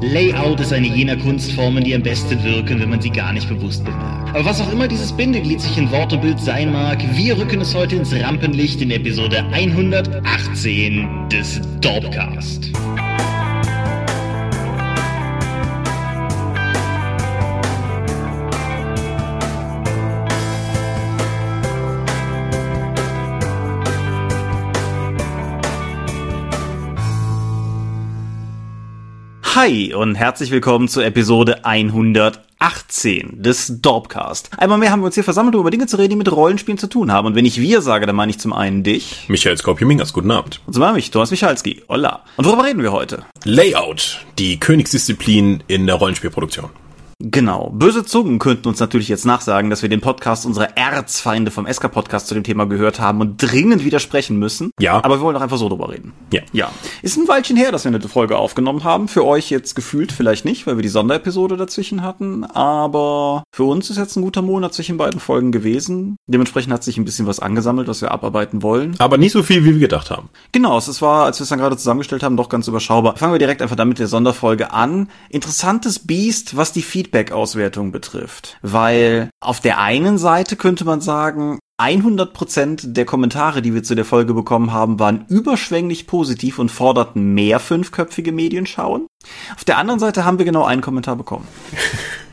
[0.00, 3.84] Layout ist eine jener Kunstformen, die am besten wirken, wenn man sie gar nicht bewusst
[3.84, 4.28] bemerkt.
[4.30, 7.60] Aber was auch immer dieses Bindeglied sich in Wort und Bild sein mag, wir rücken
[7.60, 12.70] es heute ins Rampenlicht in Episode 118 des Dorpcast.
[29.60, 34.50] Hi und herzlich willkommen zur Episode 118 des Dorpcast.
[34.56, 36.78] Einmal mehr haben wir uns hier versammelt, um über Dinge zu reden, die mit Rollenspielen
[36.78, 37.26] zu tun haben.
[37.26, 39.24] Und wenn ich wir sage, dann meine ich zum einen dich.
[39.26, 40.60] Michael Skorpio-Mingas, guten Abend.
[40.64, 41.82] Und zum anderen mich, Thomas Michalski.
[41.88, 42.22] Hola.
[42.36, 43.24] Und worüber reden wir heute?
[43.42, 46.70] Layout, die Königsdisziplin in der Rollenspielproduktion.
[47.20, 47.70] Genau.
[47.70, 52.28] Böse Zungen könnten uns natürlich jetzt nachsagen, dass wir den Podcast unserer Erzfeinde vom SK-Podcast
[52.28, 54.70] zu dem Thema gehört haben und dringend widersprechen müssen.
[54.78, 55.02] Ja.
[55.02, 56.12] Aber wir wollen doch einfach so drüber reden.
[56.32, 56.42] Ja.
[56.52, 56.70] Ja.
[57.02, 59.08] Ist ein Weilchen her, dass wir eine Folge aufgenommen haben.
[59.08, 62.44] Für euch jetzt gefühlt vielleicht nicht, weil wir die Sonderepisode dazwischen hatten.
[62.44, 66.18] Aber für uns ist jetzt ein guter Monat zwischen beiden Folgen gewesen.
[66.28, 68.94] Dementsprechend hat sich ein bisschen was angesammelt, was wir abarbeiten wollen.
[69.00, 70.28] Aber nicht so viel, wie wir gedacht haben.
[70.52, 73.16] Genau, es war, als wir es dann gerade zusammengestellt haben, doch ganz überschaubar.
[73.16, 75.08] Fangen wir direkt einfach damit der Sonderfolge an.
[75.30, 78.58] Interessantes Biest, was die Feedback-Auswertung betrifft.
[78.62, 84.04] Weil auf der einen Seite könnte man sagen, 100% der Kommentare, die wir zu der
[84.04, 89.06] Folge bekommen haben, waren überschwänglich positiv und forderten mehr fünfköpfige Medienschauen.
[89.54, 91.46] Auf der anderen Seite haben wir genau einen Kommentar bekommen.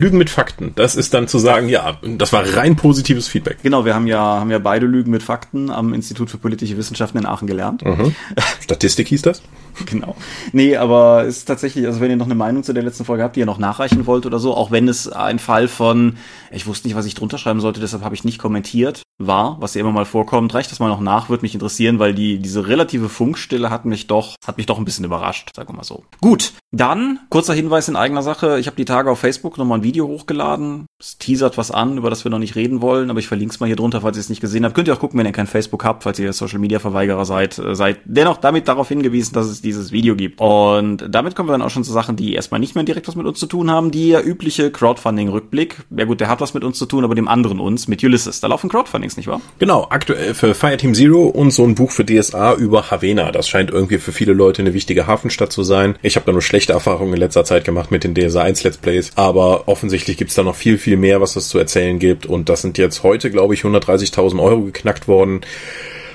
[0.00, 0.72] Lügen mit Fakten.
[0.76, 3.58] Das ist dann zu sagen, ja, das war rein positives Feedback.
[3.62, 7.18] Genau, wir haben ja, haben ja beide Lügen mit Fakten am Institut für politische Wissenschaften
[7.18, 7.84] in Aachen gelernt.
[7.84, 8.14] Mhm.
[8.60, 9.42] Statistik hieß das?
[9.84, 10.16] Genau.
[10.52, 13.36] Nee, aber ist tatsächlich, also wenn ihr noch eine Meinung zu der letzten Folge habt,
[13.36, 16.16] die ihr noch nachreichen wollt oder so, auch wenn es ein Fall von,
[16.50, 19.74] ich wusste nicht, was ich drunter schreiben sollte, deshalb habe ich nicht kommentiert, war, was
[19.74, 22.68] ja immer mal vorkommt, reicht das mal noch nach, würde mich interessieren, weil die, diese
[22.68, 26.04] relative Funkstille hat mich doch, hat mich doch ein bisschen überrascht, sagen wir mal so.
[26.20, 29.84] Gut, dann, kurzer Hinweis in eigener Sache, ich habe die Tage auf Facebook nochmal ein
[29.84, 33.28] Video hochgeladen, es teasert was an, über das wir noch nicht reden wollen, aber ich
[33.28, 34.74] verlinke es mal hier drunter, falls ihr es nicht gesehen habt.
[34.74, 37.58] Könnt ihr auch gucken, wenn ihr kein Facebook habt, falls ihr Social Media Verweigerer seid,
[37.58, 40.40] äh, seid dennoch damit darauf hingewiesen, dass es dieses Video gibt.
[40.40, 43.14] Und damit kommen wir dann auch schon zu Sachen, die erstmal nicht mehr direkt was
[43.14, 43.90] mit uns zu tun haben.
[43.90, 45.84] Die ja übliche Crowdfunding-Rückblick.
[45.94, 48.40] Ja gut, der hat was mit uns zu tun, aber dem anderen uns, mit Ulysses.
[48.40, 49.42] Da laufen Crowdfundings, nicht wahr?
[49.58, 53.32] Genau, aktuell für Fireteam Zero und so ein Buch für DSA über Havena.
[53.32, 55.96] Das scheint irgendwie für viele Leute eine wichtige Hafenstadt zu sein.
[56.00, 58.78] Ich habe da nur schlechte Erfahrungen in letzter Zeit gemacht mit den DSA 1 Let's
[58.78, 62.24] Plays, aber offensichtlich gibt's da noch viel, viel mehr, was es zu erzählen gibt.
[62.26, 65.40] Und das sind jetzt heute, glaube ich, 130.000 Euro geknackt worden.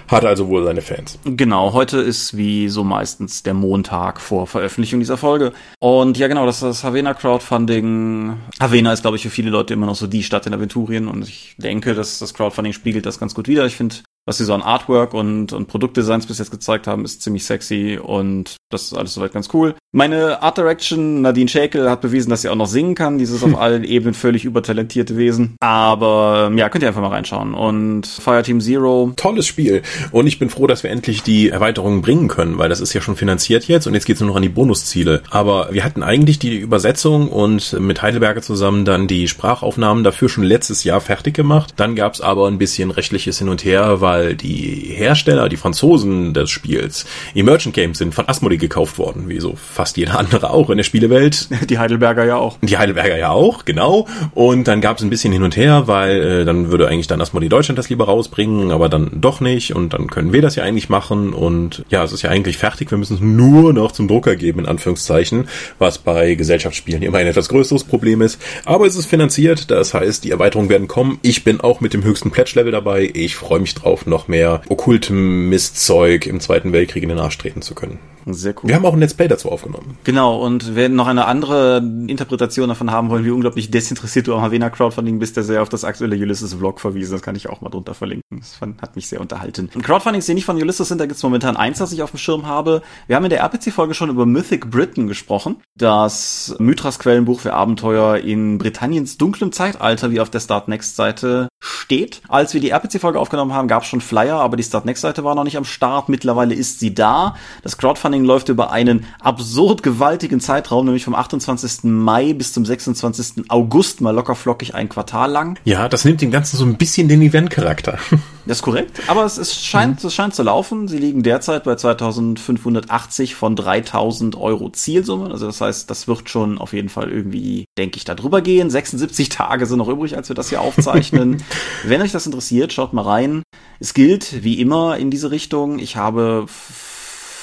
[0.08, 1.18] Hat also wohl seine Fans.
[1.24, 5.54] Genau, heute ist wie so meistens der Montag vor Veröffentlichung dieser Folge.
[5.80, 8.36] Und ja, genau, das ist das Havena Crowdfunding.
[8.60, 11.24] Havena ist, glaube ich, für viele Leute immer noch so die Stadt in Aventurien und
[11.28, 13.66] ich denke, dass das Crowdfunding spiegelt das ganz gut wider.
[13.66, 13.96] Ich finde,
[14.26, 18.00] was sie so an Artwork und, und Produktdesigns bis jetzt gezeigt haben, ist ziemlich sexy
[18.02, 19.76] und das ist alles soweit ganz cool.
[19.94, 23.18] Meine Art Direction, Nadine Schäkel, hat bewiesen, dass sie auch noch singen kann.
[23.18, 25.58] Dieses auf allen Ebenen völlig übertalentierte Wesen.
[25.60, 27.54] Aber ja, könnt ihr einfach mal reinschauen.
[27.54, 29.12] Und Fireteam Zero.
[29.18, 29.82] Tolles Spiel.
[30.12, 33.02] Und ich bin froh, dass wir endlich die Erweiterungen bringen können, weil das ist ja
[33.02, 35.24] schon finanziert jetzt und jetzt geht's nur noch an die Bonusziele.
[35.30, 40.46] Aber wir hatten eigentlich die Übersetzung und mit Heidelberger zusammen dann die Sprachaufnahmen dafür schon
[40.46, 41.74] letztes Jahr fertig gemacht.
[41.76, 46.50] Dann gab's aber ein bisschen rechtliches Hin und Her, weil die Hersteller, die Franzosen des
[46.50, 47.06] Spiels,
[47.36, 50.84] Emergent Games sind von Asmodee gekauft worden, wie so fast jeder andere auch in der
[50.84, 51.50] Spielewelt.
[51.70, 52.58] Die Heidelberger ja auch.
[52.62, 54.08] Die Heidelberger ja auch, genau.
[54.34, 57.22] Und dann gab es ein bisschen hin und her, weil äh, dann würde eigentlich dann
[57.22, 59.76] Asmodee Deutschland das lieber rausbringen, aber dann doch nicht.
[59.76, 61.34] Und dann können wir das ja eigentlich machen.
[61.34, 62.92] Und ja, es ist ja eigentlich fertig.
[62.92, 65.48] Wir müssen es nur noch zum Drucker geben, in Anführungszeichen,
[65.80, 68.42] was bei Gesellschaftsspielen immer ein etwas größeres Problem ist.
[68.66, 71.20] Aber es ist finanziert, das heißt, die Erweiterungen werden kommen.
[71.22, 73.10] Ich bin auch mit dem höchsten Pledge-Level dabei.
[73.14, 77.62] Ich freue mich drauf, noch mehr okkultem Mistzeug im Zweiten Weltkrieg in den Arsch treten
[77.62, 78.00] zu können.
[78.26, 78.70] Sehr cool.
[78.70, 79.98] Wir haben auch ein Let's Play dazu aufgenommen.
[80.04, 81.78] Genau, und wer noch eine andere
[82.08, 85.70] Interpretation davon haben wollen, wie unglaublich desinteressiert du am Havena Crowdfunding bist, der sehr auf
[85.70, 87.14] das aktuelle Ulysses-Vlog verwiesen.
[87.14, 88.40] Das kann ich auch mal drunter verlinken.
[88.40, 89.70] Das fand, hat mich sehr unterhalten.
[89.74, 92.18] Und Crowdfundings, die nicht von Ulysses sind, da gibt's momentan eins, das ich auf dem
[92.18, 92.82] Schirm habe.
[93.08, 95.58] Wir haben in der RPC-Folge schon über Mythic Britain gesprochen.
[95.78, 102.22] Das Mythras Quellenbuch für Abenteuer in Britanniens dunklem Zeitalter, wie auf der Start Next-Seite steht.
[102.28, 105.44] Als wir die RPC-Folge aufgenommen haben, gab's schon Flyer, aber die Start Next-Seite war noch
[105.44, 106.10] nicht am Start.
[106.10, 107.36] Mittlerweile ist sie da.
[107.64, 111.84] Das Crowdfunding läuft über einen absurd gewaltigen Zeitraum, nämlich vom 28.
[111.84, 113.50] Mai bis zum 26.
[113.50, 115.60] August, mal locker flockig ein Quartal lang.
[115.64, 117.98] Ja, das nimmt dem Ganzen so ein bisschen den Event-Charakter.
[118.48, 120.88] Das ist korrekt, aber es, es scheint, es scheint zu laufen.
[120.88, 125.30] Sie liegen derzeit bei 2580 von 3000 Euro Zielsumme.
[125.30, 128.72] Also das heißt, das wird schon auf jeden Fall irgendwie, denke ich, da drüber gehen.
[128.72, 131.44] 76 Tage sind noch übrig, als wir das hier aufzeichnen.
[131.84, 133.44] Wenn euch das interessiert, schaut mal rein.
[133.80, 135.78] Es gilt, wie immer, in diese Richtung.
[135.78, 136.48] Ich habe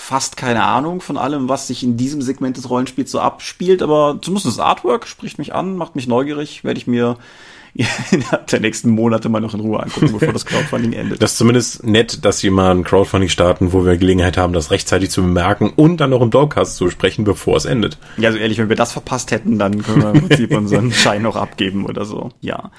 [0.09, 4.19] fast keine Ahnung von allem, was sich in diesem Segment des Rollenspiels so abspielt, aber
[4.23, 7.19] zumindest das Artwork spricht mich an, macht mich neugierig, werde ich mir
[8.11, 11.21] innerhalb der nächsten Monate mal noch in Ruhe angucken, bevor das Crowdfunding endet.
[11.21, 14.71] Das ist zumindest nett, dass wir mal ein Crowdfunding starten, wo wir Gelegenheit haben, das
[14.71, 17.99] rechtzeitig zu bemerken und dann noch im Dogcast zu besprechen, bevor es endet.
[18.17, 21.21] Ja, also ehrlich, wenn wir das verpasst hätten, dann können wir im Prinzip unseren Schein
[21.21, 22.31] noch abgeben oder so.
[22.41, 22.71] Ja.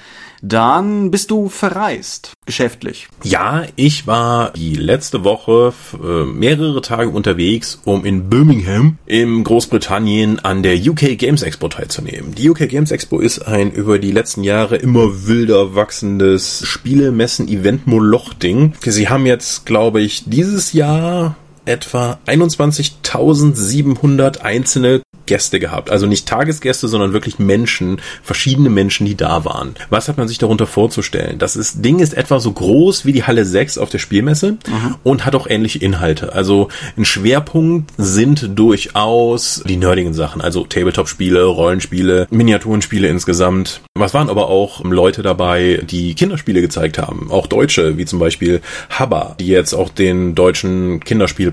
[0.42, 3.08] Dann bist du verreist, geschäftlich.
[3.24, 10.40] Ja, ich war die letzte Woche äh, mehrere Tage unterwegs, um in Birmingham im Großbritannien
[10.40, 12.34] an der UK Games Expo teilzunehmen.
[12.36, 18.74] Die UK Games Expo ist ein über die letzten Jahre immer wilder wachsendes Spielemessen-Event-Moloch-Ding.
[18.82, 21.36] Sie haben jetzt, glaube ich, dieses Jahr
[21.70, 25.92] etwa 21.700 einzelne Gäste gehabt.
[25.92, 29.76] Also nicht Tagesgäste, sondern wirklich Menschen, verschiedene Menschen, die da waren.
[29.92, 31.38] Was hat man sich darunter vorzustellen?
[31.38, 34.96] Das ist, Ding ist etwa so groß wie die Halle 6 auf der Spielmesse mhm.
[35.04, 36.34] und hat auch ähnliche Inhalte.
[36.34, 43.82] Also ein Schwerpunkt sind durchaus die nerdigen Sachen, also Tabletop-Spiele, Rollenspiele, Miniaturenspiele insgesamt.
[43.96, 47.28] Was waren aber auch Leute dabei, die Kinderspiele gezeigt haben?
[47.30, 51.04] Auch Deutsche, wie zum Beispiel Habba, die jetzt auch den deutschen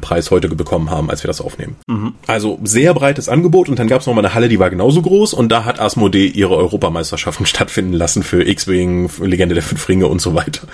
[0.06, 1.76] Kinderspielpreis heute bekommen haben, als wir das aufnehmen.
[1.86, 2.14] Mhm.
[2.26, 5.02] Also sehr breites Angebot und dann gab es noch mal eine Halle, die war genauso
[5.02, 10.06] groß und da hat Asmodee ihre Europameisterschaften stattfinden lassen für X-Wing, Legende der Fünf Ringe
[10.06, 10.66] und so weiter.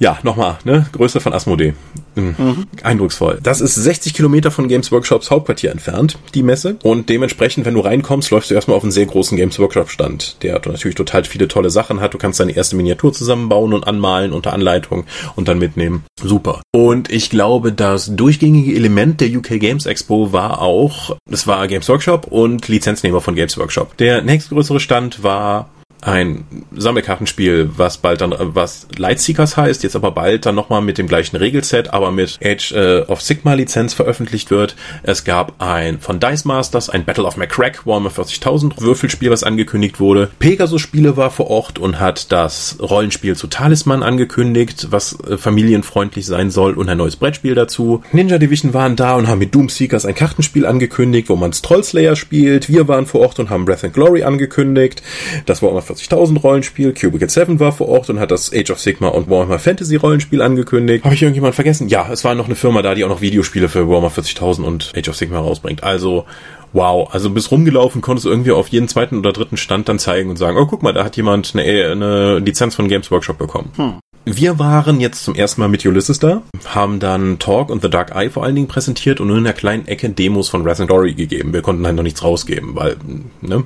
[0.00, 0.86] Ja, nochmal, ne?
[0.92, 1.74] Größe von Asmodee.
[2.14, 2.34] Mhm.
[2.38, 2.66] Mhm.
[2.82, 3.38] Eindrucksvoll.
[3.42, 6.76] Das ist 60 Kilometer von Games Workshops Hauptquartier entfernt, die Messe.
[6.82, 10.42] Und dementsprechend, wenn du reinkommst, läufst du erstmal auf einen sehr großen Games Workshop Stand,
[10.42, 12.14] der natürlich total viele tolle Sachen hat.
[12.14, 15.04] Du kannst deine erste Miniatur zusammenbauen und anmalen unter Anleitung
[15.36, 16.04] und dann mitnehmen.
[16.22, 16.62] Super.
[16.72, 21.88] Und ich glaube, das durchgängige Element der UK Games Expo war auch, es war Games
[21.88, 23.96] Workshop und Lizenznehmer von Games Workshop.
[23.96, 25.68] Der nächstgrößere Stand war
[26.04, 31.06] ein Sammelkartenspiel, was bald dann, was Lightseekers heißt, jetzt aber bald dann nochmal mit dem
[31.06, 34.76] gleichen Regelset, aber mit Age äh, of Sigma Lizenz veröffentlicht wird.
[35.02, 39.98] Es gab ein von Dice Masters, ein Battle of McCrack, Warhammer 40.000 Würfelspiel, was angekündigt
[39.98, 40.30] wurde.
[40.38, 46.26] Pegasus Spiele war vor Ort und hat das Rollenspiel zu Talisman angekündigt, was äh, familienfreundlich
[46.26, 48.02] sein soll und ein neues Brettspiel dazu.
[48.12, 52.68] Ninja Division waren da und haben mit Doomseekers ein Kartenspiel angekündigt, wo man Trollslayer spielt.
[52.68, 55.02] Wir waren vor Ort und haben Breath and Glory angekündigt.
[55.46, 56.92] Das war 40.000 Rollenspiel.
[56.92, 60.42] Cubicle 7 war vor Ort und hat das Age of Sigma und Warhammer Fantasy Rollenspiel
[60.42, 61.04] angekündigt.
[61.04, 61.88] Habe ich irgendjemand vergessen?
[61.88, 64.92] Ja, es war noch eine Firma da, die auch noch Videospiele für Warhammer 40.000 und
[64.96, 65.82] Age of Sigma rausbringt.
[65.82, 66.24] Also
[66.72, 70.28] wow, also bis rumgelaufen konntest du irgendwie auf jeden zweiten oder dritten Stand dann zeigen
[70.28, 73.72] und sagen, oh guck mal, da hat jemand eine, eine Lizenz von Games Workshop bekommen.
[73.76, 74.00] Hm.
[74.26, 78.14] Wir waren jetzt zum ersten Mal mit Ulysses da, haben dann Talk und The Dark
[78.14, 80.88] Eye vor allen Dingen präsentiert und nur in der kleinen Ecke Demos von Wrath and
[80.88, 81.52] Glory gegeben.
[81.52, 82.96] Wir konnten halt noch nichts rausgeben, weil,
[83.42, 83.64] ne,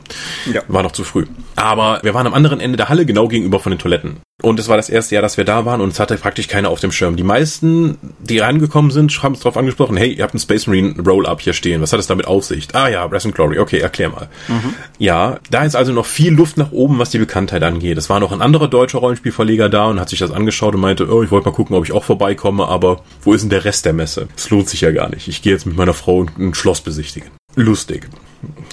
[0.53, 0.63] ja.
[0.67, 1.27] war noch zu früh.
[1.55, 4.17] Aber wir waren am anderen Ende der Halle, genau gegenüber von den Toiletten.
[4.41, 6.71] Und es war das erste Jahr, dass wir da waren und es hatte praktisch keiner
[6.71, 7.17] auf dem Schirm.
[7.17, 10.95] Die meisten, die reingekommen sind, haben es darauf angesprochen, hey, ihr habt einen Space Marine
[11.05, 11.83] Roll-Up hier stehen.
[11.83, 12.69] Was hat es damit auf sich?
[12.73, 13.59] Ah ja, Wrath and Glory.
[13.59, 14.29] Okay, erklär mal.
[14.47, 14.75] Mhm.
[14.99, 17.99] Ja, da ist also noch viel Luft nach oben, was die Bekanntheit angeht.
[17.99, 21.13] Es war noch ein anderer deutscher Rollenspielverleger da und hat sich das angeschaut und meinte,
[21.13, 23.87] oh, ich wollte mal gucken, ob ich auch vorbeikomme, aber wo ist denn der Rest
[23.87, 24.29] der Messe?
[24.37, 25.27] Es lohnt sich ja gar nicht.
[25.27, 27.31] Ich gehe jetzt mit meiner Frau ein Schloss besichtigen.
[27.57, 28.09] Lustig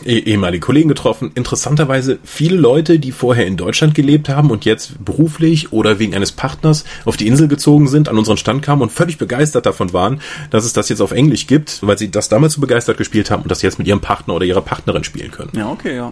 [0.05, 1.31] eh, ehemalige Kollegen getroffen.
[1.35, 6.31] Interessanterweise viele Leute, die vorher in Deutschland gelebt haben und jetzt beruflich oder wegen eines
[6.31, 10.21] Partners auf die Insel gezogen sind, an unseren Stand kamen und völlig begeistert davon waren,
[10.49, 13.43] dass es das jetzt auf Englisch gibt, weil sie das damals so begeistert gespielt haben
[13.43, 15.51] und das jetzt mit ihrem Partner oder ihrer Partnerin spielen können.
[15.53, 16.11] Ja, okay, ja.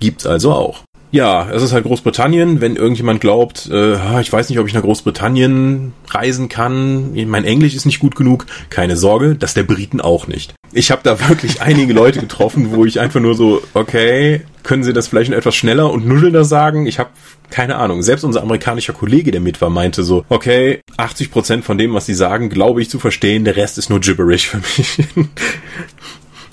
[0.00, 0.85] Gibt's also auch.
[1.12, 2.60] Ja, es ist halt Großbritannien.
[2.60, 7.74] Wenn irgendjemand glaubt, äh, ich weiß nicht, ob ich nach Großbritannien reisen kann, mein Englisch
[7.74, 10.54] ist nicht gut genug, keine Sorge, das der Briten auch nicht.
[10.72, 14.92] Ich habe da wirklich einige Leute getroffen, wo ich einfach nur so, okay, können Sie
[14.92, 16.86] das vielleicht etwas schneller und nuschelnder sagen?
[16.86, 17.10] Ich habe
[17.50, 18.02] keine Ahnung.
[18.02, 22.06] Selbst unser amerikanischer Kollege, der mit war, meinte so, okay, 80 Prozent von dem, was
[22.06, 24.98] Sie sagen, glaube ich zu verstehen, der Rest ist nur gibberish für mich.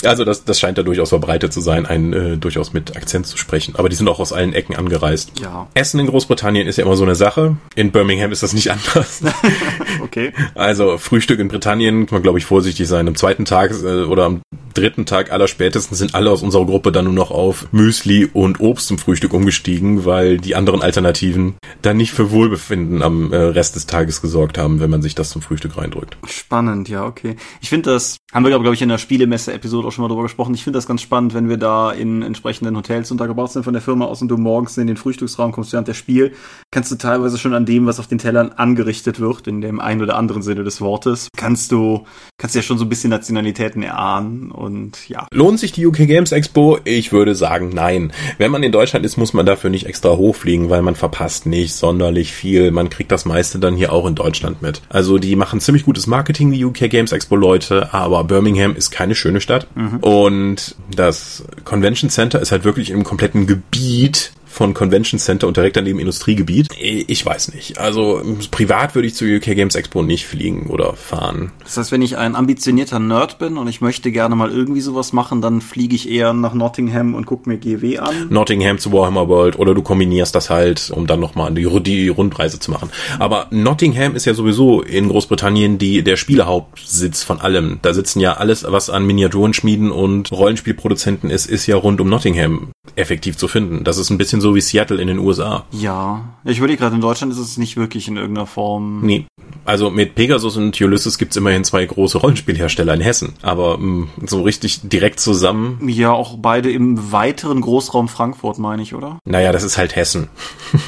[0.03, 3.37] Also das, das scheint da durchaus verbreitet zu sein, einen äh, durchaus mit Akzent zu
[3.37, 3.75] sprechen.
[3.77, 5.31] Aber die sind auch aus allen Ecken angereist.
[5.41, 5.67] Ja.
[5.73, 7.57] Essen in Großbritannien ist ja immer so eine Sache.
[7.75, 9.21] In Birmingham ist das nicht anders.
[10.03, 10.33] okay.
[10.55, 13.07] Also Frühstück in Britannien, kann man glaube ich vorsichtig sein.
[13.07, 14.41] Am zweiten Tag äh, oder am
[14.73, 18.59] dritten Tag aller spätestens sind alle aus unserer Gruppe dann nur noch auf Müsli und
[18.59, 23.75] Obst zum Frühstück umgestiegen, weil die anderen Alternativen dann nicht für Wohlbefinden am äh, Rest
[23.75, 26.17] des Tages gesorgt haben, wenn man sich das zum Frühstück reindrückt.
[26.27, 27.35] Spannend, ja, okay.
[27.61, 30.53] Ich finde das, haben wir glaube ich in der Spielemesse-Episode auch schon mal drüber gesprochen.
[30.53, 33.81] Ich finde das ganz spannend, wenn wir da in entsprechenden Hotels untergebracht sind von der
[33.81, 36.33] Firma aus und du morgens in den Frühstücksraum kommst während der Spiel,
[36.71, 40.01] kannst du teilweise schon an dem, was auf den Tellern angerichtet wird, in dem einen
[40.01, 42.05] oder anderen Sinne des Wortes, kannst du,
[42.37, 45.27] kannst ja schon so ein bisschen Nationalitäten erahnen und ja.
[45.31, 46.79] Lohnt sich die UK Games Expo?
[46.83, 48.11] Ich würde sagen, nein.
[48.37, 51.73] Wenn man in Deutschland ist, muss man dafür nicht extra hochfliegen, weil man verpasst nicht
[51.73, 52.71] sonderlich viel.
[52.71, 54.81] Man kriegt das meiste dann hier auch in Deutschland mit.
[54.89, 59.15] Also die machen ziemlich gutes Marketing, die UK Games Expo Leute, aber Birmingham ist keine
[59.15, 59.67] schöne Stadt.
[59.75, 59.97] Mhm.
[59.97, 65.75] Und das Convention Center ist halt wirklich im kompletten Gebiet von Convention Center und direkt
[65.75, 66.69] daneben Industriegebiet.
[66.79, 67.79] Ich weiß nicht.
[67.79, 71.51] Also privat würde ich zur UK Games Expo nicht fliegen oder fahren.
[71.63, 75.11] Das heißt, wenn ich ein ambitionierter Nerd bin und ich möchte gerne mal irgendwie sowas
[75.11, 78.27] machen, dann fliege ich eher nach Nottingham und gucke mir GW an.
[78.29, 82.59] Nottingham zu Warhammer World oder du kombinierst das halt, um dann nochmal die, die Rundreise
[82.59, 82.91] zu machen.
[83.17, 87.79] Aber Nottingham ist ja sowieso in Großbritannien die, der Spielehauptsitz von allem.
[87.81, 92.71] Da sitzen ja alles, was an Miniaturenschmieden und Rollenspielproduzenten ist, ist ja rund um Nottingham
[92.95, 93.83] effektiv zu finden.
[93.83, 95.65] Das ist ein bisschen so wie Seattle in den USA.
[95.71, 99.01] Ja, ich würde gerade in Deutschland ist es nicht wirklich in irgendeiner Form.
[99.01, 99.25] Nee.
[99.65, 103.33] Also mit Pegasus und Ulysses gibt's immerhin zwei große Rollenspielhersteller in Hessen.
[103.41, 105.79] Aber mh, mm, so richtig direkt zusammen.
[105.87, 109.19] Ja, auch beide im weiteren Großraum Frankfurt, meine ich, oder?
[109.25, 110.29] Naja, das ist halt Hessen.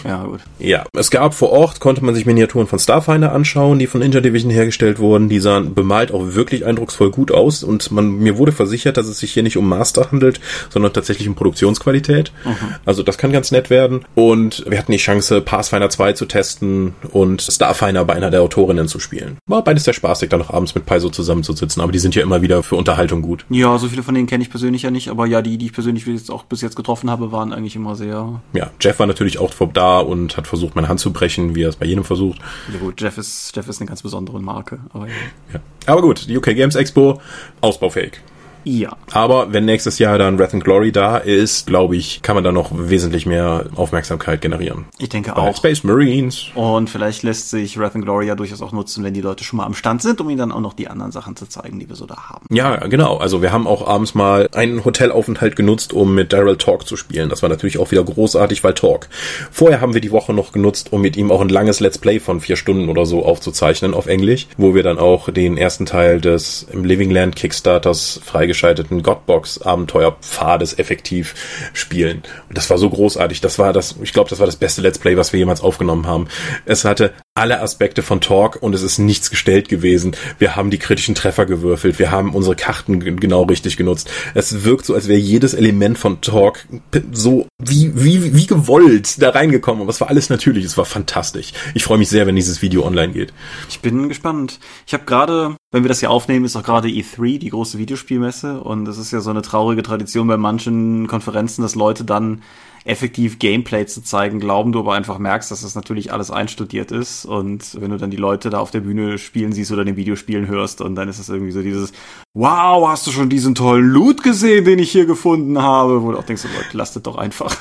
[0.03, 0.39] Ja, gut.
[0.59, 4.19] ja, es gab vor Ort, konnte man sich Miniaturen von Starfinder anschauen, die von Ninja
[4.19, 5.29] Division hergestellt wurden.
[5.29, 7.63] Die sahen bemalt auch wirklich eindrucksvoll gut aus.
[7.63, 10.39] Und man mir wurde versichert, dass es sich hier nicht um Master handelt,
[10.69, 12.31] sondern tatsächlich um Produktionsqualität.
[12.43, 12.75] Mhm.
[12.85, 14.05] Also das kann ganz nett werden.
[14.15, 18.87] Und wir hatten die Chance, Pathfinder 2 zu testen und Starfinder bei einer der Autorinnen
[18.87, 19.37] zu spielen.
[19.45, 22.41] War beides sehr spaßig, dann noch abends mit Paizo zusammenzusitzen, aber die sind ja immer
[22.41, 23.45] wieder für Unterhaltung gut.
[23.49, 25.73] Ja, so viele von denen kenne ich persönlich ja nicht, aber ja, die, die ich
[25.73, 28.41] persönlich jetzt auch bis jetzt getroffen habe, waren eigentlich immer sehr.
[28.53, 31.69] Ja, Jeff war natürlich auch da und hat versucht, meine Hand zu brechen, wie er
[31.69, 32.39] es bei jedem versucht.
[32.71, 35.13] Ja gut, Jeff ist, Jeff ist eine ganz besondere Marke, aber ja.
[35.53, 35.59] ja.
[35.85, 37.21] Aber gut, die UK Games Expo,
[37.61, 38.19] ausbaufähig.
[38.65, 38.97] Ja.
[39.11, 42.51] Aber wenn nächstes Jahr dann Wrath and Glory da ist, glaube ich, kann man da
[42.51, 44.85] noch wesentlich mehr Aufmerksamkeit generieren.
[44.97, 45.55] Ich denke Bei auch.
[45.55, 46.47] Space Marines.
[46.55, 49.57] Und vielleicht lässt sich Wrath and Glory ja durchaus auch nutzen, wenn die Leute schon
[49.57, 51.87] mal am Stand sind, um ihnen dann auch noch die anderen Sachen zu zeigen, die
[51.87, 52.45] wir so da haben.
[52.49, 53.17] Ja, genau.
[53.17, 57.29] Also wir haben auch abends mal einen Hotelaufenthalt genutzt, um mit Daryl Talk zu spielen.
[57.29, 59.07] Das war natürlich auch wieder großartig, weil Talk.
[59.51, 62.19] Vorher haben wir die Woche noch genutzt, um mit ihm auch ein langes Let's Play
[62.19, 66.19] von vier Stunden oder so aufzuzeichnen auf Englisch, wo wir dann auch den ersten Teil
[66.19, 68.19] des im Living Land Kickstarters
[68.55, 71.35] freigeschalteten Godbox Abenteuerpfades effektiv
[71.73, 72.23] spielen.
[72.47, 73.41] Und das war so großartig.
[73.41, 76.07] Das war das, ich glaube, das war das beste Let's Play, was wir jemals aufgenommen
[76.07, 76.27] haben.
[76.65, 80.15] Es hatte alle Aspekte von Talk und es ist nichts gestellt gewesen.
[80.39, 84.09] Wir haben die kritischen Treffer gewürfelt, wir haben unsere Karten genau richtig genutzt.
[84.33, 86.65] Es wirkt so, als wäre jedes Element von Talk
[87.11, 89.81] so wie, wie, wie gewollt da reingekommen.
[89.81, 91.51] Und es war alles natürlich, es war fantastisch.
[91.73, 93.33] Ich freue mich sehr, wenn dieses Video online geht.
[93.69, 94.59] Ich bin gespannt.
[94.87, 98.61] Ich habe gerade, wenn wir das hier aufnehmen, ist auch gerade E3, die große Videospielmesse.
[98.61, 102.43] Und es ist ja so eine traurige Tradition bei manchen Konferenzen, dass Leute dann
[102.85, 107.25] effektiv Gameplay zu zeigen glauben, du aber einfach merkst, dass das natürlich alles einstudiert ist
[107.25, 110.47] und wenn du dann die Leute da auf der Bühne spielen siehst oder den Videospielen
[110.47, 111.91] hörst und dann ist es irgendwie so dieses
[112.37, 116.03] Wow, hast du schon diesen tollen Loot gesehen, den ich hier gefunden habe?
[116.03, 117.55] Wo du auch denkst, Leute, lasst doch einfach.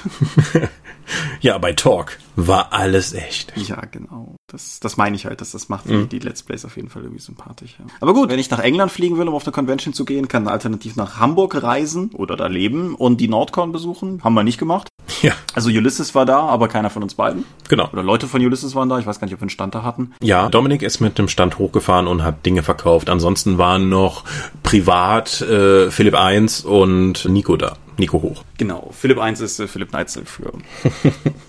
[1.40, 3.52] ja, bei Talk war alles echt.
[3.56, 4.34] Ja, genau.
[4.48, 6.08] Das, das meine ich halt, dass das macht mhm.
[6.08, 7.76] die Let's Plays auf jeden Fall irgendwie sympathisch.
[7.78, 7.84] Ja.
[8.00, 10.48] Aber gut, wenn ich nach England fliegen will, um auf eine Convention zu gehen, kann
[10.48, 14.24] alternativ nach Hamburg reisen oder da leben und die Nordcon besuchen.
[14.24, 14.88] Haben wir nicht gemacht.
[15.22, 15.34] Ja.
[15.54, 17.44] Also Ulysses war da, aber keiner von uns beiden.
[17.68, 17.88] Genau.
[17.92, 18.98] Oder Leute von Ulysses waren da.
[18.98, 20.12] Ich weiß gar nicht, ob wir einen Stand da hatten.
[20.20, 23.08] Ja, Dominik ist mit dem Stand hochgefahren und hat Dinge verkauft.
[23.08, 24.24] Ansonsten waren noch
[24.64, 27.76] privat äh, Philipp 1 und Nico da.
[27.96, 28.42] Nico Hoch.
[28.58, 30.52] Genau, Philipp 1 ist äh, Philipp Neitzel für.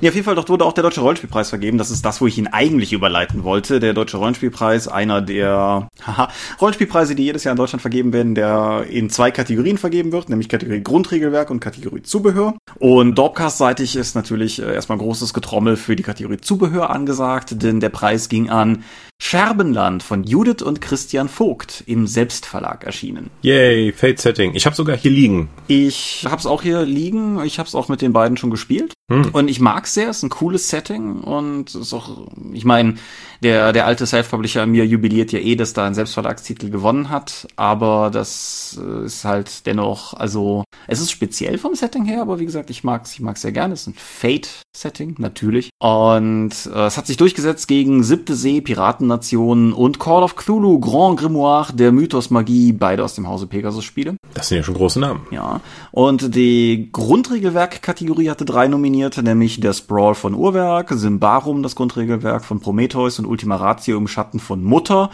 [0.00, 1.78] Ja, auf jeden Fall, dort wurde auch der Deutsche Rollenspielpreis vergeben.
[1.78, 3.80] Das ist das, wo ich ihn eigentlich überleiten wollte.
[3.80, 6.28] Der Deutsche Rollenspielpreis, einer der haha,
[6.60, 10.48] Rollenspielpreise, die jedes Jahr in Deutschland vergeben werden, der in zwei Kategorien vergeben wird, nämlich
[10.48, 12.54] Kategorie Grundregelwerk und Kategorie Zubehör.
[12.78, 17.90] Und Dorpcast-seitig ist natürlich äh, erstmal großes Getrommel für die Kategorie Zubehör angesagt, denn der
[17.90, 18.84] Preis ging an
[19.22, 23.30] Scherbenland von Judith und Christian Vogt im Selbstverlag erschienen.
[23.42, 24.54] Yay, Fate Setting.
[24.54, 25.50] Ich habe sogar hier liegen.
[25.68, 27.38] Ich habe es auch hier liegen.
[27.44, 28.94] Ich habe es auch mit den beiden schon gespielt.
[29.10, 29.30] Hm.
[29.32, 30.08] Und ich mag es sehr.
[30.08, 32.94] Es ist ein cooles Setting und ist auch, ich meine,
[33.42, 38.10] der, der alte Self-Publisher mir jubiliert ja eh, dass da ein Selbstverlagstitel gewonnen hat, aber
[38.10, 42.70] das äh, ist halt dennoch, also es ist speziell vom Setting her, aber wie gesagt,
[42.70, 43.74] ich mag's, ich mag's sehr gerne.
[43.74, 45.70] Es ist ein Fate-Setting, natürlich.
[45.78, 51.20] Und äh, es hat sich durchgesetzt gegen Siebte See, Piratennation und Call of Cthulhu, Grand
[51.20, 54.16] Grimoire, der Mythos Magie, beide aus dem Hause Pegasus-Spiele.
[54.34, 55.26] Das sind ja schon große Namen.
[55.30, 55.60] Ja.
[55.92, 62.60] Und die Grundregelwerk-Kategorie hatte drei nominierte, nämlich der Sprawl von Uhrwerk, Symbarum, das Grundregelwerk von
[62.60, 65.10] Prometheus und Ultima Ratio im Schatten von Mutter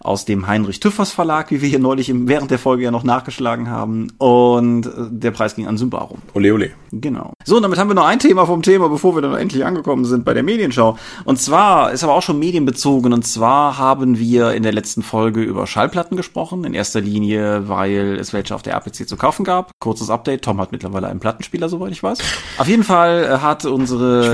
[0.00, 3.04] aus dem Heinrich Tüffers Verlag, wie wir hier neulich im, während der Folge ja noch
[3.04, 4.12] nachgeschlagen haben.
[4.18, 6.18] Und äh, der Preis ging an Symbarum.
[6.34, 6.70] Ole, ole.
[6.92, 7.32] Genau.
[7.44, 10.04] So, und damit haben wir noch ein Thema vom Thema, bevor wir dann endlich angekommen
[10.04, 10.98] sind bei der Medienschau.
[11.24, 13.12] Und zwar ist aber auch schon medienbezogen.
[13.12, 16.64] Und zwar haben wir in der letzten Folge über Schallplatten gesprochen.
[16.64, 19.70] In erster Linie, weil es welche auf der RPC zu kaufen gab.
[19.80, 20.42] Kurzes Update.
[20.42, 22.18] Tom hat mittlerweile einen Plattenspieler, soweit ich weiß.
[22.58, 24.30] Auf jeden Fall äh, hat unsere,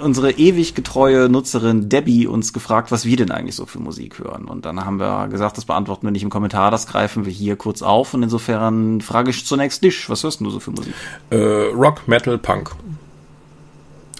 [0.00, 4.46] unsere ewig getreue Nutzerin Debbie uns gefragt, was wir denn eigentlich so für Musik hören.
[4.46, 7.56] Und dann haben wir gesagt, das beantworten wir nicht im Kommentar, das greifen wir hier
[7.56, 8.14] kurz auf.
[8.14, 10.94] Und insofern frage ich zunächst dich, was hörst du so für Musik?
[11.30, 11.36] Äh,
[11.84, 12.83] Rock, Metal, Punk.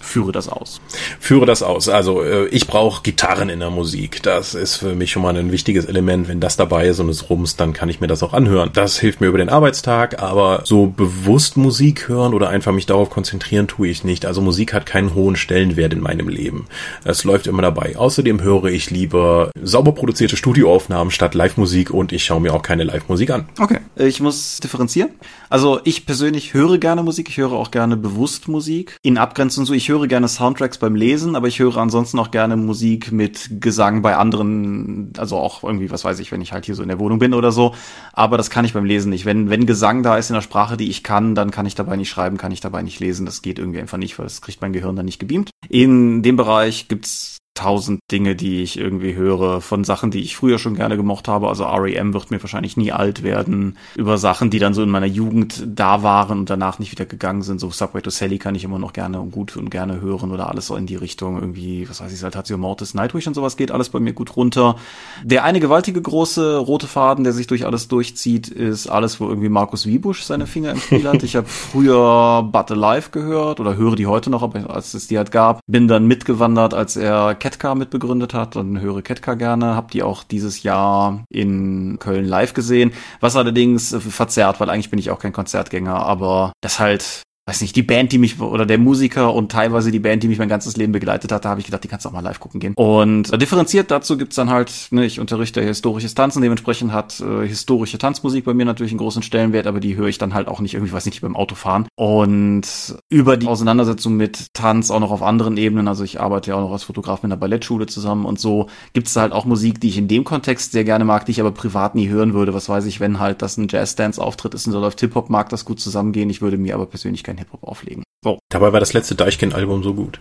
[0.05, 0.79] Führe das aus.
[1.19, 1.89] Führe das aus.
[1.89, 4.23] Also äh, ich brauche Gitarren in der Musik.
[4.23, 6.27] Das ist für mich schon mal ein wichtiges Element.
[6.27, 8.69] Wenn das dabei ist und es rumst, dann kann ich mir das auch anhören.
[8.73, 13.09] Das hilft mir über den Arbeitstag, aber so bewusst Musik hören oder einfach mich darauf
[13.09, 14.25] konzentrieren, tue ich nicht.
[14.25, 16.67] Also Musik hat keinen hohen Stellenwert in meinem Leben.
[17.03, 17.97] Es läuft immer dabei.
[17.97, 22.83] Außerdem höre ich lieber sauber produzierte Studioaufnahmen statt Live-Musik und ich schaue mir auch keine
[22.83, 23.49] Live-Musik an.
[23.59, 23.79] Okay.
[23.95, 25.11] Ich muss differenzieren.
[25.49, 28.97] Also ich persönlich höre gerne Musik, ich höre auch gerne bewusst Musik.
[29.01, 32.55] In Abgrenzung so, ich höre gerne Soundtracks beim Lesen, aber ich höre ansonsten auch gerne
[32.57, 36.75] Musik mit Gesang bei anderen, also auch irgendwie, was weiß ich, wenn ich halt hier
[36.75, 37.73] so in der Wohnung bin oder so.
[38.13, 39.25] Aber das kann ich beim Lesen nicht.
[39.25, 41.95] Wenn, wenn Gesang da ist in der Sprache, die ich kann, dann kann ich dabei
[41.95, 43.25] nicht schreiben, kann ich dabei nicht lesen.
[43.25, 45.49] Das geht irgendwie einfach nicht, weil das kriegt mein Gehirn dann nicht gebeamt.
[45.69, 50.59] In dem Bereich gibt's tausend Dinge, die ich irgendwie höre, von Sachen, die ich früher
[50.59, 51.47] schon gerne gemocht habe.
[51.47, 53.77] Also REM wird mir wahrscheinlich nie alt werden.
[53.95, 57.41] Über Sachen, die dann so in meiner Jugend da waren und danach nicht wieder gegangen
[57.41, 57.59] sind.
[57.59, 60.49] So Subway to Sally kann ich immer noch gerne und gut und gerne hören oder
[60.49, 63.71] alles so in die Richtung irgendwie, was weiß ich, Saltatio Mortis, Nightwish und sowas geht
[63.71, 64.75] alles bei mir gut runter.
[65.23, 69.49] Der eine gewaltige große rote Faden, der sich durch alles durchzieht, ist alles, wo irgendwie
[69.49, 71.23] Markus Wiebusch seine Finger im Spiel hat.
[71.23, 75.17] Ich habe früher But Alive gehört oder höre die heute noch, aber als es die
[75.17, 79.75] halt gab, bin dann mitgewandert, als er Ketka mitbegründet hat und höre Ketka gerne.
[79.75, 84.97] Hab die auch dieses Jahr in Köln live gesehen, was allerdings verzerrt, weil eigentlich bin
[84.97, 88.79] ich auch kein Konzertgänger, aber das halt weiß nicht, die Band, die mich, oder der
[88.79, 91.67] Musiker und teilweise die Band, die mich mein ganzes Leben begleitet hat, da habe ich
[91.67, 92.73] gedacht, die kannst du auch mal live gucken gehen.
[92.73, 97.99] Und differenziert dazu gibt's dann halt, ne, ich unterrichte historisches Tanzen, dementsprechend hat äh, historische
[97.99, 100.73] Tanzmusik bei mir natürlich einen großen Stellenwert, aber die höre ich dann halt auch nicht
[100.73, 101.87] irgendwie, weiß nicht, beim Autofahren.
[101.93, 102.63] Und
[103.09, 106.61] über die Auseinandersetzung mit Tanz auch noch auf anderen Ebenen, also ich arbeite ja auch
[106.61, 109.89] noch als Fotograf mit einer Ballettschule zusammen und so, gibt's da halt auch Musik, die
[109.89, 112.55] ich in dem Kontext sehr gerne mag, die ich aber privat nie hören würde.
[112.55, 115.63] Was weiß ich, wenn halt das ein Jazz-Dance-Auftritt ist und so läuft Hip-Hop, mag das
[115.63, 116.31] gut zusammengehen.
[116.31, 118.03] Ich würde mir aber persönlich kein Hip-Hop auflegen.
[118.23, 118.39] So.
[118.49, 120.19] Dabei war das letzte Deichkind-Album so gut.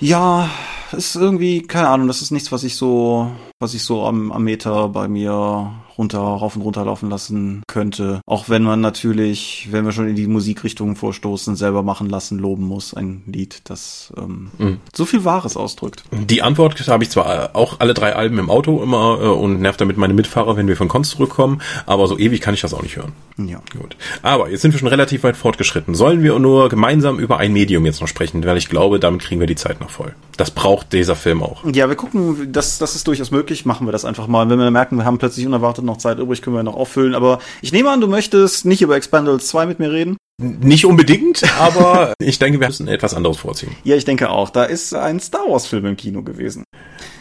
[0.00, 0.48] Ja,
[0.92, 4.44] ist irgendwie, keine Ahnung, das ist nichts, was ich so, was ich so am, am
[4.44, 8.20] Meter bei mir runter, rauf und runter laufen lassen könnte.
[8.26, 12.64] Auch wenn man natürlich, wenn wir schon in die Musikrichtung vorstoßen, selber machen lassen, loben
[12.66, 12.94] muss.
[12.94, 14.78] Ein Lied, das ähm, Mhm.
[14.94, 16.04] so viel Wahres ausdrückt.
[16.12, 19.80] Die Antwort habe ich zwar auch alle drei Alben im Auto immer äh, und nervt
[19.80, 22.82] damit meine Mitfahrer, wenn wir von Konz zurückkommen, aber so ewig kann ich das auch
[22.82, 23.12] nicht hören.
[23.36, 23.60] Ja.
[23.78, 23.96] Gut.
[24.22, 25.94] Aber jetzt sind wir schon relativ weit fortgeschritten.
[25.94, 28.44] Sollen wir nur gemeinsam über ein Medium jetzt noch sprechen?
[28.44, 30.14] Weil ich glaube, damit kriegen wir die Zeit noch voll.
[30.36, 31.64] Das braucht dieser Film auch.
[31.72, 34.48] Ja, wir gucken, das, das ist durchaus möglich, machen wir das einfach mal.
[34.48, 37.14] Wenn wir merken, wir haben plötzlich unerwartet noch Zeit übrig, können wir noch auffüllen.
[37.14, 40.16] Aber ich nehme an, du möchtest nicht über Expendables 2 mit mir reden.
[40.42, 43.76] Nicht unbedingt, aber ich denke, wir müssen etwas anderes vorziehen.
[43.84, 44.50] Ja, ich denke auch.
[44.50, 46.64] Da ist ein Star Wars-Film im Kino gewesen.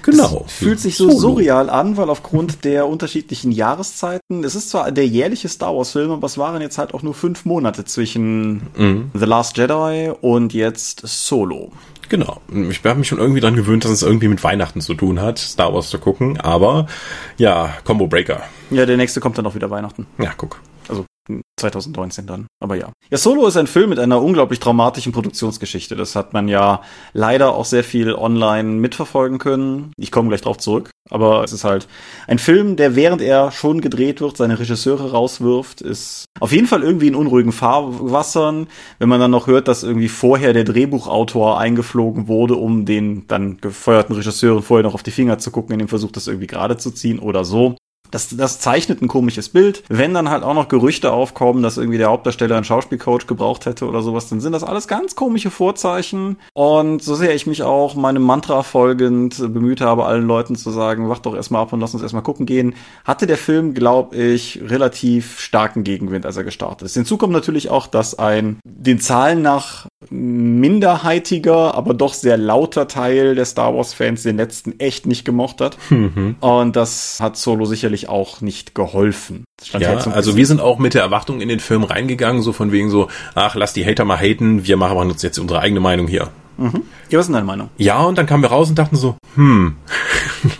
[0.02, 0.46] Genau.
[0.48, 5.08] Es fühlt sich so surreal an, weil aufgrund der unterschiedlichen Jahreszeiten, es ist zwar der
[5.08, 9.12] jährliche Star Wars Film, aber es waren jetzt halt auch nur fünf Monate zwischen Mhm.
[9.14, 11.72] The Last Jedi und jetzt Solo.
[12.10, 12.42] Genau.
[12.70, 15.38] Ich habe mich schon irgendwie dran gewöhnt, dass es irgendwie mit Weihnachten zu tun hat,
[15.40, 16.88] Star Wars zu gucken, aber
[17.38, 18.42] ja, Combo Breaker.
[18.72, 20.08] Ja, der nächste kommt dann auch wieder Weihnachten.
[20.18, 20.60] Ja, guck.
[21.30, 22.48] Also 2019 dann.
[22.60, 22.92] Aber ja.
[23.10, 25.96] Ja, Solo ist ein Film mit einer unglaublich traumatischen Produktionsgeschichte.
[25.96, 26.82] Das hat man ja
[27.14, 29.94] leider auch sehr viel online mitverfolgen können.
[29.98, 30.90] Ich komme gleich drauf zurück.
[31.10, 31.88] Aber es ist halt
[32.28, 36.82] ein Film, der während er schon gedreht wird, seine Regisseure rauswirft, ist auf jeden Fall
[36.82, 38.68] irgendwie in unruhigen Fahrwassern.
[39.00, 43.58] Wenn man dann noch hört, dass irgendwie vorher der Drehbuchautor eingeflogen wurde, um den dann
[43.58, 46.78] gefeuerten Regisseuren vorher noch auf die Finger zu gucken, in dem Versuch, das irgendwie gerade
[46.78, 47.76] zu ziehen oder so.
[48.14, 49.84] Das, das zeichnet ein komisches Bild.
[49.90, 53.88] Wenn dann halt auch noch Gerüchte aufkommen, dass irgendwie der Hauptdarsteller einen Schauspielcoach gebraucht hätte
[53.88, 56.38] oder sowas, dann sind das alles ganz komische Vorzeichen.
[56.54, 61.10] Und so sehr ich mich auch meinem Mantra folgend bemüht habe, allen Leuten zu sagen,
[61.10, 64.62] wacht doch erstmal ab und lass uns erstmal gucken gehen, hatte der Film, glaube ich,
[64.64, 66.94] relativ starken Gegenwind, als er gestartet ist.
[66.94, 73.36] Hinzu kommt natürlich auch, dass ein den Zahlen nach minderheitiger, aber doch sehr lauter Teil
[73.36, 75.78] der Star Wars-Fans den letzten echt nicht gemocht hat.
[76.40, 79.46] Und das hat Solo sicherlich auch nicht geholfen.
[79.72, 82.72] Ja, halt also wir sind auch mit der Erwartung in den Film reingegangen, so von
[82.72, 86.08] wegen so, ach, lass die Hater mal haten, wir machen uns jetzt unsere eigene Meinung
[86.08, 86.30] hier.
[86.58, 86.84] Mhm.
[87.10, 87.70] Ja, was ist deine Meinung?
[87.78, 89.76] Ja, und dann kamen wir raus und dachten so, hm.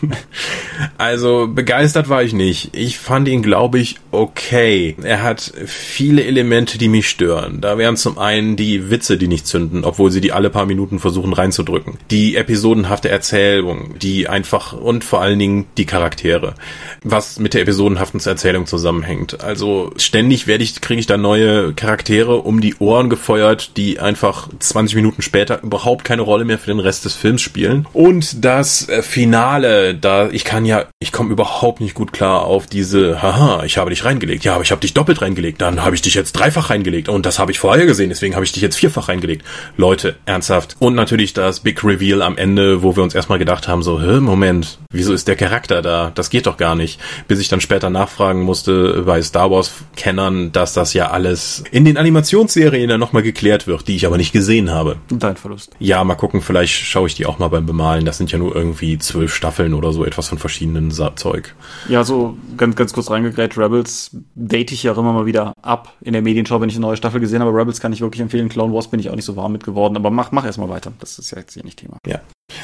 [0.98, 2.76] also begeistert war ich nicht.
[2.76, 4.96] Ich fand ihn, glaube ich, okay.
[5.04, 7.62] Er hat viele Elemente, die mich stören.
[7.62, 11.00] Da wären zum einen die Witze, die nicht zünden, obwohl sie die alle paar Minuten
[11.00, 11.98] versuchen reinzudrücken.
[12.10, 16.56] Die episodenhafte Erzählung, die einfach und vor allen Dingen die Charaktere.
[17.04, 19.42] Was mit der episodenhaften Erzählung zusammenhängt.
[19.42, 24.50] Also ständig werde ich, kriege ich da neue Charaktere um die Ohren gefeuert, die einfach
[24.58, 27.88] 20 Minuten später überhaupt keine Rolle mehr für den Rest des Films spielen.
[27.94, 32.68] Und das äh, Finale, da ich kann ja, ich komme überhaupt nicht gut klar auf
[32.68, 34.44] diese, haha, ich habe dich reingelegt.
[34.44, 35.62] Ja, aber ich habe dich doppelt reingelegt.
[35.62, 37.10] Dann habe ich dich jetzt dreifach reingelegt.
[37.10, 39.46] Und das habe ich vorher gesehen, deswegen habe ich dich jetzt vierfach reingelegt.
[39.78, 40.76] Leute, ernsthaft.
[40.80, 44.20] Und natürlich das Big Reveal am Ende, wo wir uns erstmal gedacht haben, so, hä,
[44.20, 46.12] Moment, wieso ist der Charakter da?
[46.16, 47.00] Das geht doch gar nicht.
[47.28, 51.98] Bis ich dann später nachfragen musste bei Star Wars-Kennern, dass das ja alles in den
[51.98, 54.98] Animationsserien dann nochmal geklärt wird, die ich aber nicht gesehen habe.
[55.10, 55.73] Dein Verlust.
[55.80, 58.06] Ja, mal gucken, vielleicht schaue ich die auch mal beim Bemalen.
[58.06, 61.56] Das sind ja nur irgendwie zwölf Staffeln oder so etwas von verschiedenen Sa Zeug.
[61.90, 63.58] Ja, so ganz, ganz kurz reingegrätscht.
[63.58, 66.86] Rebels date ich ja auch immer mal wieder ab in der Medienschau, wenn ich eine
[66.86, 67.52] neue Staffel gesehen habe.
[67.54, 68.50] Rebels kann ich wirklich empfehlen.
[68.50, 69.96] Clone Wars bin ich auch nicht so warm mit geworden.
[69.96, 70.94] Aber mach, mach erstmal weiter.
[71.00, 71.98] Das ist ja jetzt hier nicht Thema.
[72.08, 72.22] Ja.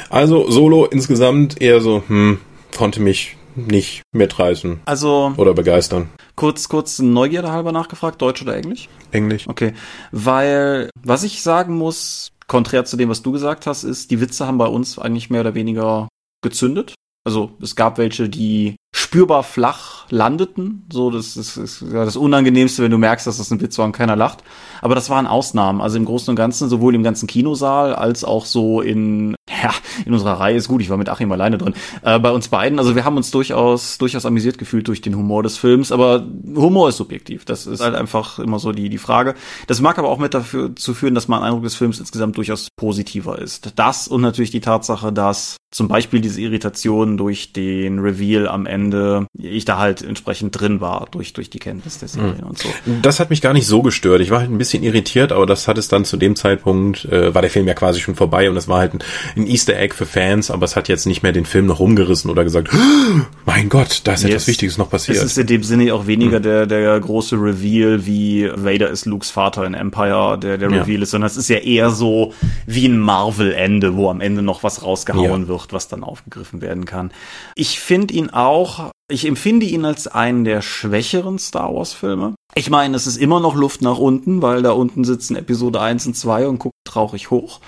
[0.08, 2.38] Also Solo insgesamt eher so, hm,
[2.76, 6.08] konnte mich nicht mitreißen Also oder begeistern.
[6.36, 8.88] kurz, kurz Neugierde halber nachgefragt, Deutsch oder Englisch?
[9.10, 9.48] Englisch.
[9.48, 9.74] Okay,
[10.12, 14.44] weil was ich sagen muss, konträr zu dem, was du gesagt hast, ist, die Witze
[14.44, 16.08] haben bei uns eigentlich mehr oder weniger
[16.42, 16.94] gezündet.
[17.24, 20.84] Also es gab welche, die spürbar flach landeten.
[20.92, 23.84] So, das ist, ist ja das Unangenehmste, wenn du merkst, dass das ein Witz war
[23.84, 24.42] und keiner lacht.
[24.82, 25.80] Aber das waren Ausnahmen.
[25.80, 29.70] Also im Großen und Ganzen, sowohl im ganzen Kinosaal als auch so in, ja,
[30.04, 31.74] in unserer Reihe ist gut, ich war mit Achim alleine drin.
[32.02, 35.42] Äh, bei uns beiden, also wir haben uns durchaus, durchaus amüsiert gefühlt durch den Humor
[35.42, 37.44] des Films, aber Humor ist subjektiv.
[37.44, 39.34] Das ist halt einfach immer so die, die Frage.
[39.66, 42.68] Das mag aber auch mit dafür zu führen, dass mein Eindruck des Films insgesamt durchaus
[42.76, 43.72] positiver ist.
[43.76, 49.26] Das und natürlich die Tatsache, dass zum Beispiel diese Irritation durch den Reveal am Ende,
[49.38, 52.68] ich da halt entsprechend drin war, durch, durch die Kenntnis der Serien und so.
[53.02, 54.20] Das hat mich gar nicht so gestört.
[54.20, 57.32] Ich war halt ein bisschen irritiert, aber das hat es dann zu dem Zeitpunkt, äh,
[57.34, 59.02] war der Film ja quasi schon vorbei und es war halt ein,
[59.36, 62.30] ein Easter Egg für Fans, aber es hat jetzt nicht mehr den Film noch rumgerissen
[62.30, 64.46] oder gesagt, "Oh, mein Gott, da ist etwas Yes.
[64.48, 65.18] Wichtiges noch passiert.
[65.18, 69.30] Es ist in dem Sinne auch weniger der, der große Reveal, wie Vader ist Lukes
[69.30, 70.82] Vater in Empire, der, der Ja.
[70.82, 72.32] Reveal ist, sondern es ist ja eher so
[72.66, 75.48] wie ein Marvel-Ende, wo am Ende noch was rausgehauen Ja.
[75.48, 77.10] wird, was dann aufgegriffen werden kann.
[77.54, 82.34] Ich finde ihn auch, ich empfinde ihn als einen der schwächeren Star Wars-Filme.
[82.56, 86.06] Ich meine, es ist immer noch Luft nach unten, weil da unten sitzen Episode 1
[86.06, 87.60] und 2 und gucken traurig hoch.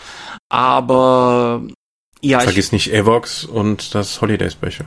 [0.52, 1.62] Aber
[2.20, 4.86] ja, ich, Vergiss nicht Evox und das Holiday Special.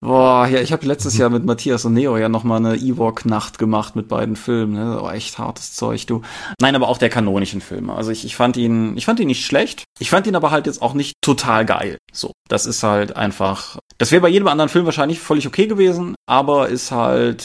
[0.00, 3.58] Boah, ja, ich habe letztes Jahr mit Matthias und Neo ja noch mal eine Ewok-Nacht
[3.58, 4.74] gemacht mit beiden Filmen.
[4.74, 4.98] Ne?
[5.00, 6.20] War echt hartes Zeug, du.
[6.60, 7.94] Nein, aber auch der kanonischen Filme.
[7.94, 9.84] Also ich, ich fand ihn, ich fand ihn nicht schlecht.
[9.98, 11.96] Ich fand ihn aber halt jetzt auch nicht total geil.
[12.12, 13.78] So, das ist halt einfach.
[13.98, 17.44] Das wäre bei jedem anderen Film wahrscheinlich völlig okay gewesen, aber ist halt.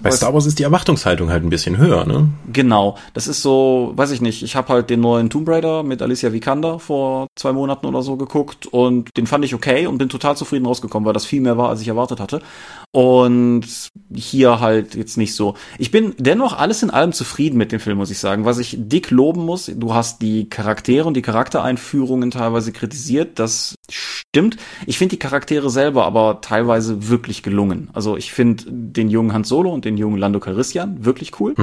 [0.00, 2.28] Bei Star Wars ist die Erwartungshaltung halt ein bisschen höher, ne?
[2.52, 6.02] Genau, das ist so, weiß ich nicht, ich habe halt den neuen Tomb Raider mit
[6.02, 10.08] Alicia Vikander vor zwei Monaten oder so geguckt und den fand ich okay und bin
[10.08, 12.42] total zufrieden rausgekommen, weil das viel mehr war, als ich erwartet hatte.
[12.92, 13.64] Und
[14.14, 15.54] hier halt jetzt nicht so.
[15.78, 18.44] Ich bin dennoch alles in allem zufrieden mit dem Film, muss ich sagen.
[18.44, 23.74] Was ich dick loben muss, du hast die Charaktere und die Charaktereinführungen teilweise kritisiert, das
[23.88, 24.58] stimmt.
[24.86, 27.88] Ich finde die Charaktere selber aber teilweise wirklich gelungen.
[27.94, 31.54] Also ich finde den jungen Han Solo und den jungen Lando Calrissian wirklich cool.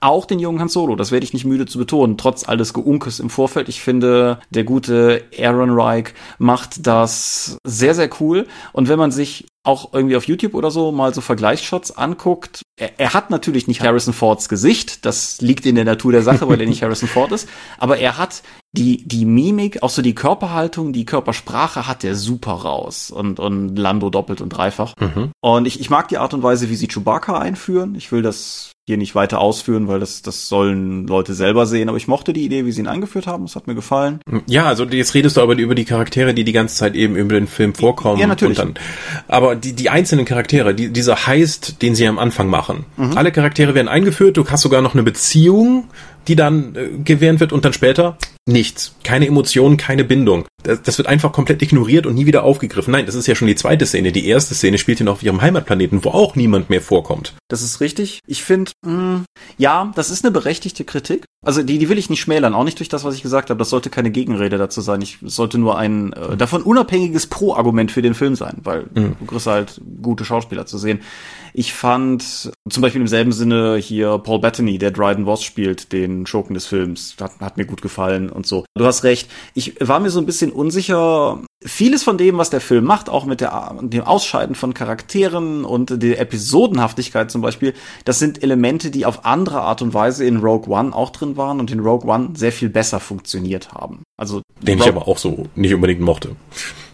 [0.00, 3.18] Auch den jungen Han Solo, das werde ich nicht müde zu betonen, trotz alles Geunkes
[3.18, 3.68] im Vorfeld.
[3.68, 8.46] Ich finde, der gute Aaron Reich macht das sehr, sehr cool.
[8.72, 12.98] Und wenn man sich auch irgendwie auf YouTube oder so mal so Vergleichsshots anguckt, er,
[12.98, 16.60] er hat natürlich nicht Harrison Fords Gesicht, das liegt in der Natur der Sache, weil
[16.60, 17.48] er nicht Harrison Ford ist,
[17.78, 22.52] aber er hat die, die Mimik, auch so die Körperhaltung, die Körpersprache hat er super
[22.52, 24.94] raus und, und Lando doppelt und dreifach.
[25.40, 27.94] Und ich, ich mag die Art und Weise, wie sie Chewbacca einführen.
[27.94, 31.98] Ich will das hier nicht weiter ausführen, weil das, das sollen Leute selber sehen, aber
[31.98, 34.20] ich mochte die Idee, wie sie ihn eingeführt haben, es hat mir gefallen.
[34.46, 37.34] Ja, also jetzt redest du aber über die Charaktere, die die ganze Zeit eben über
[37.34, 38.20] den Film vorkommen.
[38.20, 38.58] Ja, natürlich.
[38.58, 38.74] Dann,
[39.26, 43.16] aber die, die einzelnen Charaktere, die, dieser Heist, den sie am Anfang machen, Mhm.
[43.18, 45.88] alle Charaktere werden eingeführt, du hast sogar noch eine Beziehung,
[46.28, 48.94] die dann äh, gewährt wird und dann später nichts.
[49.02, 50.46] Keine Emotionen, keine Bindung.
[50.62, 52.92] Das, das wird einfach komplett ignoriert und nie wieder aufgegriffen.
[52.92, 54.12] Nein, das ist ja schon die zweite Szene.
[54.12, 57.34] Die erste Szene spielt ja noch auf ihrem Heimatplaneten, wo auch niemand mehr vorkommt.
[57.48, 58.20] Das ist richtig.
[58.26, 58.70] Ich finde,
[59.58, 61.24] ja, das ist eine berechtigte Kritik.
[61.44, 63.58] Also die, die will ich nicht schmälern, auch nicht durch das, was ich gesagt habe.
[63.58, 65.02] Das sollte keine Gegenrede dazu sein.
[65.02, 69.16] Ich sollte nur ein äh, davon unabhängiges Pro-Argument für den Film sein, weil mhm.
[69.20, 71.00] du kriegst halt gute Schauspieler zu sehen.
[71.58, 76.26] Ich fand zum Beispiel im selben Sinne hier Paul Bettany, der Dryden Voss spielt, den
[76.26, 78.66] Schurken des Films, hat, hat mir gut gefallen und so.
[78.74, 79.30] Du hast recht.
[79.54, 81.40] Ich war mir so ein bisschen unsicher.
[81.64, 86.02] Vieles von dem, was der Film macht, auch mit der, dem Ausscheiden von Charakteren und
[86.02, 87.72] der Episodenhaftigkeit zum Beispiel,
[88.04, 91.58] das sind Elemente, die auf andere Art und Weise in Rogue One auch drin waren
[91.58, 94.02] und in Rogue One sehr viel besser funktioniert haben.
[94.18, 96.36] Also den ich aber auch so nicht unbedingt mochte.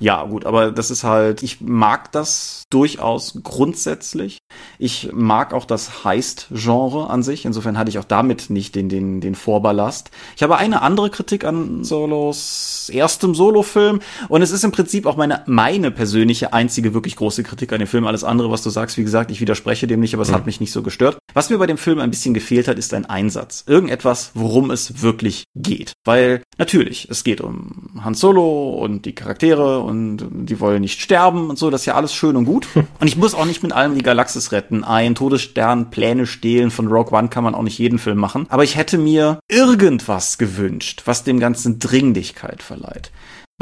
[0.02, 4.38] Ja, gut, aber das ist halt, ich mag das durchaus grundsätzlich.
[4.76, 7.44] Ich mag auch das Heist-Genre an sich.
[7.44, 10.10] Insofern hatte ich auch damit nicht den, den, den Vorballast.
[10.34, 15.16] Ich habe eine andere Kritik an Solos erstem Solo-Film und es ist im Prinzip auch
[15.16, 18.04] meine, meine persönliche einzige wirklich große Kritik an dem Film.
[18.04, 20.34] Alles andere, was du sagst, wie gesagt, ich widerspreche dem nicht, aber es mhm.
[20.34, 21.18] hat mich nicht so gestört.
[21.32, 23.62] Was mir bei dem Film ein bisschen gefehlt hat, ist ein Einsatz.
[23.68, 25.92] Irgendetwas, worum es wirklich geht.
[26.04, 31.50] Weil natürlich, es geht um Han Solo und die Charaktere und die wollen nicht sterben
[31.50, 32.66] und so, das ist ja alles schön und gut.
[32.74, 34.84] Und ich muss auch nicht mit allem die Galaxis retten.
[34.84, 38.46] Ein Todesstern, Pläne stehlen von Rogue One kann man auch nicht jeden Film machen.
[38.48, 43.10] Aber ich hätte mir irgendwas gewünscht, was dem Ganzen Dringlichkeit verleiht.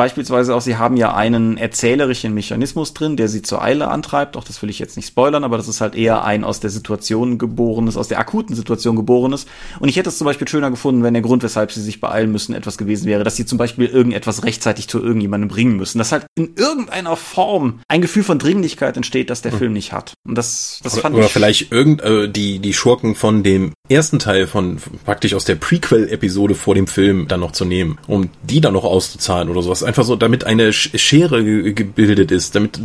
[0.01, 4.39] Beispielsweise auch, sie haben ja einen erzählerischen Mechanismus drin, der sie zur Eile antreibt.
[4.39, 6.71] Auch das will ich jetzt nicht spoilern, aber das ist halt eher ein aus der
[6.71, 9.45] Situation geborenes, aus der akuten Situation geborenes.
[9.79, 12.33] Und ich hätte es zum Beispiel schöner gefunden, wenn der Grund, weshalb sie sich beeilen
[12.33, 15.99] müssen, etwas gewesen wäre, dass sie zum Beispiel irgendetwas rechtzeitig zu irgendjemandem bringen müssen.
[15.99, 19.59] Dass halt in irgendeiner Form ein Gefühl von Dringlichkeit entsteht, das der mhm.
[19.59, 20.15] Film nicht hat.
[20.27, 21.27] Und das, das fand oder, ich.
[21.27, 25.57] Oder vielleicht irgend, äh, die, die Schurken von dem ersten Teil von, praktisch aus der
[25.57, 29.83] Prequel-Episode vor dem Film dann noch zu nehmen, um die dann noch auszuzahlen oder sowas
[29.91, 31.43] einfach so, damit eine Schere
[31.75, 32.81] gebildet ist, damit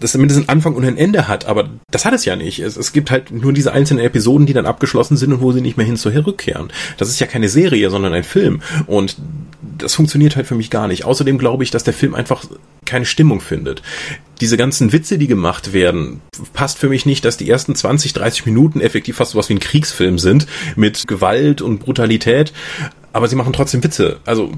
[0.00, 2.58] das zumindest einen Anfang und ein Ende hat, aber das hat es ja nicht.
[2.58, 5.62] Es, es gibt halt nur diese einzelnen Episoden, die dann abgeschlossen sind und wo sie
[5.62, 6.70] nicht mehr hin zu rückkehren.
[6.98, 9.16] Das ist ja keine Serie, sondern ein Film und
[9.78, 11.04] das funktioniert halt für mich gar nicht.
[11.04, 12.44] Außerdem glaube ich, dass der Film einfach
[12.84, 13.82] keine Stimmung findet.
[14.42, 16.20] Diese ganzen Witze, die gemacht werden,
[16.52, 19.60] passt für mich nicht, dass die ersten 20, 30 Minuten effektiv fast sowas wie ein
[19.60, 22.52] Kriegsfilm sind mit Gewalt und Brutalität
[23.14, 24.18] aber sie machen trotzdem Witze.
[24.26, 24.50] Also,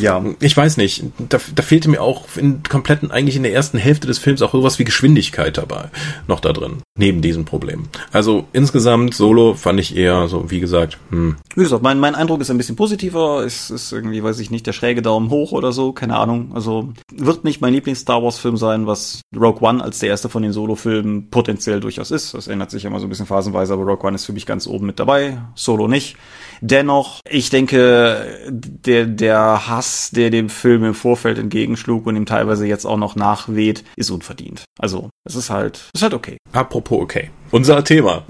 [0.00, 1.04] ja, ich weiß nicht.
[1.18, 4.52] Da, da fehlte mir auch in kompletten, eigentlich in der ersten Hälfte des Films auch
[4.52, 5.90] sowas wie Geschwindigkeit dabei,
[6.28, 7.88] noch da drin, neben diesem Problem.
[8.12, 11.36] Also insgesamt, Solo fand ich eher so, wie gesagt, hm.
[11.56, 13.44] Wie gesagt, mein, mein Eindruck ist ein bisschen positiver.
[13.44, 16.52] Es ist irgendwie, weiß ich nicht, der schräge Daumen hoch oder so, keine Ahnung.
[16.54, 20.52] Also wird nicht mein Lieblings-Star Wars-Film sein, was Rogue One als der erste von den
[20.52, 22.32] Solo-Filmen potenziell durchaus ist.
[22.34, 24.68] Das ändert sich immer so ein bisschen phasenweise, aber Rogue One ist für mich ganz
[24.68, 26.16] oben mit dabei, Solo nicht.
[26.60, 32.66] Dennoch, ich denke, der, der Hass, der dem Film im Vorfeld entgegenschlug und ihm teilweise
[32.66, 34.64] jetzt auch noch nachweht, ist unverdient.
[34.78, 36.38] Also, es ist halt, ist halt okay.
[36.52, 37.30] Apropos okay.
[37.50, 38.24] Unser Thema.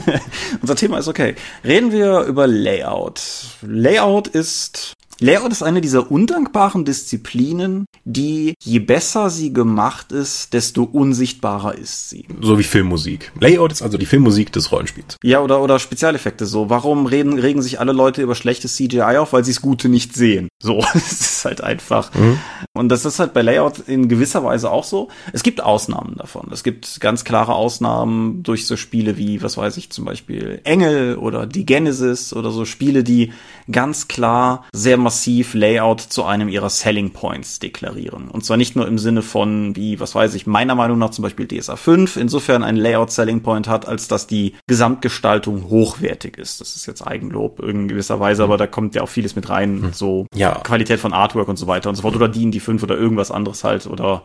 [0.60, 1.34] Unser Thema ist okay.
[1.64, 3.20] Reden wir über Layout.
[3.62, 10.82] Layout ist Layout ist eine dieser undankbaren Disziplinen, die je besser sie gemacht ist, desto
[10.82, 12.26] unsichtbarer ist sie.
[12.40, 13.30] So wie Filmmusik.
[13.38, 15.16] Layout ist also die Filmmusik des Rollenspiels.
[15.22, 16.70] Ja, oder, oder Spezialeffekte so.
[16.70, 19.32] Warum reden, regen sich alle Leute über schlechtes CGI auf?
[19.32, 20.48] Weil sie es Gute nicht sehen.
[20.60, 22.12] So, es ist halt einfach.
[22.14, 22.38] Mhm.
[22.72, 25.08] Und das ist halt bei Layout in gewisser Weise auch so.
[25.32, 26.48] Es gibt Ausnahmen davon.
[26.50, 31.16] Es gibt ganz klare Ausnahmen durch so Spiele wie, was weiß ich, zum Beispiel Engel
[31.16, 33.32] oder die Genesis oder so Spiele, die
[33.70, 35.11] ganz klar sehr massiv
[35.54, 38.28] Layout zu einem ihrer Selling Points deklarieren.
[38.28, 41.22] Und zwar nicht nur im Sinne von, wie, was weiß ich, meiner Meinung nach zum
[41.22, 46.60] Beispiel DSA 5 insofern ein Layout Selling Point hat, als dass die Gesamtgestaltung hochwertig ist.
[46.60, 49.82] Das ist jetzt Eigenlob in gewisser Weise, aber da kommt ja auch vieles mit rein,
[49.82, 49.92] hm.
[49.92, 50.54] so ja.
[50.62, 52.96] Qualität von Artwork und so weiter und so fort oder die in die 5 oder
[52.96, 54.22] irgendwas anderes halt oder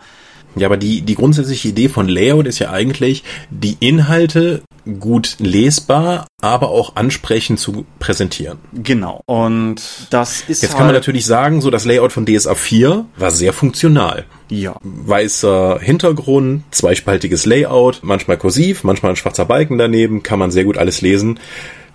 [0.59, 4.61] ja, aber die, die grundsätzliche Idee von Layout ist ja eigentlich, die Inhalte
[4.99, 8.57] gut lesbar, aber auch ansprechend zu präsentieren.
[8.73, 9.21] Genau.
[9.25, 12.55] Und das ist Jetzt halt kann man halt natürlich sagen, so das Layout von DSA
[12.55, 14.25] 4 war sehr funktional.
[14.49, 14.77] Ja.
[14.81, 20.77] Weißer Hintergrund, zweispaltiges Layout, manchmal kursiv, manchmal ein schwarzer Balken daneben, kann man sehr gut
[20.77, 21.39] alles lesen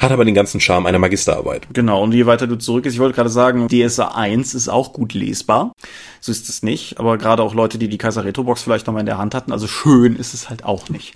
[0.03, 1.67] hat aber den ganzen Charme einer Magisterarbeit.
[1.73, 4.93] Genau, und je weiter du zurück ist, ich wollte gerade sagen, DSA 1 ist auch
[4.93, 5.73] gut lesbar.
[6.21, 8.95] So ist es nicht, aber gerade auch Leute, die die Kaiser Retro Box vielleicht noch
[8.95, 11.15] mal in der Hand hatten, also schön ist es halt auch nicht.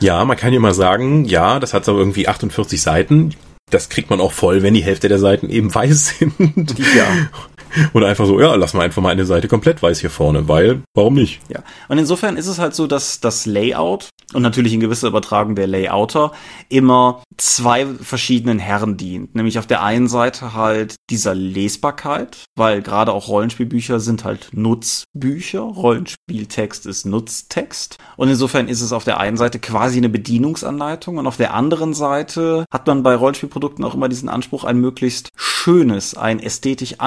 [0.00, 3.34] Ja, man kann ja mal sagen, ja, das hat so irgendwie 48 Seiten.
[3.70, 6.78] Das kriegt man auch voll, wenn die Hälfte der Seiten eben weiß sind.
[6.96, 7.28] Ja.
[7.92, 10.82] Oder einfach so, ja, lass mal einfach mal eine Seite komplett weiß hier vorne, weil,
[10.94, 11.40] warum nicht?
[11.48, 11.62] Ja.
[11.88, 15.66] Und insofern ist es halt so, dass das Layout und natürlich in gewisser Übertragung der
[15.66, 16.32] Layouter
[16.68, 19.34] immer zwei verschiedenen Herren dient.
[19.34, 25.60] Nämlich auf der einen Seite halt dieser Lesbarkeit, weil gerade auch Rollenspielbücher sind halt Nutzbücher.
[25.60, 27.98] Rollenspieltext ist Nutztext.
[28.16, 31.94] Und insofern ist es auf der einen Seite quasi eine Bedienungsanleitung und auf der anderen
[31.94, 37.00] Seite hat man bei Rollenspielprodukten auch immer diesen Anspruch, ein möglichst schönes, ein ästhetisch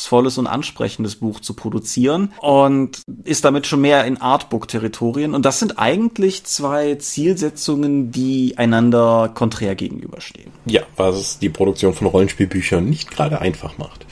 [0.00, 5.34] anspruchsvolles und ansprechendes Buch zu produzieren und ist damit schon mehr in Artbook-Territorien.
[5.34, 10.50] Und das sind eigentlich zwei Zielsetzungen, die einander konträr gegenüberstehen.
[10.66, 14.06] Ja, was die Produktion von Rollenspielbüchern nicht gerade einfach macht.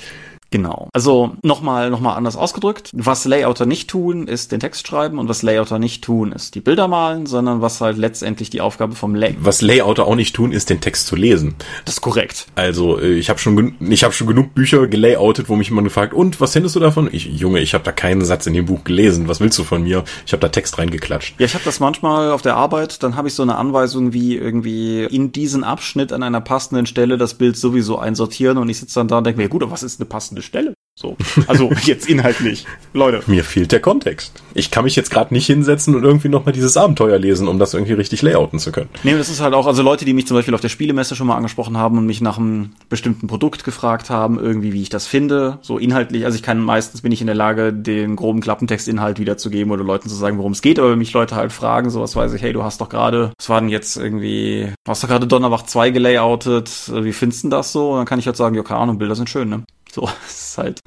[0.51, 0.89] Genau.
[0.95, 2.91] Also nochmal noch mal anders ausgedrückt.
[2.95, 6.61] Was Layouter nicht tun, ist den Text schreiben und was Layouter nicht tun, ist die
[6.61, 9.37] Bilder malen, sondern was halt letztendlich die Aufgabe vom Lay.
[9.41, 11.55] Was Layouter auch nicht tun, ist den Text zu lesen.
[11.85, 12.47] Das ist korrekt.
[12.55, 16.15] Also äh, ich habe schon ich habe schon genug Bücher gelayoutet, wo mich jemand gefragt,
[16.15, 17.09] und was findest du davon?
[17.13, 19.29] Ich Junge, ich habe da keinen Satz in dem Buch gelesen.
[19.29, 20.05] Was willst du von mir?
[20.25, 21.35] Ich habe da Text reingeklatscht.
[21.39, 24.37] Ja, ich habe das manchmal auf der Arbeit, dann habe ich so eine Anweisung wie
[24.37, 28.95] irgendwie in diesen Abschnitt an einer passenden Stelle das Bild sowieso einsortieren und ich sitze
[29.01, 30.75] dann da und denke mir, gut, aber was ist eine passende Stelle?
[30.99, 31.17] So.
[31.47, 32.67] Also jetzt inhaltlich.
[32.93, 33.23] Leute.
[33.29, 34.43] Mir fehlt der Kontext.
[34.55, 37.73] Ich kann mich jetzt gerade nicht hinsetzen und irgendwie nochmal dieses Abenteuer lesen, um das
[37.73, 38.89] irgendwie richtig layouten zu können.
[39.05, 41.29] Nee, das ist halt auch, also Leute, die mich zum Beispiel auf der Spielemesse schon
[41.29, 45.07] mal angesprochen haben und mich nach einem bestimmten Produkt gefragt haben, irgendwie wie ich das
[45.07, 49.21] finde, so inhaltlich, also ich kann meistens bin ich in der Lage, den groben Klappentextinhalt
[49.21, 52.17] wiederzugeben oder Leuten zu sagen, worum es geht, aber wenn mich Leute halt fragen, sowas
[52.17, 55.09] weiß ich, hey, du hast doch gerade, was war denn jetzt irgendwie, du hast doch
[55.09, 57.93] gerade Donnerwacht 2 gelayoutet, wie findest du das so?
[57.93, 59.63] Und dann kann ich halt sagen, ja, keine Ahnung, Bilder sind schön, ne?
[59.93, 60.81] So, es ist halt.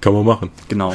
[0.00, 0.50] Kann man machen.
[0.68, 0.94] Genau.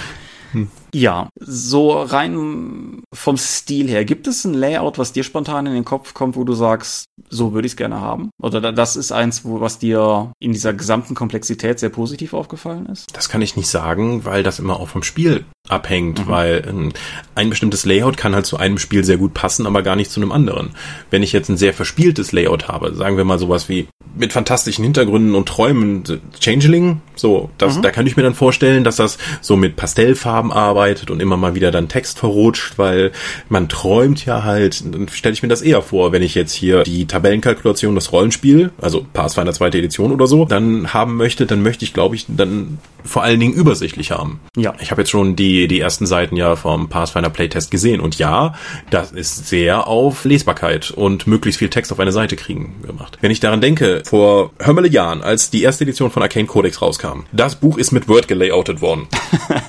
[0.51, 0.69] Hm.
[0.93, 5.85] Ja, so rein vom Stil her, gibt es ein Layout, was dir spontan in den
[5.85, 8.29] Kopf kommt, wo du sagst, so würde ich es gerne haben?
[8.39, 13.07] Oder das ist eins, wo, was dir in dieser gesamten Komplexität sehr positiv aufgefallen ist?
[13.13, 16.29] Das kann ich nicht sagen, weil das immer auch vom Spiel abhängt, mhm.
[16.29, 16.91] weil
[17.33, 20.21] ein, bestimmtes Layout kann halt zu einem Spiel sehr gut passen, aber gar nicht zu
[20.21, 20.75] einem anderen.
[21.09, 24.83] Wenn ich jetzt ein sehr verspieltes Layout habe, sagen wir mal sowas wie mit fantastischen
[24.83, 26.03] Hintergründen und Träumen,
[26.39, 27.81] Changeling, so, das, mhm.
[27.81, 31.37] da kann ich mir dann vorstellen, dass das so mit Pastellfarben arbeitet arbeitet und immer
[31.37, 33.11] mal wieder dann Text verrutscht, weil
[33.47, 36.83] man träumt ja halt, dann stelle ich mir das eher vor, wenn ich jetzt hier
[36.83, 41.85] die Tabellenkalkulation des Rollenspiel, also Pathfinder zweite Edition oder so, dann haben möchte, dann möchte
[41.85, 44.39] ich, glaube ich, dann vor allen Dingen übersichtlich haben.
[44.57, 44.73] Ja.
[44.81, 48.55] Ich habe jetzt schon die, die ersten Seiten ja vom Pathfinder Playtest gesehen und ja,
[48.89, 53.17] das ist sehr auf Lesbarkeit und möglichst viel Text auf eine Seite kriegen gemacht.
[53.21, 57.21] Wenn ich daran denke, vor Hömmele Jahren, als die erste Edition von Arcane Codex rauskam,
[57.31, 59.07] das Buch ist mit Word gelayoutet worden.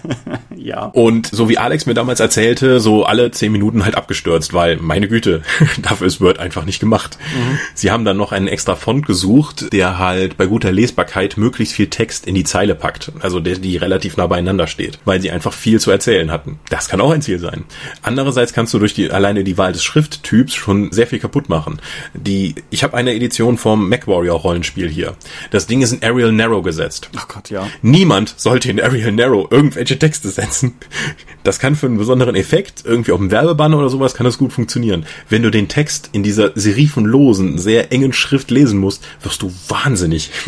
[0.56, 0.86] ja.
[0.86, 5.08] Und so wie Alex mir damals erzählte, so alle zehn Minuten halt abgestürzt, weil, meine
[5.08, 5.42] Güte,
[5.82, 7.18] dafür ist Word einfach nicht gemacht.
[7.34, 7.58] Mhm.
[7.74, 11.88] Sie haben dann noch einen extra Font gesucht, der halt bei guter Lesbarkeit möglichst viel
[11.88, 15.52] Text in die Zeile packt also der, die relativ nah beieinander steht, weil sie einfach
[15.52, 16.58] viel zu erzählen hatten.
[16.68, 17.64] Das kann auch ein Ziel sein.
[18.02, 21.80] Andererseits kannst du durch die alleine die Wahl des Schrifttyps schon sehr viel kaputt machen.
[22.12, 25.16] Die, ich habe eine Edition vom MacWarrior Rollenspiel hier.
[25.50, 27.10] Das Ding ist in Arial Narrow gesetzt.
[27.16, 27.66] Ach Gott, ja.
[27.82, 30.74] Niemand sollte in Arial Narrow irgendwelche Texte setzen.
[31.42, 34.52] Das kann für einen besonderen Effekt, irgendwie auf dem Werbebanner oder sowas, kann das gut
[34.52, 35.06] funktionieren.
[35.28, 40.30] Wenn du den Text in dieser serifenlosen, sehr engen Schrift lesen musst, wirst du wahnsinnig.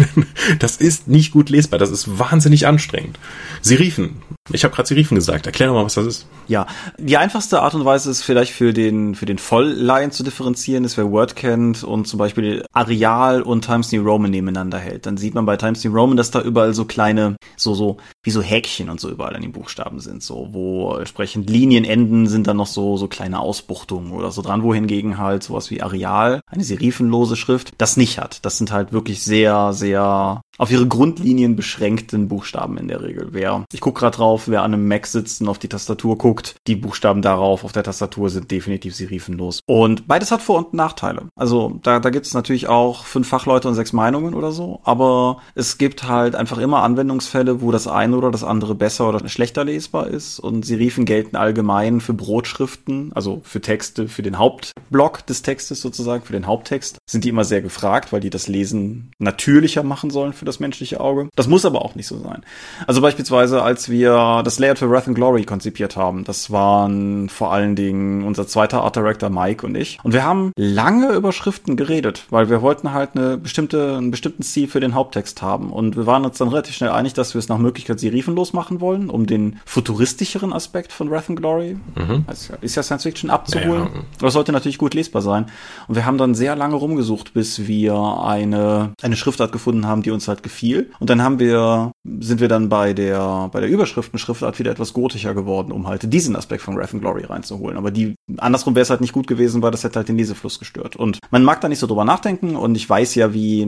[0.59, 1.79] Das ist nicht gut lesbar.
[1.79, 3.19] Das ist wahnsinnig anstrengend.
[3.63, 4.23] Serifen.
[4.53, 5.47] Ich habe gerade Serifen gesagt.
[5.47, 6.27] Erklär doch mal, was das ist.
[6.47, 6.67] Ja,
[6.99, 10.97] die einfachste Art und Weise ist vielleicht für den für den Vollleihen zu differenzieren, ist
[10.97, 15.07] wer Word kennt und zum Beispiel Areal und Times New Roman nebeneinander hält.
[15.07, 18.31] Dann sieht man bei Times New Roman, dass da überall so kleine, so so wie
[18.31, 22.57] so Häkchen und so überall an den Buchstaben sind, so wo entsprechend Linienenden sind dann
[22.57, 27.37] noch so so kleine Ausbuchtungen oder so dran, wohingegen halt sowas wie Areal, eine serifenlose
[27.37, 28.45] Schrift, das nicht hat.
[28.45, 33.29] Das sind halt wirklich sehr sehr auf ihre Grundlinien beschränkten Buchstaben in der Regel.
[33.33, 36.57] Wer, ich gucke gerade drauf, wer an einem Mac sitzt und auf die Tastatur guckt,
[36.67, 39.61] die Buchstaben darauf auf der Tastatur sind definitiv serifenlos.
[39.67, 41.25] Und beides hat Vor- und Nachteile.
[41.37, 45.39] Also da, da gibt es natürlich auch fünf Fachleute und sechs Meinungen oder so, aber
[45.55, 49.65] es gibt halt einfach immer Anwendungsfälle, wo das eine oder das andere besser oder schlechter
[49.65, 55.43] lesbar ist und Serifen gelten allgemein für Brotschriften, also für Texte, für den Hauptblock des
[55.43, 59.83] Textes sozusagen, für den Haupttext, sind die immer sehr gefragt, weil die das Lesen natürlicher
[59.83, 61.29] machen sollen für das menschliche Auge.
[61.37, 62.43] Das muss aber auch nicht so sein.
[62.87, 67.53] Also beispielsweise, als wir das Layout für Wrath and Glory konzipiert haben, das waren vor
[67.53, 69.99] allen Dingen unser zweiter Art Director Mike und ich.
[70.03, 74.43] Und wir haben lange über Schriften geredet, weil wir wollten halt eine bestimmte, einen bestimmten
[74.43, 75.71] Stil für den Haupttext haben.
[75.71, 78.81] Und wir waren uns dann relativ schnell einig, dass wir es nach Möglichkeit serifenlos machen
[78.81, 82.25] wollen, um den futuristischeren Aspekt von Wrath and Glory, mhm.
[82.27, 83.89] also ist ja Science Fiction, abzuholen.
[83.95, 84.01] Ja.
[84.19, 85.47] Das sollte natürlich gut lesbar sein.
[85.89, 90.11] Und wir haben dann sehr lange rumgesucht, bis wir eine, eine Schriftart gefunden haben, die
[90.11, 90.91] uns halt halt gefiel.
[91.01, 95.35] Und dann haben wir, sind wir dann bei der, bei der Überschriftenschriftart wieder etwas gotischer
[95.35, 97.77] geworden, um halt diesen Aspekt von Wrath and Glory reinzuholen.
[97.77, 100.59] Aber die, andersrum wäre es halt nicht gut gewesen, weil das hätte halt den Lesefluss
[100.59, 100.97] gestört.
[100.97, 103.67] Und man mag da nicht so drüber nachdenken und ich weiß ja, wie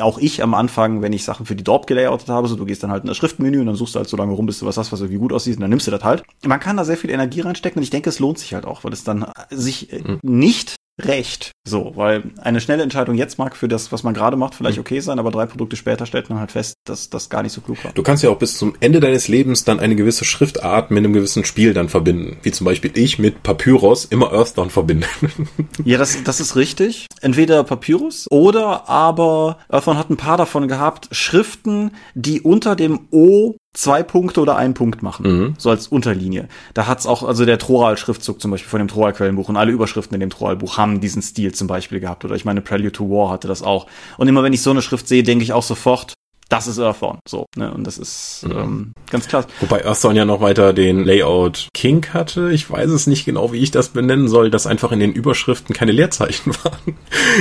[0.00, 2.82] auch ich am Anfang, wenn ich Sachen für die Dorp gelayoutet habe, so du gehst
[2.82, 4.66] dann halt in das Schriftmenü und dann suchst du halt so lange rum, bis du
[4.66, 6.22] was hast, was irgendwie gut aussieht und dann nimmst du das halt.
[6.44, 8.84] Man kann da sehr viel Energie reinstecken und ich denke, es lohnt sich halt auch,
[8.84, 10.18] weil es dann sich mhm.
[10.22, 11.52] nicht recht.
[11.66, 14.82] So, weil eine schnelle Entscheidung jetzt mag für das, was man gerade macht, vielleicht mhm.
[14.82, 17.60] okay sein, aber drei Produkte später stellt man halt fest, dass das gar nicht so
[17.60, 17.92] klug war.
[17.92, 21.12] Du kannst ja auch bis zum Ende deines Lebens dann eine gewisse Schriftart mit einem
[21.12, 22.38] gewissen Spiel dann verbinden.
[22.42, 25.06] Wie zum Beispiel ich mit Papyrus immer Earthdawn verbinde.
[25.84, 27.06] ja, das, das ist richtig.
[27.20, 33.54] Entweder Papyrus oder aber Earthdawn hat ein paar davon gehabt, Schriften, die unter dem O
[33.74, 35.54] zwei Punkte oder einen Punkt machen, mhm.
[35.56, 36.48] so als Unterlinie.
[36.74, 40.20] Da hat's auch, also der Troral-Schriftzug zum Beispiel von dem Troral-Quellenbuch und alle Überschriften in
[40.20, 42.24] dem Troral-Buch haben diesen Stil zum Beispiel gehabt.
[42.24, 43.86] Oder ich meine, Prelude to War hatte das auch.
[44.18, 46.14] Und immer wenn ich so eine Schrift sehe, denke ich auch sofort,
[46.52, 47.20] das ist Earthbound.
[47.26, 47.72] So, ne?
[47.72, 48.58] Und das ist mhm.
[48.58, 49.46] ähm, ganz klar.
[49.60, 52.52] Wobei Earthbound ja noch weiter den Layout King hatte.
[52.52, 55.74] Ich weiß es nicht genau, wie ich das benennen soll, dass einfach in den Überschriften
[55.74, 56.98] keine Leerzeichen waren.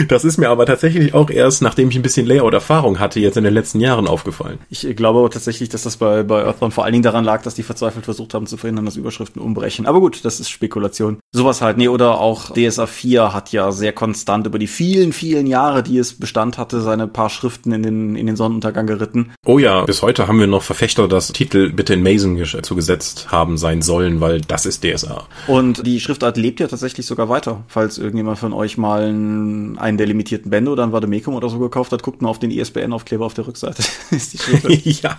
[0.08, 3.44] Das ist mir aber tatsächlich auch erst, nachdem ich ein bisschen Layout-Erfahrung hatte, jetzt in
[3.44, 4.60] den letzten Jahren aufgefallen.
[4.70, 7.56] Ich glaube aber tatsächlich, dass das bei, bei Earthbound vor allen Dingen daran lag, dass
[7.56, 9.88] die verzweifelt versucht haben zu verhindern, dass Überschriften umbrechen.
[9.88, 11.20] Aber gut, das ist Spekulation.
[11.34, 11.78] Sowas halt.
[11.78, 15.98] Nee, oder auch DSA 4 hat ja sehr konstant über die vielen, vielen Jahre, die
[15.98, 19.32] es Bestand hatte, seine paar Schriften in den, in den Sonnenuntergang geritten.
[19.46, 23.58] Oh ja, bis heute haben wir noch Verfechter, dass Titel bitte in Mason zugesetzt haben
[23.58, 25.28] sein sollen, weil das ist DSA.
[25.48, 27.64] Und die Schriftart lebt ja tatsächlich sogar weiter.
[27.68, 31.92] Falls irgendjemand von euch mal einen, der limitierten Bände oder ein Vademecum oder so gekauft
[31.92, 33.84] hat, guckt mal auf den ISBN-Aufkleber auf der Rückseite.
[34.12, 35.18] ist die ja,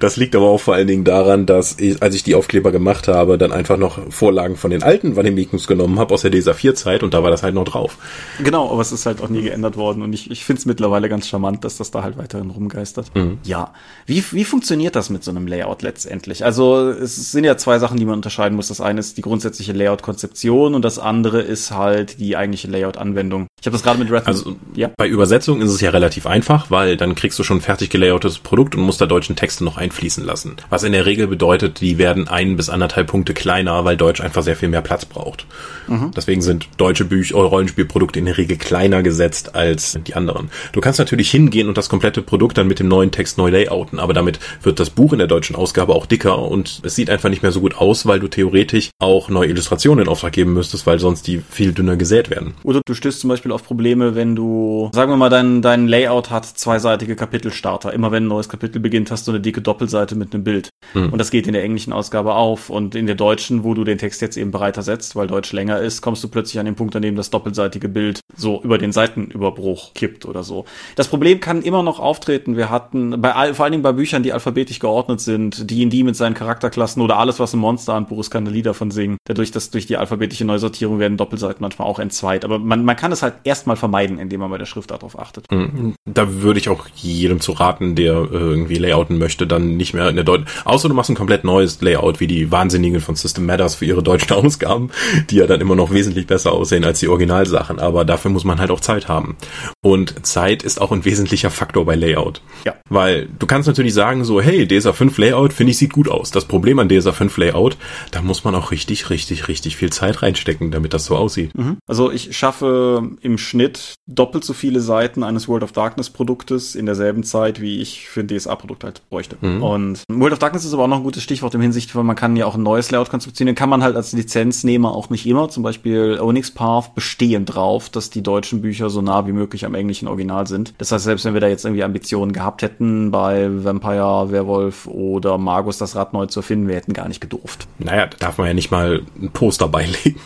[0.00, 3.08] das liegt aber auch vor allen Dingen daran, dass ich, als ich die Aufkleber gemacht
[3.08, 7.02] habe, dann einfach noch Vorlagen von den alten Vademecums genommen habe aus der DSA 4-Zeit
[7.02, 7.98] und da war das halt noch drauf.
[8.42, 11.08] Genau, aber es ist halt auch nie geändert worden und ich, ich finde es mittlerweile
[11.08, 13.14] ganz charmant, dass das da halt weiterhin rumgeistert.
[13.14, 13.38] Mhm.
[13.44, 13.72] Ja,
[14.06, 16.44] wie, wie funktioniert das mit so einem Layout letztendlich?
[16.44, 18.68] Also es sind ja zwei Sachen, die man unterscheiden muss.
[18.68, 23.46] Das eine ist die grundsätzliche Layout-Konzeption und das andere ist halt die eigentliche Layout-Anwendung.
[23.60, 24.26] Ich habe das gerade mit Wrath.
[24.26, 24.90] Also ja?
[24.96, 28.74] bei Übersetzung ist es ja relativ einfach, weil dann kriegst du schon fertig gelayoutetes Produkt
[28.76, 30.56] und musst da deutschen Texte noch einfließen lassen.
[30.70, 34.42] Was in der Regel bedeutet, die werden ein bis anderthalb Punkte kleiner, weil Deutsch einfach
[34.42, 35.46] sehr viel mehr Platz braucht.
[35.88, 36.12] Mhm.
[36.16, 40.50] Deswegen sind deutsche Bücher, Rollenspielprodukte in der Regel kleiner gesetzt als die anderen.
[40.72, 43.98] Du kannst natürlich hingehen und das komplette Produkt dann mit dem neuen Text neu layouten,
[43.98, 47.30] aber damit wird das Buch in der deutschen Ausgabe auch dicker und es sieht einfach
[47.30, 50.86] nicht mehr so gut aus, weil du theoretisch auch neue Illustrationen in Auftrag geben müsstest,
[50.86, 52.54] weil sonst die viel dünner gesät werden.
[52.62, 56.30] Oder du stößt zum Beispiel auf Probleme, wenn du, sagen wir mal, dein, dein Layout
[56.30, 57.92] hat zweiseitige Kapitelstarter.
[57.92, 60.70] Immer wenn ein neues Kapitel beginnt, hast du eine dicke Doppelseite mit einem Bild.
[60.94, 61.10] Mhm.
[61.10, 62.70] Und das geht in der englischen Ausgabe auf.
[62.70, 65.80] Und in der deutschen, wo du den Text jetzt eben breiter setzt, weil Deutsch länger
[65.80, 68.92] ist, kommst du plötzlich an den Punkt, an dem das doppelseitige Bild so über den
[68.92, 70.64] Seitenüberbruch kippt oder so.
[70.96, 72.56] Das Problem kann immer noch auftreten.
[72.58, 76.02] Wir hatten bei vor allen Dingen bei Büchern, die alphabetisch geordnet sind, die in die
[76.02, 79.16] mit seinen Charakterklassen oder alles, was ein Monster an Buch ist, kann ein Lied singen.
[79.26, 82.44] Dadurch, dass durch die alphabetische Neusortierung werden Doppelseiten manchmal auch entzweit.
[82.44, 85.44] Aber man, man kann es halt erstmal vermeiden, indem man bei der Schriftart darauf achtet.
[85.52, 85.94] Mhm.
[86.04, 90.08] Da würde ich auch jedem zu raten, der äh, irgendwie layouten möchte, dann nicht mehr
[90.08, 90.48] in der Deutschen.
[90.64, 94.02] Außer du machst ein komplett neues Layout, wie die Wahnsinnigen von System Matters für ihre
[94.02, 94.90] deutschen Ausgaben,
[95.30, 97.78] die ja dann immer noch wesentlich besser aussehen als die Originalsachen.
[97.78, 99.36] Aber dafür muss man halt auch Zeit haben.
[99.80, 102.42] Und Zeit ist auch ein wesentlicher Faktor bei Layout.
[102.64, 102.74] Ja.
[102.88, 106.30] Weil du kannst natürlich sagen so, hey, DSA 5 Layout finde ich sieht gut aus.
[106.30, 107.76] Das Problem an DSA 5 Layout,
[108.10, 111.56] da muss man auch richtig, richtig, richtig viel Zeit reinstecken, damit das so aussieht.
[111.56, 111.78] Mhm.
[111.86, 116.86] Also ich schaffe im Schnitt doppelt so viele Seiten eines World of Darkness Produktes in
[116.86, 119.36] derselben Zeit, wie ich für ein DSA-Produkt halt bräuchte.
[119.40, 119.62] Mhm.
[119.62, 122.16] Und World of Darkness ist aber auch noch ein gutes Stichwort im Hinsicht, weil man
[122.16, 125.48] kann ja auch ein neues Layout konzeptionieren, kann man halt als Lizenznehmer auch nicht immer.
[125.48, 129.74] Zum Beispiel Onyx Path bestehen drauf, dass die deutschen Bücher so nah wie möglich am
[129.74, 130.74] englischen Original sind.
[130.78, 135.38] Das heißt, selbst wenn wir da jetzt irgendwie Ambitionen gehabt hätten bei Vampire, Werwolf oder
[135.38, 137.66] Magus das Rad neu zu erfinden, wir hätten gar nicht gedurft.
[137.78, 140.20] Naja, da darf man ja nicht mal ein Poster beilegen.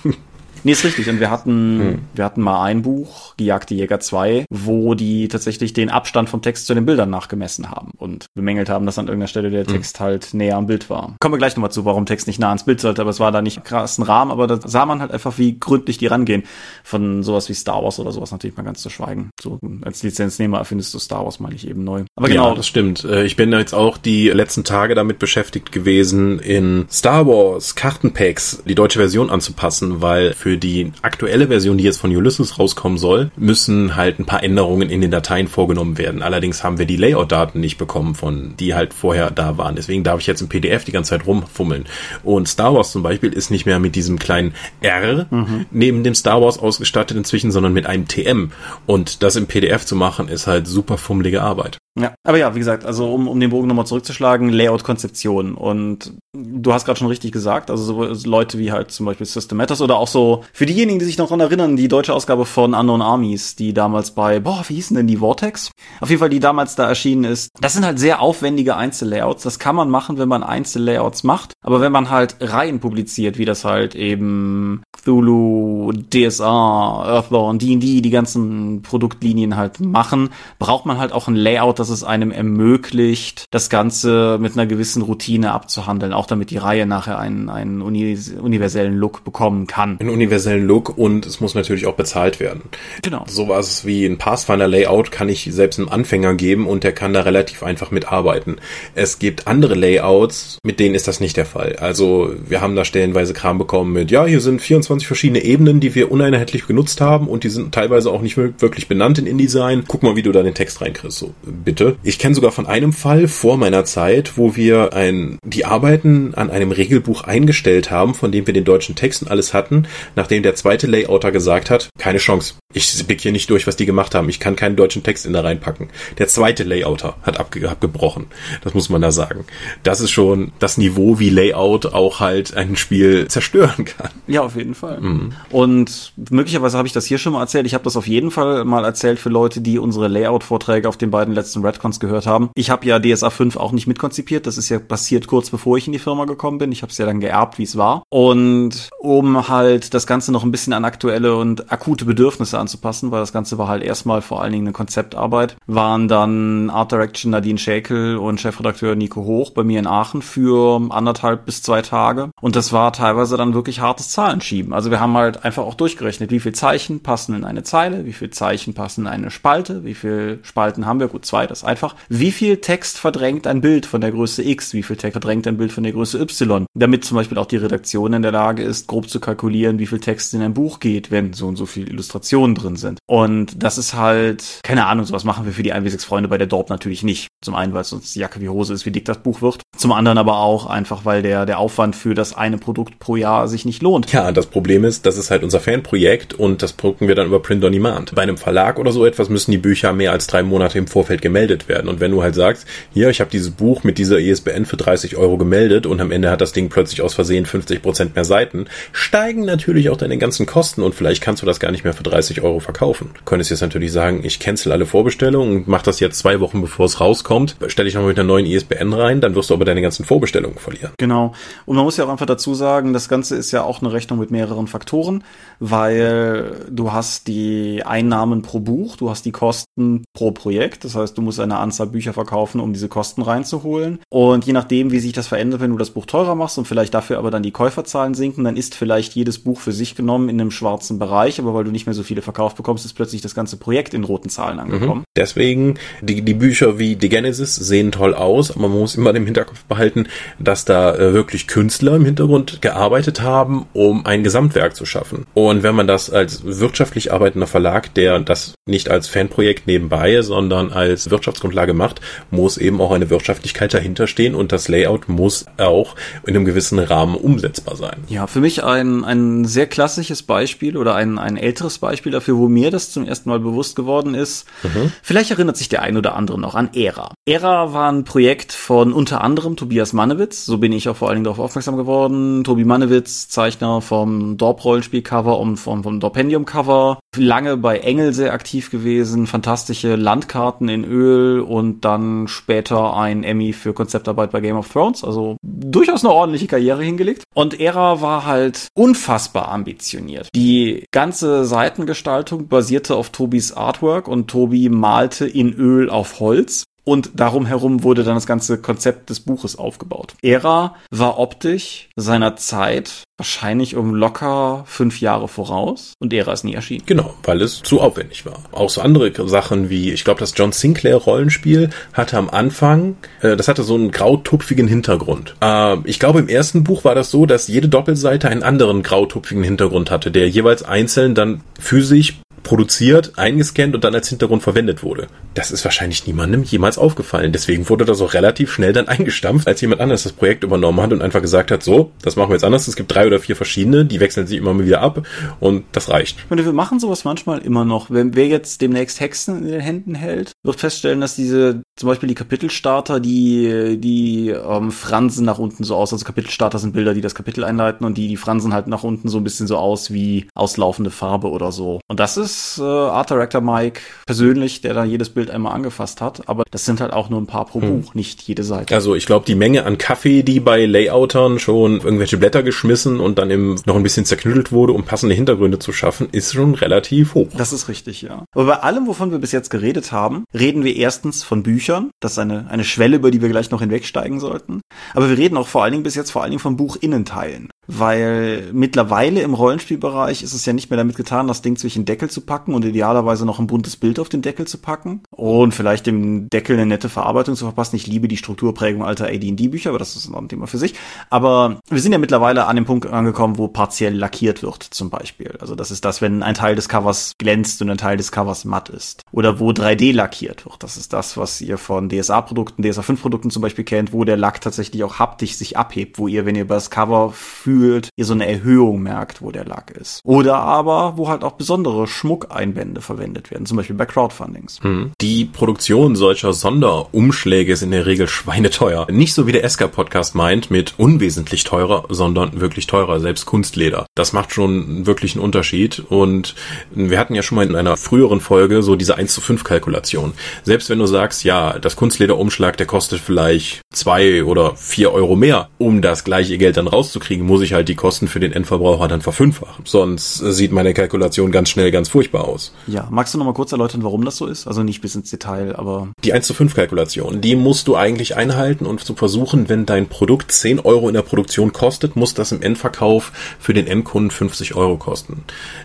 [0.65, 1.09] Nee, ist richtig.
[1.09, 1.99] Und wir hatten, hm.
[2.15, 6.67] wir hatten mal ein Buch, Gejagte Jäger 2, wo die tatsächlich den Abstand vom Text
[6.67, 9.73] zu den Bildern nachgemessen haben und bemängelt haben, dass an irgendeiner Stelle der hm.
[9.73, 10.05] Text hm.
[10.05, 11.17] halt näher am Bild war.
[11.21, 13.33] Kommen wir gleich nochmal zu, warum Text nicht nah ans Bild sollte, aber es war
[13.33, 16.45] da nicht krass ein Rahmen, aber da sah man halt einfach, wie gründlich die rangehen.
[16.85, 19.31] Von sowas wie Star Wars oder sowas natürlich mal ganz zu schweigen.
[19.41, 22.05] So als Lizenznehmer erfindest du Star Wars, meine ich eben neu.
[22.17, 22.51] Aber genau.
[22.51, 23.05] Ja, das stimmt.
[23.05, 28.63] Äh, ich bin jetzt auch die letzten Tage damit beschäftigt gewesen, in Star Wars Kartenpacks
[28.67, 32.99] die deutsche Version anzupassen, weil für die aktuelle aktuelle Version, die jetzt von Ulysses rauskommen
[32.99, 36.23] soll, müssen halt ein paar Änderungen in den Dateien vorgenommen werden.
[36.23, 39.77] Allerdings haben wir die Layout-Daten nicht bekommen, von die halt vorher da waren.
[39.77, 41.85] Deswegen darf ich jetzt im PDF die ganze Zeit rumfummeln.
[42.23, 45.67] Und Star Wars zum Beispiel ist nicht mehr mit diesem kleinen R mhm.
[45.71, 48.51] neben dem Star Wars ausgestattet inzwischen, sondern mit einem TM.
[48.87, 51.79] Und das im PDF zu machen, ist halt super fummelige Arbeit.
[51.99, 55.55] Ja, aber ja, wie gesagt, also um, um den Bogen nochmal zurückzuschlagen, Layout-Konzeption.
[55.55, 59.59] Und du hast gerade schon richtig gesagt, also so Leute wie halt zum Beispiel System
[59.59, 62.73] Matters oder auch so, für diejenigen, die sich noch daran erinnern, die deutsche Ausgabe von
[62.73, 65.71] Unknown Armies, die damals bei, boah, wie hießen denn die Vortex?
[66.01, 67.51] Auf jeden Fall, die damals da erschienen ist.
[67.61, 69.43] Das sind halt sehr aufwendige Einzellayouts.
[69.43, 71.53] Das kann man machen, wenn man Einzellayouts macht.
[71.63, 78.11] Aber wenn man halt Reihen publiziert, wie das halt eben Cthulhu, DSA, Earthborn, D&D, die
[78.11, 83.69] ganzen Produktlinien halt machen, braucht man halt auch ein Layout, dass es einem ermöglicht, das
[83.69, 89.25] Ganze mit einer gewissen Routine abzuhandeln, auch damit die Reihe nachher einen, einen universellen Look
[89.25, 89.99] bekommen kann.
[89.99, 92.63] Einen universellen Look und es muss natürlich auch bezahlt werden.
[93.03, 93.25] Genau.
[93.27, 97.65] Sowas wie ein Pathfinder-Layout kann ich selbst einem Anfänger geben und der kann da relativ
[97.65, 98.59] einfach mitarbeiten.
[98.95, 101.75] Es gibt andere Layouts, mit denen ist das nicht der Fall.
[101.81, 105.97] Also wir haben da stellenweise Kram bekommen mit, ja, hier sind 24 verschiedene Ebenen, die
[105.97, 109.83] wir uneinheitlich genutzt haben und die sind teilweise auch nicht wirklich benannt in InDesign.
[109.89, 111.19] Guck mal, wie du da den Text reinkriegst.
[111.19, 111.35] So,
[111.73, 111.97] bitte.
[112.03, 116.51] Ich kenne sogar von einem Fall vor meiner Zeit, wo wir ein, die Arbeiten an
[116.51, 120.55] einem Regelbuch eingestellt haben, von dem wir den deutschen Text und alles hatten, nachdem der
[120.55, 122.55] zweite Layouter gesagt hat, keine Chance.
[122.75, 124.29] Ich blick hier nicht durch, was die gemacht haben.
[124.29, 125.89] Ich kann keinen deutschen Text in da reinpacken.
[126.19, 128.27] Der zweite Layouter hat abge abgebrochen.
[128.63, 129.45] Das muss man da sagen.
[129.83, 134.11] Das ist schon das Niveau, wie Layout auch halt ein Spiel zerstören kann.
[134.27, 135.01] Ja, auf jeden Fall.
[135.01, 135.33] Mhm.
[135.51, 137.67] Und möglicherweise habe ich das hier schon mal erzählt.
[137.67, 141.11] Ich habe das auf jeden Fall mal erzählt für Leute, die unsere Layout-Vorträge auf den
[141.11, 142.51] beiden letzten Redcons gehört haben.
[142.55, 144.47] Ich habe ja DSA 5 auch nicht mitkonzipiert.
[144.47, 146.73] Das ist ja passiert kurz bevor ich in die Firma gekommen bin.
[146.73, 148.03] Ich habe es ja dann geerbt, wie es war.
[148.09, 153.21] Und um halt das Ganze noch ein bisschen an aktuelle und akute Bedürfnisse anzupassen, weil
[153.21, 157.59] das Ganze war halt erstmal vor allen Dingen eine Konzeptarbeit, waren dann Art Direction Nadine
[157.59, 162.31] Schäkel und Chefredakteur Nico Hoch bei mir in Aachen für anderthalb bis zwei Tage.
[162.41, 164.73] Und das war teilweise dann wirklich hartes Zahlenschieben.
[164.73, 168.13] Also wir haben halt einfach auch durchgerechnet, wie viel Zeichen passen in eine Zeile, wie
[168.13, 171.95] viel Zeichen passen in eine Spalte, wie viel Spalten haben wir, gut, zwei, ist einfach.
[172.09, 175.57] Wie viel Text verdrängt ein Bild von der Größe X, wie viel Text verdrängt ein
[175.57, 178.87] Bild von der Größe Y, damit zum Beispiel auch die Redaktion in der Lage ist,
[178.87, 181.91] grob zu kalkulieren, wie viel Text in ein Buch geht, wenn so und so viele
[181.91, 182.99] Illustrationen drin sind.
[183.07, 186.47] Und das ist halt, keine Ahnung, sowas machen wir für die 1 Freunde bei der
[186.47, 187.29] Dorp natürlich nicht.
[187.43, 189.63] Zum einen, weil es uns Jacke wie Hose ist, wie dick das Buch wird.
[189.77, 193.49] Zum anderen aber auch einfach, weil der, der Aufwand für das eine Produkt pro Jahr
[193.49, 194.13] sich nicht lohnt.
[194.13, 197.41] Ja, das Problem ist, das ist halt unser Fanprojekt und das drucken wir dann über
[197.41, 198.15] Print on Demand.
[198.15, 201.21] Bei einem Verlag oder so etwas müssen die Bücher mehr als drei Monate im Vorfeld
[201.21, 201.89] gemeldet werden.
[201.89, 205.17] Und wenn du halt sagst, hier, ich habe dieses Buch mit dieser ISBN für 30
[205.17, 208.67] Euro gemeldet und am Ende hat das Ding plötzlich aus Versehen 50 Prozent mehr Seiten,
[208.93, 212.03] steigen natürlich auch deine ganzen Kosten und vielleicht kannst du das gar nicht mehr für
[212.03, 213.11] 30 Euro verkaufen.
[213.15, 216.61] Du könntest jetzt natürlich sagen, ich cancel alle Vorbestellungen und mach das jetzt zwei Wochen
[216.61, 219.65] bevor es rauskommt, stelle ich nochmal mit einer neuen ISBN rein, dann wirst du aber
[219.65, 220.93] deine ganzen Vorbestellungen verlieren.
[220.99, 221.35] Genau.
[221.67, 224.19] Und man muss ja auch einfach dazu sagen, das Ganze ist ja auch eine Rechnung
[224.19, 225.25] mit mehreren Faktoren,
[225.59, 231.17] weil du hast die Einnahmen pro Buch, du hast die Kosten pro Projekt, das heißt,
[231.17, 234.01] du musst eine Anzahl Bücher verkaufen, um diese Kosten reinzuholen.
[234.09, 236.95] Und je nachdem, wie sich das verändert, wenn du das Buch teurer machst und vielleicht
[236.95, 240.41] dafür aber dann die Käuferzahlen sinken, dann ist vielleicht jedes Buch für sich genommen in
[240.41, 243.35] einem schwarzen Bereich, aber weil du nicht mehr so viele verkauft bekommst, ist plötzlich das
[243.35, 245.01] ganze Projekt in roten Zahlen angekommen.
[245.01, 245.05] Mhm.
[245.17, 249.25] Deswegen, die, die Bücher wie The Genesis sehen toll aus, aber man muss immer im
[249.25, 250.07] Hinterkopf behalten,
[250.39, 255.27] dass da äh, wirklich Künstler im Hintergrund gearbeitet haben, um ein Gesamtwerk zu schaffen.
[255.35, 260.73] Und wenn man das als wirtschaftlich arbeitender Verlag, der das nicht als Fanprojekt nebenbei, sondern
[260.73, 262.01] als Wirtschaftsgrundlage macht,
[262.31, 265.95] muss eben auch eine Wirtschaftlichkeit dahinter stehen und das Layout muss auch
[266.27, 268.03] in einem gewissen Rahmen umsetzbar sein.
[268.09, 272.49] Ja, für mich ein, ein sehr klassisches Beispiel oder ein, ein älteres Beispiel dafür, wo
[272.49, 274.47] mir das zum ersten Mal bewusst geworden ist.
[274.65, 274.93] Mhm.
[275.03, 277.15] Vielleicht erinnert sich der ein oder andere noch an Ära.
[277.25, 280.45] Ära war ein Projekt von unter anderem Tobias Mannewitz.
[280.45, 282.43] So bin ich auch vor allen Dingen darauf aufmerksam geworden.
[282.43, 286.99] Tobi Mannewitz, Zeichner vom Dorp-Rollenspiel-Cover und vom, vom Dorpendium-Cover.
[287.17, 289.27] Lange bei Engel sehr aktiv gewesen.
[289.27, 291.02] Fantastische Landkarten in Öl
[291.41, 295.05] und dann später ein Emmy für Konzeptarbeit bei Game of Thrones.
[295.05, 297.25] Also durchaus eine ordentliche Karriere hingelegt.
[297.35, 300.29] Und Ära war halt unfassbar ambitioniert.
[300.35, 306.65] Die ganze Seitengestaltung basierte auf Tobis Artwork und Tobi malte in Öl auf Holz.
[306.85, 310.15] Und darum herum wurde dann das ganze Konzept des Buches aufgebaut.
[310.23, 316.55] Ära war optisch seiner Zeit wahrscheinlich um locker fünf Jahre voraus und Ära ist nie
[316.55, 316.83] erschienen.
[316.87, 318.41] Genau, weil es zu aufwendig war.
[318.51, 323.37] Auch so andere Sachen wie, ich glaube, das John Sinclair Rollenspiel hatte am Anfang, äh,
[323.37, 325.37] das hatte so einen grautupfigen Hintergrund.
[325.41, 329.45] Äh, ich glaube, im ersten Buch war das so, dass jede Doppelseite einen anderen grautupfigen
[329.45, 335.07] Hintergrund hatte, der jeweils einzeln dann physisch produziert, eingescannt und dann als Hintergrund verwendet wurde.
[335.35, 337.33] Das ist wahrscheinlich niemandem jemals aufgefallen.
[337.33, 340.93] Deswegen wurde das auch relativ schnell dann eingestampft, als jemand anders das Projekt übernommen hat
[340.93, 342.69] und einfach gesagt hat, so, das machen wir jetzt anders.
[342.69, 345.07] Es gibt drei oder vier verschiedene, die wechseln sich immer mal wieder ab
[345.41, 346.19] und das reicht.
[346.31, 347.91] Und wir machen sowas manchmal immer noch.
[347.91, 352.09] Wenn wer jetzt demnächst Hexen in den Händen hält, wird feststellen, dass diese, zum Beispiel
[352.09, 355.93] die Kapitelstarter, die, die ähm, fransen nach unten so aus.
[355.93, 359.09] Also Kapitelstarter sind Bilder, die das Kapitel einleiten und die, die fransen halt nach unten
[359.09, 361.81] so ein bisschen so aus wie auslaufende Farbe oder so.
[361.89, 366.29] Und das ist äh, Art Director Mike persönlich, der da jedes Bild einmal angefasst hat.
[366.29, 367.83] Aber das sind halt auch nur ein paar pro hm.
[367.83, 368.75] Buch, nicht jede Seite.
[368.75, 373.19] Also ich glaube, die Menge an Kaffee, die bei Layoutern schon irgendwelche Blätter geschmissen und
[373.19, 377.15] dann eben noch ein bisschen zerknüttelt wurde, um passende Hintergründe zu schaffen, ist schon relativ
[377.15, 377.29] hoch.
[377.37, 378.25] Das ist richtig, ja.
[378.35, 381.91] Aber bei allem, wovon wir bis jetzt geredet haben, reden wir erstens von Büchern.
[382.01, 384.61] Das ist eine, eine Schwelle, über die wir gleich noch hinwegsteigen sollten.
[384.95, 388.51] Aber wir reden auch vor allen Dingen bis jetzt vor allen Dingen von Buchinnenteilen weil
[388.53, 392.23] mittlerweile im Rollenspielbereich ist es ja nicht mehr damit getan, das Ding zwischen Deckel zu
[392.23, 396.29] packen und idealerweise noch ein buntes Bild auf den Deckel zu packen und vielleicht dem
[396.29, 397.77] Deckel eine nette Verarbeitung zu verpassen.
[397.77, 400.75] Ich liebe die Strukturprägung alter AD&D-Bücher, aber das ist noch ein Thema für sich.
[401.09, 405.37] Aber wir sind ja mittlerweile an dem Punkt angekommen, wo partiell lackiert wird, zum Beispiel.
[405.41, 408.45] Also das ist das, wenn ein Teil des Covers glänzt und ein Teil des Covers
[408.45, 409.03] matt ist.
[409.13, 410.63] Oder wo 3D lackiert wird.
[410.63, 414.83] Das ist das, was ihr von DSA-Produkten, DSA-5-Produkten zum Beispiel kennt, wo der Lack tatsächlich
[414.83, 418.15] auch haptisch sich abhebt, wo ihr, wenn ihr über das Cover fühlt, fühlt, ihr so
[418.15, 420.01] eine Erhöhung merkt, wo der Lack ist.
[420.05, 424.59] Oder aber, wo halt auch besondere Schmuckeinbände verwendet werden, zum Beispiel bei Crowdfundings.
[424.63, 424.93] Hm.
[425.01, 428.87] Die Produktion solcher Sonderumschläge ist in der Regel schweineteuer.
[428.91, 433.87] Nicht so wie der Eska-Podcast meint, mit unwesentlich teurer, sondern wirklich teurer, selbst Kunstleder.
[433.95, 436.35] Das macht schon wirklich einen Unterschied und
[436.71, 440.15] wir hatten ja schon mal in einer früheren Folge so diese 1 zu 5 Kalkulation.
[440.43, 445.49] Selbst wenn du sagst, ja, das Kunstlederumschlag, der kostet vielleicht zwei oder vier Euro mehr,
[445.59, 449.01] um das gleiche Geld dann rauszukriegen, muss ich halt die Kosten für den Endverbraucher dann
[449.01, 449.65] verfünffachen.
[449.67, 452.55] Sonst sieht meine Kalkulation ganz schnell ganz furchtbar aus.
[452.67, 454.47] Ja, magst du noch mal kurz erläutern, warum das so ist?
[454.47, 455.89] Also nicht bis ins Detail, aber...
[456.05, 459.89] Die 1 zu 5 Kalkulation, die musst du eigentlich einhalten und zu versuchen, wenn dein
[459.89, 464.55] Produkt 10 Euro in der Produktion kostet, muss das im Endverkauf für den Endkunden 50
[464.55, 465.25] Euro kosten.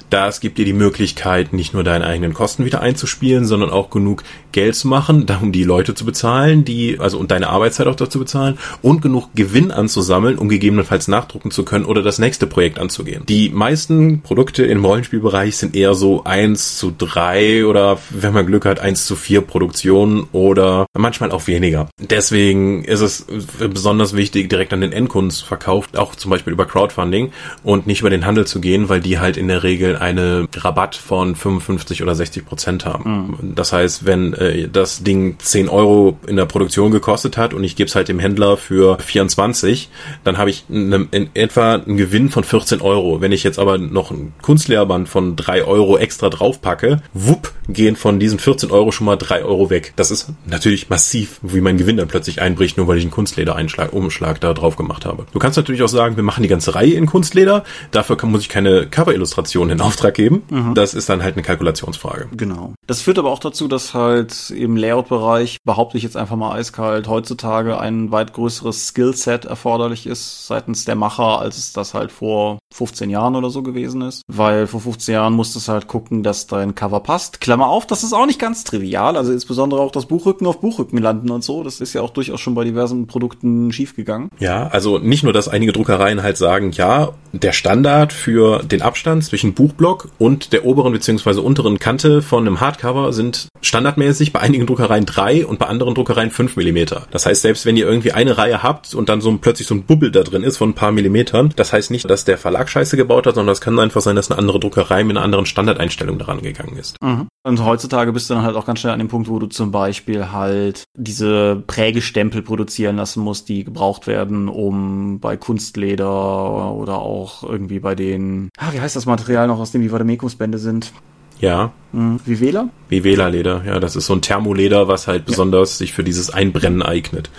[0.10, 4.24] Das gibt dir die Möglichkeit, nicht nur deine eigenen Kosten wieder einzuspielen, sondern auch genug
[4.52, 8.20] Geld zu machen, um die Leute zu bezahlen, die, also und deine Arbeitszeit auch dazu
[8.20, 13.24] bezahlen und genug Gewinn anzusammeln, um gegebenenfalls nachdrucken zu können oder das nächste Projekt anzugehen.
[13.28, 18.65] Die meisten Produkte im Rollenspielbereich sind eher so eins zu drei oder wenn man Glück
[18.65, 21.89] hat, eins zu vier Produktionen oder manchmal auch weniger.
[21.99, 23.28] Deswegen ist es
[23.59, 27.32] besonders wichtig, direkt an den Endkunden zu verkaufen, auch zum Beispiel über Crowdfunding
[27.63, 30.95] und nicht über den Handel zu gehen, weil die halt in der Regel eine Rabatt
[30.95, 33.38] von 55 oder 60 Prozent haben.
[33.39, 33.55] Mhm.
[33.55, 37.76] Das heißt, wenn äh, das Ding 10 Euro in der Produktion gekostet hat und ich
[37.76, 39.89] gebe es halt dem Händler für 24,
[40.24, 43.22] dann habe ich eine, in etwa einen Gewinn von 14 Euro.
[43.22, 48.20] Wenn ich jetzt aber noch ein Kunstlehrband von 3 Euro extra draufpacke, wupp, gehen von
[48.20, 49.93] diesen 14 Euro schon mal 3 Euro weg.
[49.95, 54.39] Das ist natürlich massiv, wie mein Gewinn dann plötzlich einbricht, nur weil ich einen Kunstleder-Umschlag
[54.39, 55.26] da drauf gemacht habe.
[55.34, 58.41] Du kannst natürlich auch sagen, wir machen die ganze Reihe in Kunstleder, dafür kann, muss
[58.41, 60.43] ich keine Cover-Illustration in Auftrag geben.
[60.49, 60.74] Mhm.
[60.76, 62.28] Das ist dann halt eine Kalkulationsfrage.
[62.36, 62.74] Genau.
[62.86, 67.08] Das führt aber auch dazu, dass halt im Layout-Bereich, behaupte ich jetzt einfach mal eiskalt,
[67.08, 72.60] heutzutage ein weit größeres Skillset erforderlich ist seitens der Macher, als es das halt vor
[72.74, 74.22] 15 Jahren oder so gewesen ist.
[74.28, 77.41] Weil vor 15 Jahren musstest du halt gucken, dass dein Cover passt.
[77.41, 79.16] Klammer auf, das ist auch nicht ganz trivial.
[79.16, 81.64] Also insbesondere auch das Buchrücken auf Buchrücken landen und so.
[81.64, 84.30] Das ist ja auch durchaus schon bei diversen Produkten schiefgegangen.
[84.39, 89.24] Ja, also nicht nur, dass einige Druckereien halt sagen, ja, der Standard für den Abstand
[89.24, 91.39] zwischen Buchblock und der oberen bzw.
[91.39, 96.32] unteren Kante von einem Hardcover sind standardmäßig bei einigen Druckereien drei und bei anderen Druckereien
[96.32, 97.08] fünf Millimeter.
[97.12, 99.84] Das heißt, selbst wenn ihr irgendwie eine Reihe habt und dann so plötzlich so ein
[99.84, 100.91] Bubbel da drin ist von ein paar
[101.38, 104.16] Millimetern, das heißt nicht, dass der Verlag Scheiße gebaut hat, sondern es kann einfach sein,
[104.16, 107.02] dass eine andere Druckerei mit einer anderen Standardeinstellung daran gegangen ist.
[107.02, 107.28] Mhm.
[107.44, 109.72] Und heutzutage bist du dann halt auch ganz schnell an dem Punkt, wo du zum
[109.72, 117.44] Beispiel halt diese Prägestempel produzieren lassen musst, die gebraucht werden, um bei Kunstleder oder auch
[117.44, 120.92] irgendwie bei den, ah, wie heißt das Material noch, aus dem die Vademekus-Bände sind?
[121.40, 121.72] Ja.
[121.92, 122.20] Mhm.
[122.26, 122.70] Vivela?
[122.90, 125.78] Vivela-Leder, ja, das ist so ein Thermoleder, was halt besonders ja.
[125.78, 127.30] sich für dieses Einbrennen eignet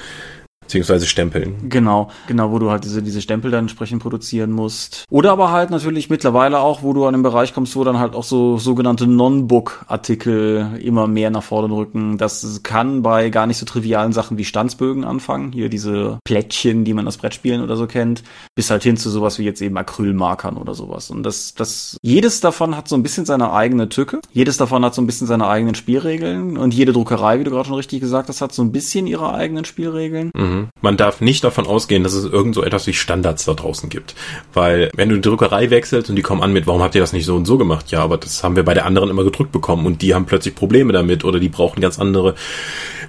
[0.69, 1.71] beziehungsweise Stempeln.
[1.71, 5.05] Genau, genau, wo du halt diese, diese Stempel dann entsprechend produzieren musst.
[5.11, 8.15] Oder aber halt natürlich mittlerweile auch, wo du an den Bereich kommst, wo dann halt
[8.15, 12.19] auch so sogenannte Non-Book-Artikel immer mehr nach vorne rücken.
[12.19, 15.53] Das kann bei gar nicht so trivialen Sachen wie Stanzbögen anfangen.
[15.53, 18.23] Hier diese Plättchen, die man aus Brettspielen oder so kennt,
[18.55, 21.11] bis halt hin zu sowas wie jetzt eben Acrylmarkern oder sowas.
[21.11, 24.21] Und das, das, jedes davon hat so ein bisschen seine eigene Tücke.
[24.33, 26.59] Jedes davon hat so ein bisschen seine eigenen Spielregeln.
[26.59, 29.33] Und jede Druckerei, wie du gerade schon richtig gesagt hast, hat so ein bisschen ihre
[29.33, 30.31] eigenen Spielregeln.
[30.35, 30.58] Mhm.
[30.81, 34.15] Man darf nicht davon ausgehen, dass es irgend so etwas wie Standards da draußen gibt.
[34.53, 37.13] Weil, wenn du die Druckerei wechselst und die kommen an mit, warum habt ihr das
[37.13, 37.91] nicht so und so gemacht?
[37.91, 40.55] Ja, aber das haben wir bei der anderen immer gedrückt bekommen und die haben plötzlich
[40.55, 42.35] Probleme damit oder die brauchen ganz andere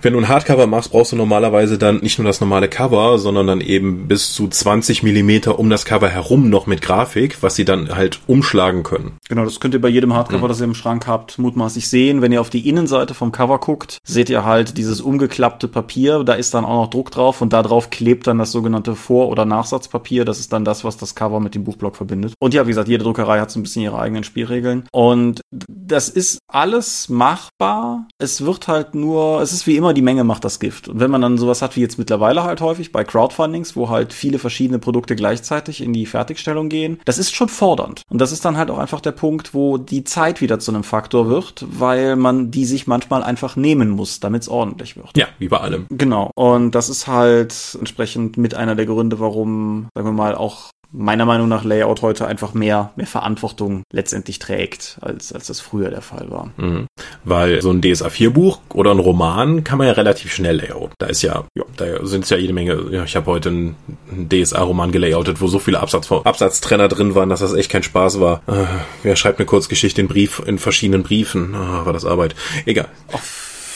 [0.01, 3.47] wenn du ein Hardcover machst, brauchst du normalerweise dann nicht nur das normale Cover, sondern
[3.47, 7.65] dann eben bis zu 20 Millimeter um das Cover herum noch mit Grafik, was sie
[7.65, 9.17] dann halt umschlagen können.
[9.27, 10.49] Genau, das könnt ihr bei jedem Hardcover, mhm.
[10.49, 12.21] das ihr im Schrank habt, mutmaßlich sehen.
[12.21, 16.23] Wenn ihr auf die Innenseite vom Cover guckt, seht ihr halt dieses umgeklappte Papier.
[16.23, 19.29] Da ist dann auch noch Druck drauf und da drauf klebt dann das sogenannte Vor-
[19.29, 20.25] oder Nachsatzpapier.
[20.25, 22.33] Das ist dann das, was das Cover mit dem Buchblock verbindet.
[22.39, 24.87] Und ja, wie gesagt, jede Druckerei hat so ein bisschen ihre eigenen Spielregeln.
[24.91, 28.07] Und das ist alles machbar.
[28.17, 30.87] Es wird halt nur, es ist wie immer immer die Menge macht das Gift.
[30.87, 34.13] Und wenn man dann sowas hat wie jetzt mittlerweile halt häufig bei Crowdfundings, wo halt
[34.13, 38.03] viele verschiedene Produkte gleichzeitig in die Fertigstellung gehen, das ist schon fordernd.
[38.07, 40.83] Und das ist dann halt auch einfach der Punkt, wo die Zeit wieder zu einem
[40.83, 45.17] Faktor wird, weil man die sich manchmal einfach nehmen muss, damit es ordentlich wird.
[45.17, 45.87] Ja, wie bei allem.
[45.89, 46.29] Genau.
[46.35, 51.25] Und das ist halt entsprechend mit einer der Gründe, warum, sagen wir mal, auch meiner
[51.25, 56.01] Meinung nach Layout heute einfach mehr, mehr Verantwortung letztendlich trägt, als, als das früher der
[56.01, 56.51] Fall war.
[56.57, 56.87] Mhm.
[57.23, 60.91] Weil so ein DSA-4-Buch oder ein Roman kann man ja relativ schnell Layout.
[60.97, 63.75] Da ist ja, ja da sind es ja jede Menge, ja, ich habe heute einen,
[64.11, 68.41] DSA-Roman gelayoutet, wo so viele Absatz, Absatztrenner drin waren, dass das echt kein Spaß war.
[68.47, 68.65] Äh,
[69.03, 71.55] wer schreibt eine Kurzgeschichte in Brief, in verschiedenen Briefen?
[71.55, 72.35] Oh, war das Arbeit.
[72.65, 72.87] Egal.
[73.13, 73.19] Oh,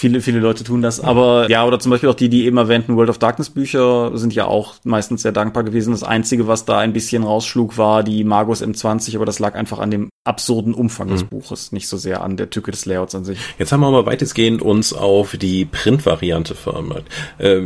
[0.04, 1.00] viele, viele Leute tun das.
[1.00, 4.36] Aber ja, oder zum Beispiel auch die, die eben erwähnten World of Darkness Bücher sind
[4.36, 5.92] ja auch meistens sehr dankbar gewesen.
[5.92, 9.80] Das Einzige, was da ein bisschen rausschlug, war die Magus M20, aber das lag einfach
[9.80, 11.12] an dem absurden Umfang mhm.
[11.14, 13.40] des Buches, nicht so sehr an der Tücke des Layouts an sich.
[13.58, 17.06] Jetzt haben wir aber weitestgehend uns auf die Print-Variante vermehrt.
[17.38, 17.62] Äh,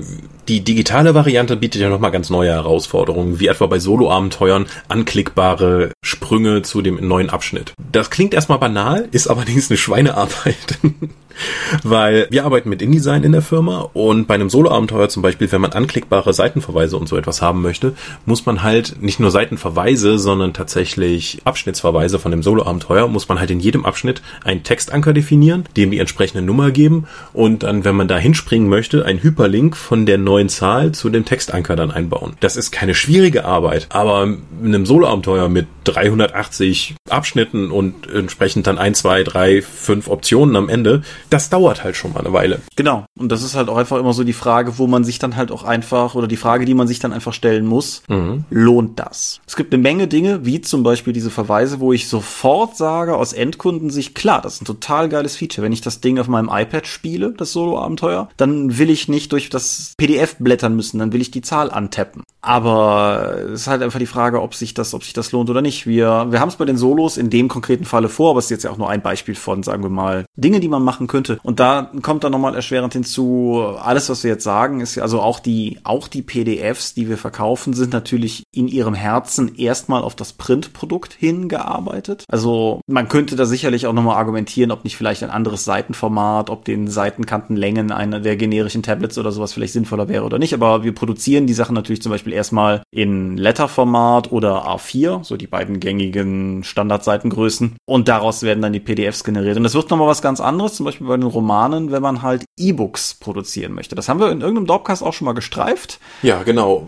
[0.48, 6.62] die digitale Variante bietet ja nochmal ganz neue Herausforderungen, wie etwa bei Solo-Abenteuern anklickbare Sprünge
[6.62, 7.74] zu dem neuen Abschnitt.
[7.92, 10.78] Das klingt erstmal banal, ist allerdings eine Schweinearbeit.
[11.84, 15.62] Weil wir arbeiten mit InDesign in der Firma und bei einem Solo-Abenteuer zum Beispiel, wenn
[15.62, 17.94] man anklickbare Seitenverweise und so etwas haben möchte,
[18.26, 23.52] muss man halt nicht nur Seitenverweise, sondern tatsächlich Abschnittsverweise von dem Solo-Abenteuer, muss man halt
[23.52, 28.08] in jedem Abschnitt einen Textanker definieren, dem die entsprechende Nummer geben und dann, wenn man
[28.08, 32.34] da hinspringen möchte, einen Hyperlink von der neuen Zahl zu dem Textanker dann einbauen.
[32.40, 38.78] Das ist keine schwierige Arbeit, aber in einem Solo-Abenteuer mit 380 Abschnitten und entsprechend dann
[38.78, 42.61] 1, 2, 3, 5 Optionen am Ende, das dauert halt schon mal eine Weile.
[42.75, 43.05] Genau.
[43.17, 45.51] Und das ist halt auch einfach immer so die Frage, wo man sich dann halt
[45.51, 48.45] auch einfach, oder die Frage, die man sich dann einfach stellen muss, mhm.
[48.49, 49.41] lohnt das?
[49.45, 53.34] Es gibt eine Menge Dinge, wie zum Beispiel diese Verweise, wo ich sofort sage, aus
[53.34, 55.63] Endkundensicht, klar, das ist ein total geiles Feature.
[55.63, 59.49] Wenn ich das Ding auf meinem iPad spiele, das Solo-Abenteuer, dann will ich nicht durch
[59.49, 62.23] das PDF blättern müssen, dann will ich die Zahl antappen.
[62.41, 65.61] Aber es ist halt einfach die Frage, ob sich das, ob sich das lohnt oder
[65.61, 65.88] nicht.
[65.88, 68.51] Wir, wir haben es bei den Solos in dem konkreten Falle vor, aber es ist
[68.51, 71.16] jetzt ja auch nur ein Beispiel von, sagen wir mal, Dinge, die man machen könnte.
[71.43, 75.22] Und da kommt dann nochmal erschwerend hinzu, alles, was wir jetzt sagen, ist ja, also
[75.22, 80.15] auch die, auch die PDFs, die wir verkaufen, sind natürlich in ihrem Herzen erstmal auf
[80.15, 82.26] das Printprodukt hingearbeitet.
[82.30, 86.65] Also man könnte da sicherlich auch nochmal argumentieren, ob nicht vielleicht ein anderes Seitenformat, ob
[86.65, 90.53] den Seitenkantenlängen einer der generischen Tablets oder sowas vielleicht sinnvoller wäre oder nicht.
[90.53, 95.47] Aber wir produzieren die Sachen natürlich zum Beispiel erstmal in Letterformat oder A4, so die
[95.47, 97.76] beiden gängigen Standardseitengrößen.
[97.86, 99.57] Und daraus werden dann die PDFs generiert.
[99.57, 102.45] Und das wird nochmal was ganz anderes, zum Beispiel bei den Romanen, wenn man halt
[102.58, 103.95] E-Books produzieren möchte.
[103.95, 105.99] Das haben wir in irgendeinem Dropcast auch schon mal gestreift.
[106.22, 106.88] Ja, genau.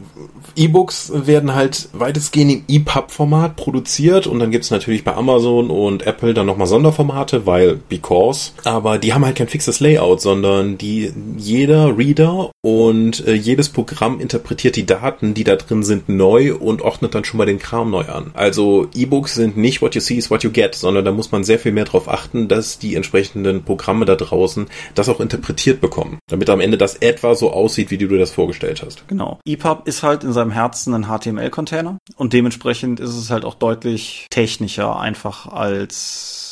[0.55, 6.33] E-Books werden halt weitestgehend im EPUB-Format produziert und dann gibt's natürlich bei Amazon und Apple
[6.33, 8.51] dann nochmal Sonderformate, weil because.
[8.63, 14.19] Aber die haben halt kein fixes Layout, sondern die jeder Reader und äh, jedes Programm
[14.19, 17.91] interpretiert die Daten, die da drin sind, neu und ordnet dann schon mal den Kram
[17.91, 18.31] neu an.
[18.33, 21.43] Also E-Books sind nicht what you see is what you get, sondern da muss man
[21.43, 26.19] sehr viel mehr darauf achten, dass die entsprechenden Programme da draußen das auch interpretiert bekommen,
[26.27, 29.07] damit am Ende das etwa so aussieht, wie du dir das vorgestellt hast.
[29.07, 29.39] Genau.
[29.45, 34.27] EPUB ist halt in seinem Herzen ein HTML-Container und dementsprechend ist es halt auch deutlich
[34.29, 36.48] technischer einfach als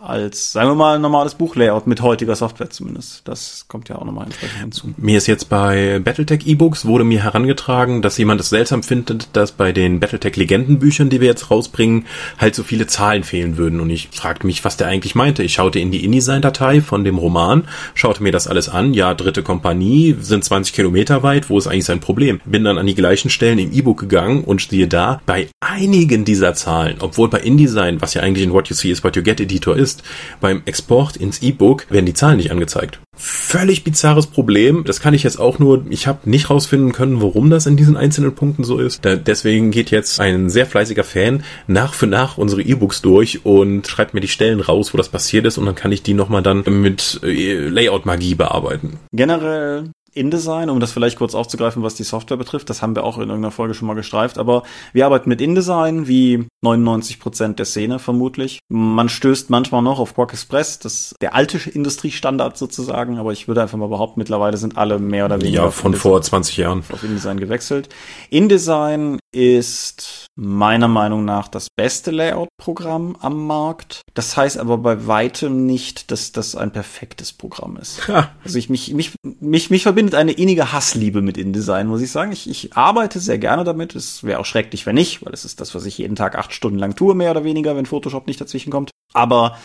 [0.00, 3.26] als, sagen wir mal, ein normales Buchlayout mit heutiger Software zumindest.
[3.26, 4.94] Das kommt ja auch nochmal entsprechend hinzu.
[4.96, 9.52] Mir ist jetzt bei Battletech E-Books wurde mir herangetragen, dass jemand es seltsam findet, dass
[9.52, 12.06] bei den Battletech Legendenbüchern, die wir jetzt rausbringen,
[12.38, 13.80] halt so viele Zahlen fehlen würden.
[13.80, 15.42] Und ich fragte mich, was der eigentlich meinte.
[15.42, 18.94] Ich schaute in die InDesign-Datei von dem Roman, schaute mir das alles an.
[18.94, 21.50] Ja, dritte Kompanie, sind 20 Kilometer weit.
[21.50, 22.40] Wo ist eigentlich sein Problem?
[22.44, 26.54] Bin dann an die gleichen Stellen im E-Book gegangen und siehe da, bei einigen dieser
[26.54, 29.40] Zahlen, obwohl bei InDesign, was ja eigentlich ein What You See is What You Get
[29.40, 30.02] Editor ist,
[30.40, 33.00] beim Export ins E-Book werden die Zahlen nicht angezeigt.
[33.16, 34.84] Völlig bizarres Problem.
[34.84, 37.96] Das kann ich jetzt auch nur, ich habe nicht rausfinden können, warum das in diesen
[37.96, 39.04] einzelnen Punkten so ist.
[39.04, 43.86] Da, deswegen geht jetzt ein sehr fleißiger Fan nach für nach unsere E-Books durch und
[43.86, 46.42] schreibt mir die Stellen raus, wo das passiert ist und dann kann ich die nochmal
[46.42, 48.98] dann mit äh, Layout-Magie bearbeiten.
[49.12, 52.70] Generell InDesign, um das vielleicht kurz aufzugreifen, was die Software betrifft.
[52.70, 56.08] Das haben wir auch in irgendeiner Folge schon mal gestreift, aber wir arbeiten mit InDesign
[56.08, 58.60] wie 99 Prozent der Szene vermutlich.
[58.68, 63.62] Man stößt manchmal noch auf Quark Express, das der alte Industriestandard sozusagen, aber ich würde
[63.62, 67.02] einfach mal behaupten, mittlerweile sind alle mehr oder weniger ja, von vor 20 Jahren auf
[67.02, 67.88] InDesign gewechselt.
[68.30, 74.02] InDesign ist meiner Meinung nach das beste Layout-Programm am Markt.
[74.14, 78.08] Das heißt aber bei weitem nicht, dass das ein perfektes Programm ist.
[78.44, 82.32] Also ich mich, mich, mich, mich verbindet eine innige Hassliebe mit InDesign, muss ich sagen.
[82.32, 83.94] Ich, ich arbeite sehr gerne damit.
[83.94, 86.54] Es wäre auch schrecklich, wenn nicht, weil es ist das, was ich jeden Tag acht
[86.54, 88.90] Stunden lang tue, mehr oder weniger, wenn Photoshop nicht dazwischen kommt.
[89.12, 89.58] Aber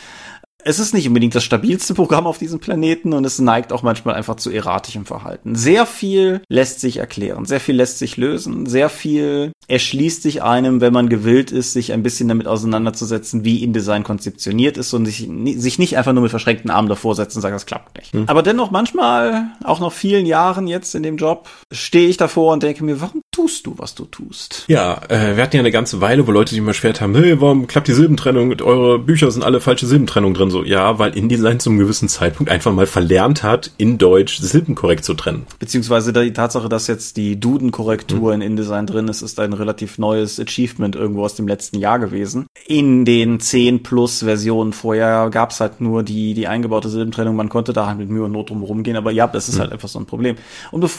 [0.68, 4.16] es ist nicht unbedingt das stabilste Programm auf diesem Planeten und es neigt auch manchmal
[4.16, 5.56] einfach zu erratischem Verhalten.
[5.56, 10.82] Sehr viel lässt sich erklären, sehr viel lässt sich lösen, sehr viel erschließt sich einem,
[10.82, 15.30] wenn man gewillt ist, sich ein bisschen damit auseinanderzusetzen, wie InDesign konzeptioniert ist und sich,
[15.56, 18.14] sich nicht einfach nur mit verschränkten Armen davor setzen und sagen, das klappt nicht.
[18.14, 18.24] Hm.
[18.28, 22.64] Aber dennoch manchmal, auch nach vielen Jahren jetzt in dem Job, stehe ich davor und
[22.64, 24.66] denke mir, warum tust du, was du tust?
[24.68, 27.40] Ja, äh, wir hatten ja eine ganze Weile, wo Leute sich immer schwer haben, hey,
[27.40, 28.60] warum klappt die Silbentrennung?
[28.62, 30.55] Eure Bücher sind alle falsche Silbentrennung drin.
[30.56, 35.04] So, ja, weil InDesign zum gewissen Zeitpunkt einfach mal verlernt hat, in Deutsch Silben korrekt
[35.04, 35.46] zu trennen.
[35.60, 38.42] Beziehungsweise die Tatsache, dass jetzt die Duden-Korrektur hm.
[38.42, 42.46] in InDesign drin ist, ist ein relativ neues Achievement irgendwo aus dem letzten Jahr gewesen.
[42.66, 47.36] In den 10 plus Versionen vorher gab es halt nur die, die eingebaute Silbentrennung.
[47.36, 49.60] Man konnte da halt mit Mühe und Not drum rumgehen, aber ja, das ist mhm.
[49.60, 50.38] halt einfach so ein Problem.
[50.72, 50.90] Und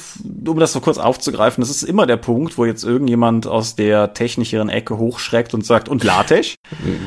[0.47, 4.13] um das so kurz aufzugreifen, das ist immer der Punkt, wo jetzt irgendjemand aus der
[4.13, 6.57] technischeren Ecke hochschreckt und sagt, und LaTeX?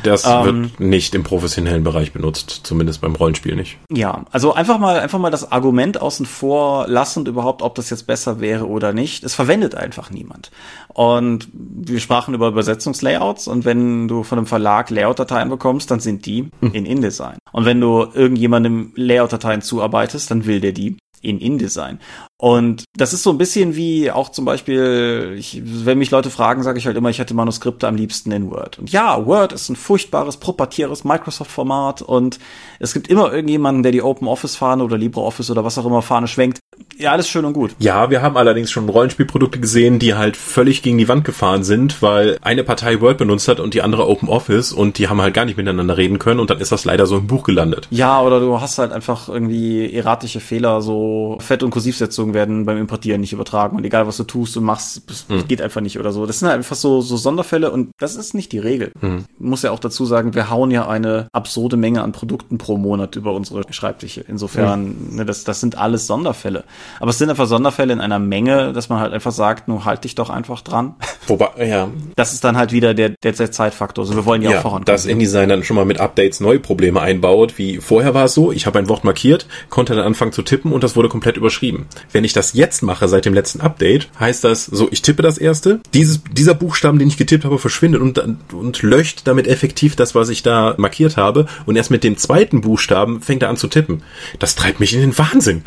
[0.01, 3.77] Das ähm, wird nicht im professionellen Bereich benutzt, zumindest beim Rollenspiel nicht.
[3.91, 8.07] Ja, also einfach mal, einfach mal das Argument außen vor lassend überhaupt, ob das jetzt
[8.07, 9.23] besser wäre oder nicht.
[9.23, 10.51] Es verwendet einfach niemand.
[10.87, 16.25] Und wir sprachen über Übersetzungslayouts und wenn du von einem Verlag Layout-Dateien bekommst, dann sind
[16.25, 16.73] die hm.
[16.73, 17.37] in InDesign.
[17.51, 21.99] Und wenn du irgendjemandem Layout-Dateien zuarbeitest, dann will der die in InDesign.
[22.37, 26.63] Und das ist so ein bisschen wie auch zum Beispiel, ich, wenn mich Leute fragen,
[26.63, 28.79] sage ich halt immer, ich hätte Manuskripte am liebsten in Word.
[28.79, 32.39] Und ja, Word ist ein furchtbares, proprietieres Microsoft-Format und
[32.79, 36.27] es gibt immer irgendjemanden, der die Open Office-Fahne oder LibreOffice oder was auch immer Fahne
[36.27, 36.59] schwenkt.
[36.99, 37.71] Ja, alles schön und gut.
[37.79, 42.01] Ja, wir haben allerdings schon Rollenspielprodukte gesehen, die halt völlig gegen die Wand gefahren sind,
[42.01, 45.33] weil eine Partei Word benutzt hat und die andere Open Office und die haben halt
[45.33, 47.87] gar nicht miteinander reden können und dann ist das leider so im Buch gelandet.
[47.89, 52.77] Ja, oder du hast halt einfach irgendwie erratische Fehler, so Fett- und Kursivsetzungen werden beim
[52.77, 55.47] Importieren nicht übertragen und egal was du tust und machst, das hm.
[55.47, 56.25] geht einfach nicht oder so.
[56.25, 58.91] Das sind halt einfach so, so Sonderfälle und das ist nicht die Regel.
[58.99, 59.23] Hm.
[59.39, 62.75] Ich muss ja auch dazu sagen, wir hauen ja eine absurde Menge an Produkten pro
[62.75, 64.25] Monat über unsere Schreibtische.
[64.27, 65.15] Insofern, hm.
[65.15, 66.65] ne, das, das sind alles Sonderfälle.
[66.99, 70.03] Aber es sind einfach Sonderfälle in einer Menge, dass man halt einfach sagt, nur halt
[70.03, 70.95] dich doch einfach dran.
[71.27, 71.89] Wobei, ja.
[72.15, 74.03] Das ist dann halt wieder der, der Zeitfaktor.
[74.03, 74.83] Also wir wollen ja, ja auch voran.
[74.85, 78.51] Dass InDesign dann schon mal mit Updates neue Probleme einbaut, wie vorher war es so,
[78.51, 81.87] ich habe ein Wort markiert, konnte dann anfangen zu tippen und das wurde komplett überschrieben.
[82.11, 85.37] Wenn ich das jetzt mache seit dem letzten Update, heißt das so, ich tippe das
[85.37, 88.19] erste, dieses, dieser Buchstaben, den ich getippt habe, verschwindet und,
[88.53, 92.61] und löscht damit effektiv das, was ich da markiert habe und erst mit dem zweiten
[92.61, 94.03] Buchstaben fängt er an zu tippen.
[94.39, 95.63] Das treibt mich in den Wahnsinn,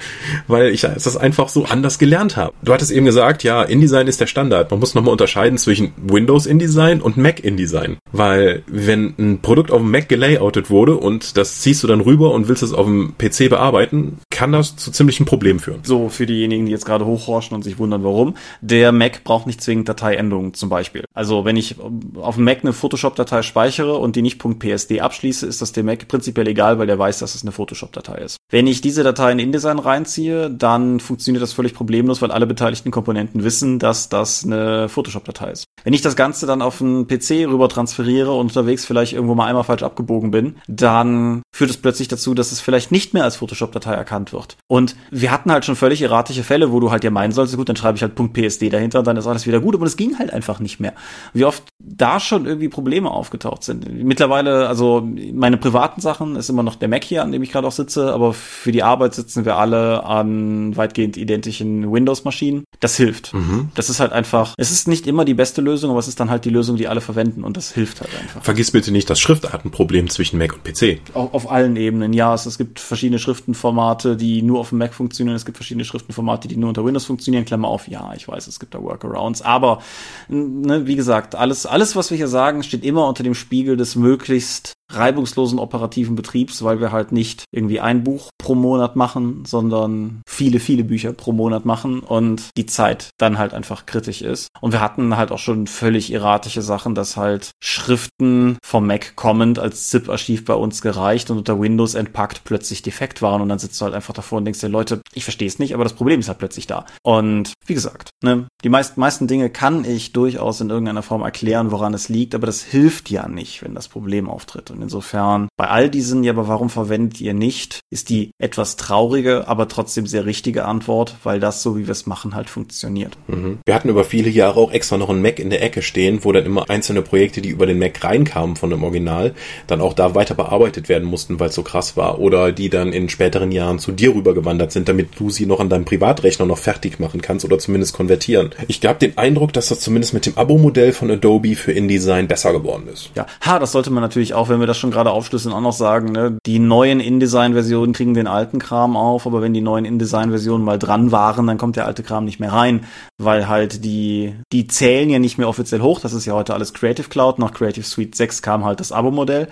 [0.46, 2.52] weil ich das einfach so anders gelernt habe.
[2.62, 4.70] Du hattest eben gesagt, ja, InDesign ist der Standard.
[4.70, 9.80] Man muss nochmal unterscheiden zwischen Windows InDesign und Mac InDesign, weil wenn ein Produkt auf
[9.80, 13.14] dem Mac gelayoutet wurde und das ziehst du dann rüber und willst es auf dem
[13.18, 15.80] PC bearbeiten, kann das zu ziemlichen Problemen führen.
[15.84, 18.34] So, für diejenigen, die jetzt gerade hochhorchen und sich wundern, warum.
[18.60, 21.04] Der Mac braucht nicht zwingend Dateiendungen zum Beispiel.
[21.14, 21.76] Also wenn ich
[22.20, 26.08] auf dem Mac eine Photoshop-Datei speichere und die nicht .psd abschließe, ist das dem Mac
[26.08, 28.36] prinzipiell egal, weil der weiß, dass es eine Photoshop-Datei ist.
[28.50, 32.90] Wenn ich diese Datei in InDesign reinziehe, dann funktioniert das völlig problemlos, weil alle beteiligten
[32.90, 35.64] Komponenten wissen, dass das eine Photoshop-Datei ist.
[35.84, 39.46] Wenn ich das Ganze dann auf einen PC rüber transferiere und unterwegs vielleicht irgendwo mal
[39.46, 43.36] einmal falsch abgebogen bin, dann führt es plötzlich dazu, dass es vielleicht nicht mehr als
[43.36, 44.56] Photoshop-Datei erkannt wird.
[44.68, 47.68] Und wir hatten halt schon völlig erratische Fälle, wo du halt ja meinen sollst, gut,
[47.68, 50.18] dann schreibe ich halt .psd dahinter und dann ist alles wieder gut, aber es ging
[50.18, 50.94] halt einfach nicht mehr.
[51.34, 53.92] Wie oft da schon irgendwie Probleme aufgetaucht sind.
[54.04, 57.66] Mittlerweile, also meine privaten Sachen ist immer noch der Mac hier, an dem ich gerade
[57.66, 62.64] auch sitze, aber für die Arbeit sitzen wir alle an weitgehend identischen Windows-Maschinen.
[62.80, 63.32] Das hilft.
[63.32, 63.70] Mhm.
[63.74, 66.30] Das ist halt einfach, es ist nicht immer die beste Lösung, aber es ist dann
[66.30, 68.42] halt die Lösung, die alle verwenden und das hilft halt einfach.
[68.42, 71.00] Vergiss bitte nicht das Schriftartenproblem zwischen Mac und PC.
[71.14, 72.34] Auf, auf allen Ebenen, ja.
[72.34, 75.36] Es, es gibt verschiedene Schriftenformate, die nur auf dem Mac funktionieren.
[75.36, 77.44] Es gibt verschiedene Schriftenformate, die nur unter Windows funktionieren.
[77.44, 79.42] Klammer auf, ja, ich weiß, es gibt da Workarounds.
[79.42, 79.80] Aber,
[80.28, 83.96] ne, wie gesagt, alles, alles, was wir hier sagen, steht immer unter dem Spiegel des
[83.96, 90.22] möglichst reibungslosen operativen Betriebs, weil wir halt nicht irgendwie ein Buch pro Monat machen, sondern
[90.26, 94.48] viele, viele Bücher pro Monat machen und die Zeit dann halt einfach kritisch ist.
[94.60, 99.58] Und wir hatten halt auch schon völlig erratische Sachen, dass halt Schriften vom Mac kommend
[99.58, 103.80] als ZIP-Archiv bei uns gereicht und unter Windows entpackt plötzlich defekt waren und dann sitzt
[103.80, 106.20] du halt einfach davor und denkst dir, Leute, ich verstehe es nicht, aber das Problem
[106.20, 106.84] ist halt plötzlich da.
[107.02, 111.70] Und wie gesagt, ne, die meisten, meisten Dinge kann ich durchaus in irgendeiner Form erklären,
[111.70, 114.70] woran es liegt, aber das hilft ja nicht, wenn das Problem auftritt.
[114.70, 119.48] Und insofern, bei all diesen, ja, aber warum verwendet ihr nicht, ist die etwas traurige,
[119.48, 123.16] aber trotzdem sehr richtige Antwort, weil das, so wie wir es machen, halt funktioniert.
[123.28, 123.58] Mhm.
[123.64, 126.32] Wir hatten über viele Jahre auch extra noch ein Mac in der Ecke stehen, wo
[126.32, 129.34] dann immer einzelne Projekte, die über den Mac reinkamen von dem Original,
[129.66, 132.18] dann auch da weiter bearbeitet werden mussten, weil es so krass war.
[132.18, 135.68] Oder die dann in späteren Jahren zu dir rübergewandert sind, damit du sie noch an
[135.68, 138.50] deinem Privatrechner noch fertig machen kannst oder zumindest konvertieren.
[138.68, 142.52] Ich habe den Eindruck, dass das zumindest mit dem Abo-Modell von Adobe für InDesign besser
[142.52, 143.10] geworden ist.
[143.14, 145.72] Ja, ha, das sollte man natürlich auch, wenn wir das schon gerade aufschlüsseln, auch noch
[145.72, 146.12] sagen.
[146.12, 146.38] Ne?
[146.46, 151.12] Die neuen InDesign-Versionen kriegen den alten Kram auf, aber wenn die neuen InDesign-Versionen mal dran
[151.12, 152.84] waren, dann kommt der alte Kram nicht mehr rein,
[153.18, 156.00] weil halt die, die zählen ja nicht mehr offiziell hoch.
[156.00, 157.38] Das ist ja heute alles Creative Cloud.
[157.38, 159.48] Nach Creative Suite 6 kam halt das Abo-Modell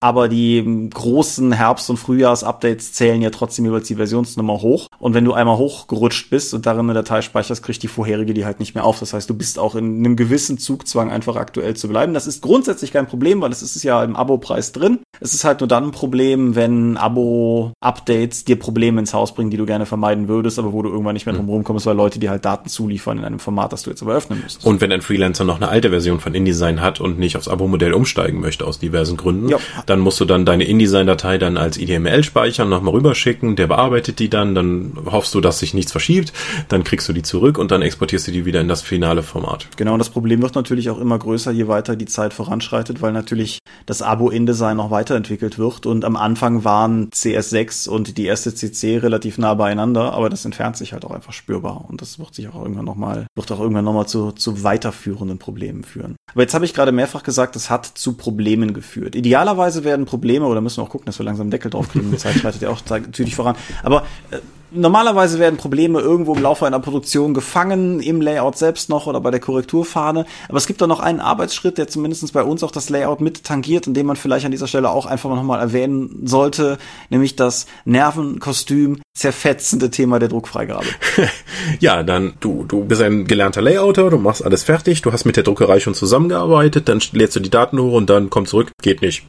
[0.00, 4.88] aber die großen Herbst- und Frühjahrs-Updates zählen ja trotzdem jeweils die Versionsnummer hoch.
[4.98, 8.44] Und wenn du einmal hochgerutscht bist und darin eine Datei speicherst, kriegt die vorherige die
[8.44, 9.00] halt nicht mehr auf.
[9.00, 12.12] Das heißt, du bist auch in einem gewissen Zugzwang, einfach aktuell zu bleiben.
[12.12, 14.98] Das ist grundsätzlich kein Problem, weil es ist ja im Abo-Preis drin.
[15.20, 19.56] Es ist halt nur dann ein Problem, wenn Abo-Updates dir Probleme ins Haus bringen, die
[19.56, 22.30] du gerne vermeiden würdest, aber wo du irgendwann nicht mehr drum rumkommst, weil Leute dir
[22.30, 24.66] halt Daten zuliefern in einem Format, das du jetzt aber öffnen müsstest.
[24.66, 27.94] Und wenn ein Freelancer noch eine alte Version von InDesign hat und nicht aufs Abo-Modell
[27.94, 32.22] umsteigen möchte aus diversen Gründen, ja dann musst du dann deine InDesign-Datei dann als IDML
[32.24, 36.32] speichern, nochmal rüberschicken, der bearbeitet die dann, dann hoffst du, dass sich nichts verschiebt,
[36.68, 39.68] dann kriegst du die zurück und dann exportierst du die wieder in das finale Format.
[39.76, 43.12] Genau, und das Problem wird natürlich auch immer größer, je weiter die Zeit voranschreitet, weil
[43.12, 48.54] natürlich das Abo InDesign noch weiterentwickelt wird und am Anfang waren CS6 und die erste
[48.54, 52.34] CC relativ nah beieinander, aber das entfernt sich halt auch einfach spürbar und das wird
[52.34, 56.16] sich auch irgendwann nochmal, wird auch irgendwann nochmal zu, zu weiterführenden Problemen führen.
[56.32, 59.14] Aber jetzt habe ich gerade mehrfach gesagt, es hat zu Problemen geführt.
[59.14, 62.16] Idealerweise werden Probleme, oder müssen wir auch gucken, dass wir langsam Deckel drauf kriegen, die
[62.16, 62.80] Zeit schreitet ja auch
[63.12, 63.56] zügig voran.
[63.82, 64.38] Aber äh,
[64.70, 69.30] normalerweise werden Probleme irgendwo im Laufe einer Produktion gefangen, im Layout selbst noch oder bei
[69.30, 70.26] der Korrekturfahne.
[70.48, 73.44] Aber es gibt da noch einen Arbeitsschritt, der zumindest bei uns auch das Layout mit
[73.44, 76.78] tangiert, in dem man vielleicht an dieser Stelle auch einfach nochmal erwähnen sollte,
[77.10, 80.84] nämlich das Nervenkostüm zerfetzende Thema der Druckfreigabe.
[81.80, 85.36] ja, dann du, du bist ein gelernter Layouter, du machst alles fertig, du hast mit
[85.36, 89.00] der Druckerei schon zusammengearbeitet, dann lädst du die Daten hoch und dann komm zurück, geht
[89.00, 89.24] nicht.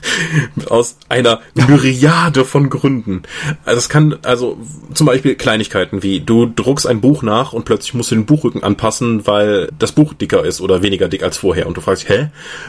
[0.68, 3.22] Aus einer Myriade von Gründen.
[3.64, 4.58] Also es kann, also
[4.94, 8.62] zum Beispiel Kleinigkeiten wie du druckst ein Buch nach und plötzlich musst du den Buchrücken
[8.62, 12.28] anpassen, weil das Buch dicker ist oder weniger dick als vorher und du fragst, hä,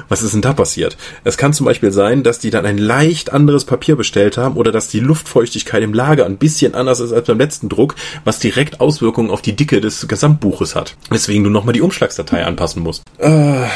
[0.10, 0.98] was ist denn da passiert?
[1.24, 4.72] Es kann zum Beispiel sein, dass die dann ein leicht anderes Papier bestellt haben oder
[4.72, 8.80] dass die Luftfeuchtigkeit im Lager ein bisschen anders ist als beim letzten Druck, was direkt
[8.82, 10.96] Auswirkungen auf die Dicke des Gesamtbuches hat.
[11.12, 13.04] Deswegen du nochmal die Umschlagsdatei anpassen musst.
[13.18, 13.68] Äh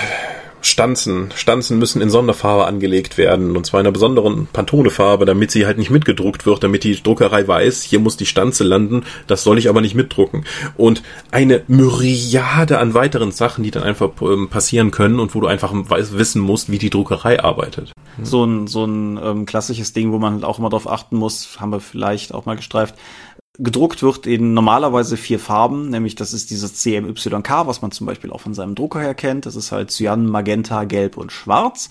[0.61, 1.31] Stanzen.
[1.35, 5.77] Stanzen müssen in Sonderfarbe angelegt werden und zwar in einer besonderen Pantone-Farbe, damit sie halt
[5.77, 9.69] nicht mitgedruckt wird, damit die Druckerei weiß, hier muss die Stanze landen, das soll ich
[9.69, 10.45] aber nicht mitdrucken.
[10.75, 15.47] Und eine Myriade an weiteren Sachen, die dann einfach ähm, passieren können und wo du
[15.47, 17.91] einfach wissen musst, wie die Druckerei arbeitet.
[18.21, 21.59] So ein, so ein ähm, klassisches Ding, wo man halt auch immer darauf achten muss,
[21.59, 22.95] haben wir vielleicht auch mal gestreift,
[23.59, 28.31] gedruckt wird in normalerweise vier Farben, nämlich das ist dieses CMYK, was man zum Beispiel
[28.31, 29.45] auch von seinem Drucker her kennt.
[29.45, 31.89] Das ist halt Cyan, Magenta, Gelb und Schwarz.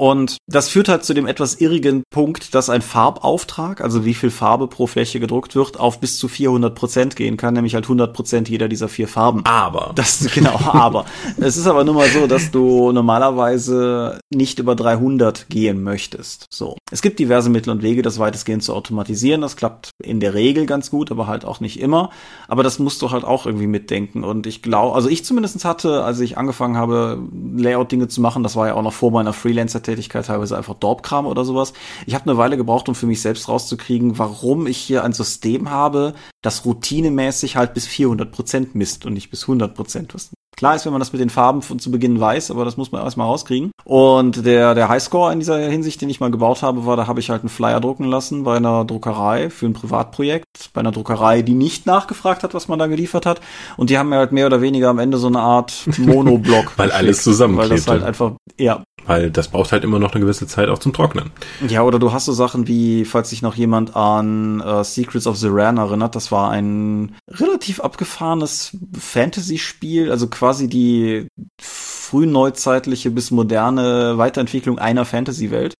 [0.00, 4.30] Und das führt halt zu dem etwas irrigen Punkt, dass ein Farbauftrag, also wie viel
[4.30, 8.14] Farbe pro Fläche gedruckt wird, auf bis zu 400 Prozent gehen kann, nämlich halt 100
[8.14, 9.42] Prozent jeder dieser vier Farben.
[9.44, 9.92] Aber.
[9.94, 11.04] Das, genau, aber.
[11.36, 16.46] es ist aber nur mal so, dass du normalerweise nicht über 300 gehen möchtest.
[16.48, 16.78] So.
[16.90, 19.42] Es gibt diverse Mittel und Wege, das weitestgehend zu automatisieren.
[19.42, 22.08] Das klappt in der Regel ganz gut, aber halt auch nicht immer.
[22.48, 24.24] Aber das musst du halt auch irgendwie mitdenken.
[24.24, 27.18] Und ich glaube, also ich zumindest hatte, als ich angefangen habe,
[27.54, 31.26] Layout-Dinge zu machen, das war ja auch noch vor meiner Freelancer Tätigkeit, teilweise einfach Dorpkram
[31.26, 31.72] oder sowas.
[32.06, 35.70] Ich habe eine Weile gebraucht, um für mich selbst rauszukriegen, warum ich hier ein System
[35.70, 40.14] habe, das routinemäßig halt bis 400 Prozent misst und nicht bis 100 Prozent.
[40.14, 42.76] Was klar ist, wenn man das mit den Farben von zu Beginn weiß, aber das
[42.76, 43.70] muss man erstmal rauskriegen.
[43.84, 47.18] Und der, der Highscore in dieser Hinsicht, den ich mal gebaut habe, war, da habe
[47.20, 51.40] ich halt einen Flyer drucken lassen bei einer Druckerei für ein Privatprojekt, bei einer Druckerei,
[51.40, 53.40] die nicht nachgefragt hat, was man da geliefert hat.
[53.78, 56.74] Und die haben mir halt mehr oder weniger am Ende so eine Art Monoblock.
[56.76, 57.70] weil alles zusammenklebt.
[57.70, 60.78] Weil das halt einfach, ja, weil das braucht halt immer noch eine gewisse Zeit auch
[60.78, 61.30] zum Trocknen.
[61.66, 65.36] Ja, oder du hast so Sachen wie, falls sich noch jemand an äh, Secrets of
[65.36, 71.28] the Ran erinnert, das war ein relativ abgefahrenes Fantasy-Spiel, also quasi die
[71.60, 75.74] frühneuzeitliche bis moderne Weiterentwicklung einer Fantasy-Welt.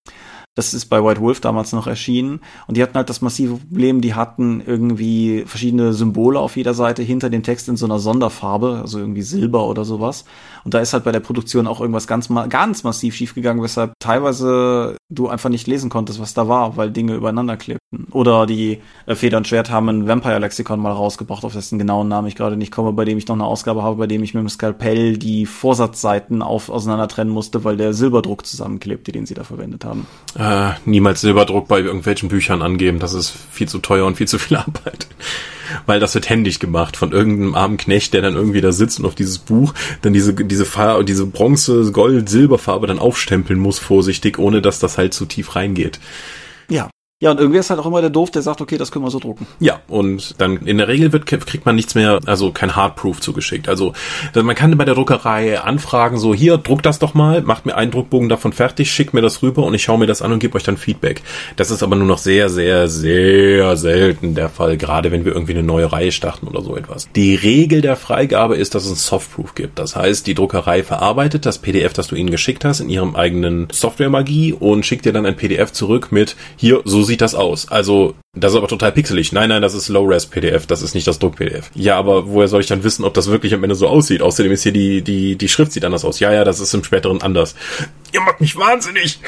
[0.53, 2.41] Das ist bei White Wolf damals noch erschienen.
[2.67, 7.03] Und die hatten halt das massive Problem, die hatten irgendwie verschiedene Symbole auf jeder Seite
[7.03, 10.25] hinter dem Text in so einer Sonderfarbe, also irgendwie Silber oder sowas.
[10.65, 14.97] Und da ist halt bei der Produktion auch irgendwas ganz, ganz massiv schiefgegangen, weshalb teilweise
[15.09, 18.07] du einfach nicht lesen konntest, was da war, weil Dinge übereinander klebten.
[18.11, 22.27] Oder die äh, Feder und Schwert haben ein Vampire-Lexikon mal rausgebracht, auf dessen genauen Namen
[22.27, 24.41] ich gerade nicht komme, bei dem ich noch eine Ausgabe habe, bei dem ich mit
[24.41, 29.43] dem Skalpell die Vorsatzseiten auf, auseinander trennen musste, weil der Silberdruck zusammenklebte, den sie da
[29.43, 30.05] verwendet haben.
[30.41, 34.39] Äh, niemals Silberdruck bei irgendwelchen Büchern angeben, das ist viel zu teuer und viel zu
[34.39, 35.05] viel Arbeit.
[35.85, 39.05] Weil das wird händisch gemacht von irgendeinem armen Knecht, der dann irgendwie da sitzt und
[39.05, 44.39] auf dieses Buch dann diese diese Farbe, diese Bronze, Gold, Silberfarbe dann aufstempeln muss vorsichtig,
[44.39, 45.99] ohne dass das halt zu tief reingeht.
[46.69, 46.89] Ja,
[47.21, 49.11] ja, und irgendwie ist halt auch immer der Doof, der sagt, okay, das können wir
[49.11, 49.45] so drucken.
[49.59, 53.69] Ja, und dann in der Regel wird, kriegt man nichts mehr, also kein Hardproof zugeschickt.
[53.69, 53.93] Also
[54.33, 57.91] man kann bei der Druckerei anfragen, so hier, druck das doch mal, macht mir einen
[57.91, 60.55] Druckbogen davon fertig, schickt mir das rüber und ich schaue mir das an und gebe
[60.55, 61.21] euch dann Feedback.
[61.57, 65.53] Das ist aber nur noch sehr, sehr, sehr selten der Fall, gerade wenn wir irgendwie
[65.53, 67.07] eine neue Reihe starten oder so etwas.
[67.15, 69.77] Die Regel der Freigabe ist, dass es ein Softproof gibt.
[69.77, 73.67] Das heißt, die Druckerei verarbeitet das PDF, das du ihnen geschickt hast, in ihrem eigenen
[73.71, 77.67] Software-Magie und schickt dir dann ein PDF zurück mit, hier, so sieht das aus.
[77.67, 79.33] Also, das ist aber total pixelig.
[79.33, 81.69] Nein, nein, das ist Low-Res-PDF, das ist nicht das Druck-PDF.
[81.75, 84.21] Ja, aber woher soll ich dann wissen, ob das wirklich am Ende so aussieht?
[84.21, 86.21] Außerdem ist hier die, die, die Schrift sieht anders aus.
[86.21, 87.53] Ja, ja, das ist im späteren anders.
[88.13, 89.19] Ihr macht mich wahnsinnig!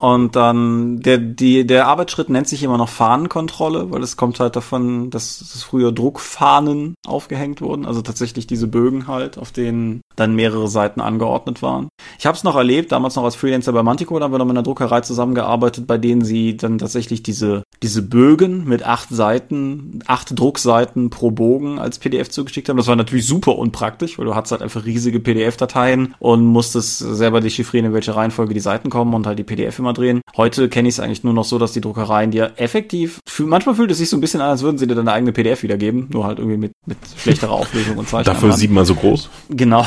[0.00, 4.54] Und dann der, die, der Arbeitsschritt nennt sich immer noch Fahnenkontrolle, weil es kommt halt
[4.54, 10.36] davon, dass es früher Druckfahnen aufgehängt wurden, also tatsächlich diese Bögen halt, auf denen dann
[10.36, 11.88] mehrere Seiten angeordnet waren.
[12.18, 14.44] Ich habe es noch erlebt, damals noch als Freelancer bei Mantico, da haben wir noch
[14.44, 20.00] mit einer Druckerei zusammengearbeitet, bei denen sie dann tatsächlich diese, diese Bögen mit acht Seiten,
[20.06, 22.76] acht Druckseiten pro Bogen als PDF zugeschickt haben.
[22.76, 27.40] Das war natürlich super unpraktisch, weil du hattest halt einfach riesige PDF-Dateien und musstest selber
[27.40, 30.20] dechiffrieren, in welche Reihenfolge die Seiten kommen und halt die PDF immer drehen.
[30.36, 33.90] Heute kenne ich es eigentlich nur noch so, dass die Druckereien dir effektiv, manchmal fühlt
[33.90, 36.24] es sich so ein bisschen an, als würden sie dir deine eigene PDF wiedergeben, nur
[36.24, 38.34] halt irgendwie mit, mit schlechterer Auflösung und Zeichnung.
[38.34, 39.30] Dafür siebenmal so groß.
[39.50, 39.86] Genau.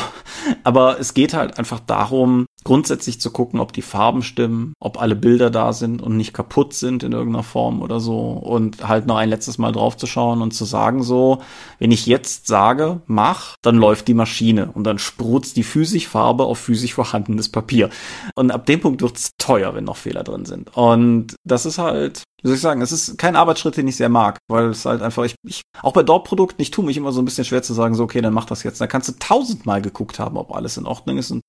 [0.63, 5.15] Aber es geht halt einfach darum, grundsätzlich zu gucken, ob die Farben stimmen, ob alle
[5.15, 9.17] Bilder da sind und nicht kaputt sind in irgendeiner Form oder so und halt noch
[9.17, 11.41] ein letztes Mal drauf zu schauen und zu sagen so,
[11.79, 16.43] wenn ich jetzt sage, mach, dann läuft die Maschine und dann sprutzt die physisch Farbe
[16.43, 17.89] auf physisch vorhandenes Papier.
[18.35, 20.75] Und ab dem Punkt wird's teuer, wenn noch Fehler drin sind.
[20.75, 24.09] Und das ist halt, wie soll ich sagen, es ist kein Arbeitsschritt, den ich sehr
[24.09, 27.21] mag, weil es halt einfach, ich, ich auch bei Dort-Produkten, ich tue mich immer so
[27.21, 28.79] ein bisschen schwer zu sagen, so, okay, dann mach das jetzt.
[28.79, 31.41] Da kannst du tausendmal geguckt haben, ob alles in Ordnung ist und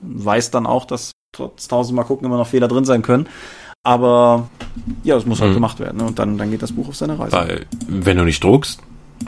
[0.00, 3.28] weiß dann auch, dass trotz tausendmal gucken immer noch Fehler drin sein können.
[3.82, 4.48] Aber
[5.02, 5.54] ja, es muss halt mhm.
[5.54, 5.98] gemacht werden.
[5.98, 6.04] Ne?
[6.04, 7.32] Und dann, dann geht das Buch auf seine Reise.
[7.32, 8.80] Weil, wenn du nicht druckst,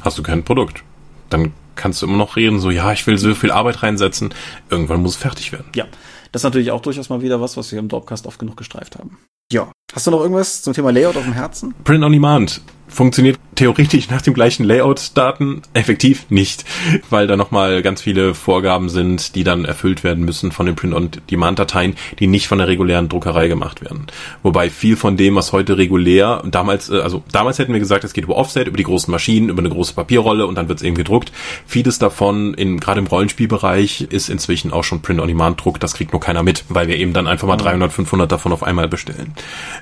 [0.03, 0.85] hast du kein Produkt.
[1.29, 4.35] Dann kannst du immer noch reden, so, ja, ich will so viel Arbeit reinsetzen.
[4.69, 5.67] Irgendwann muss es fertig werden.
[5.75, 5.87] Ja,
[6.33, 8.99] das ist natürlich auch durchaus mal wieder was, was wir im Dropcast oft genug gestreift
[8.99, 9.19] haben.
[9.53, 9.73] Ja.
[9.93, 11.75] Hast du noch irgendwas zum Thema Layout auf dem Herzen?
[11.85, 12.61] Print on Demand
[12.91, 16.65] funktioniert theoretisch nach dem gleichen Layout-Daten, effektiv nicht,
[17.11, 21.95] weil da nochmal ganz viele Vorgaben sind, die dann erfüllt werden müssen von den Print-on-Demand-Dateien,
[22.19, 24.07] die nicht von der regulären Druckerei gemacht werden.
[24.43, 28.15] Wobei viel von dem, was heute regulär, damals, äh, also damals hätten wir gesagt, es
[28.15, 30.83] geht über Offset, über die großen Maschinen, über eine große Papierrolle und dann wird es
[30.83, 31.31] eben gedruckt.
[31.67, 36.43] Vieles davon, in, gerade im Rollenspielbereich, ist inzwischen auch schon Print-on-Demand-Druck, das kriegt nur keiner
[36.43, 39.35] mit, weil wir eben dann einfach mal 300, 500 davon auf einmal bestellen.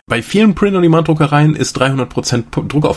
[0.09, 2.46] Bei vielen Print-on-Demand-Druckereien ist 300%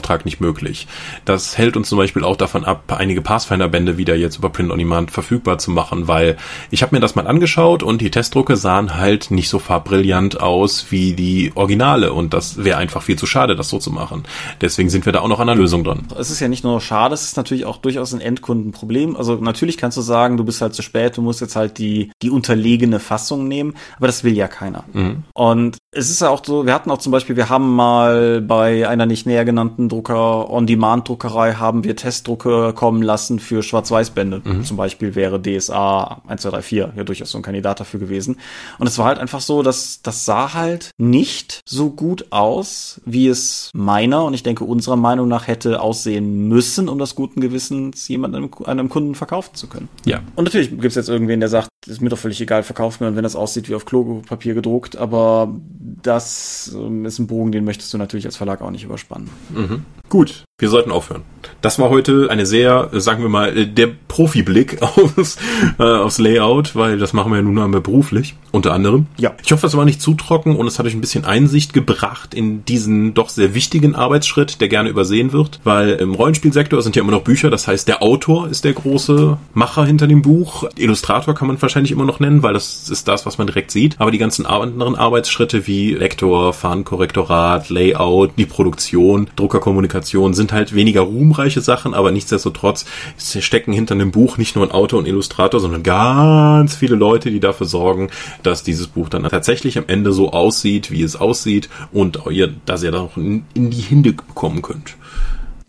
[0.02, 0.88] Druckauftrag nicht möglich.
[1.26, 5.58] Das hält uns zum Beispiel auch davon ab, einige Pathfinder-Bände wieder jetzt über Print-on-Demand verfügbar
[5.58, 6.38] zu machen, weil
[6.72, 10.88] ich habe mir das mal angeschaut und die Testdrucke sahen halt nicht so farbbrillant aus
[10.90, 14.24] wie die Originale und das wäre einfach viel zu schade, das so zu machen.
[14.60, 16.08] Deswegen sind wir da auch noch an der Lösung dran.
[16.18, 19.16] Es ist ja nicht nur schade, es ist natürlich auch durchaus ein Endkundenproblem.
[19.16, 22.12] Also natürlich kannst du sagen, du bist halt zu spät, du musst jetzt halt die,
[22.22, 24.84] die unterlegene Fassung nehmen, aber das will ja keiner.
[24.94, 25.24] Mhm.
[25.34, 28.88] Und es ist ja auch so, wir hatten auch zum Beispiel, wir haben mal bei
[28.88, 34.42] einer nicht näher genannten Drucker, On-Demand-Druckerei, haben wir Testdrucke kommen lassen für Schwarz-Weiß-Bände.
[34.42, 34.64] Mhm.
[34.64, 38.38] Zum Beispiel wäre DSA 1234 ja durchaus so ein Kandidat dafür gewesen.
[38.80, 43.28] Und es war halt einfach so, dass das sah halt nicht so gut aus, wie
[43.28, 48.08] es meiner und ich denke unserer Meinung nach hätte aussehen müssen, um das guten Gewissens
[48.08, 49.90] jemandem, einem Kunden verkaufen zu können.
[50.06, 50.22] Ja.
[50.38, 53.08] Und natürlich gibt es jetzt irgendwen, der sagt, ist mir doch völlig egal, verkauft mir
[53.08, 57.66] und wenn das aussieht wie auf Klopapier gedruckt, aber das ähm, ist ein Bogen, den
[57.66, 59.30] möchtest du natürlich als Verlag auch nicht überspannen.
[59.50, 59.86] Mhm.
[60.12, 60.44] Gut.
[60.62, 61.24] wir sollten aufhören.
[61.62, 65.38] Das war heute eine sehr, sagen wir mal, der Profiblick aufs,
[65.80, 69.08] äh, aufs Layout, weil das machen wir ja nun einmal beruflich, unter anderem.
[69.18, 69.34] Ja.
[69.44, 72.36] Ich hoffe, das war nicht zu trocken und es hat euch ein bisschen Einsicht gebracht
[72.36, 77.02] in diesen doch sehr wichtigen Arbeitsschritt, der gerne übersehen wird, weil im Rollenspielsektor sind ja
[77.02, 80.70] immer noch Bücher, das heißt, der Autor ist der große Macher hinter dem Buch.
[80.76, 83.96] Illustrator kann man wahrscheinlich immer noch nennen, weil das ist das, was man direkt sieht.
[83.98, 90.01] Aber die ganzen anderen Arbeitsschritte wie Lektor, Fahnenkorrektorat, Layout, die Produktion, Druckerkommunikation
[90.34, 92.86] sind halt weniger ruhmreich solche Sachen, aber nichtsdestotrotz
[93.18, 97.42] stecken hinter einem Buch nicht nur ein Autor und Illustrator, sondern ganz viele Leute, die
[97.42, 98.10] dafür sorgen,
[98.42, 102.84] dass dieses Buch dann tatsächlich am Ende so aussieht, wie es aussieht und ihr, dass
[102.84, 104.96] ihr dann auch in, in die Hände bekommen könnt.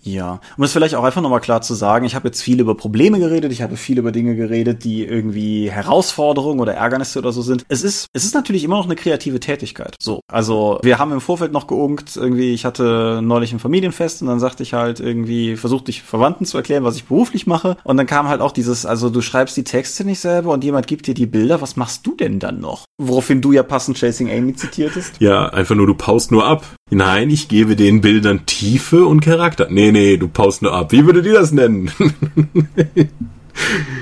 [0.02, 2.74] Ja, um es vielleicht auch einfach nochmal klar zu sagen, ich habe jetzt viel über
[2.74, 7.42] Probleme geredet, ich habe viel über Dinge geredet, die irgendwie Herausforderungen oder Ärgernisse oder so
[7.42, 7.64] sind.
[7.68, 9.94] Es ist, es ist natürlich immer noch eine kreative Tätigkeit.
[10.00, 14.28] So, also wir haben im Vorfeld noch geungt, irgendwie, ich hatte neulich ein Familienfest und
[14.28, 17.96] dann sagte ich halt irgendwie, versuchte ich Verwandten zu erklären, was ich beruflich mache und
[17.96, 21.06] dann kam halt auch dieses, also du schreibst die Texte nicht selber und jemand gibt
[21.06, 22.86] dir die Bilder, was machst du denn dann noch?
[22.98, 25.14] Woraufhin du ja passend Chasing Amy zitiertest.
[25.20, 26.64] Ja, einfach nur, du paust nur ab.
[26.90, 29.68] Nein, ich gebe den Bildern Tiefe und Charakter.
[29.70, 30.92] Nee, nee, du paust nur ab.
[30.92, 31.90] Wie würdet ihr das nennen?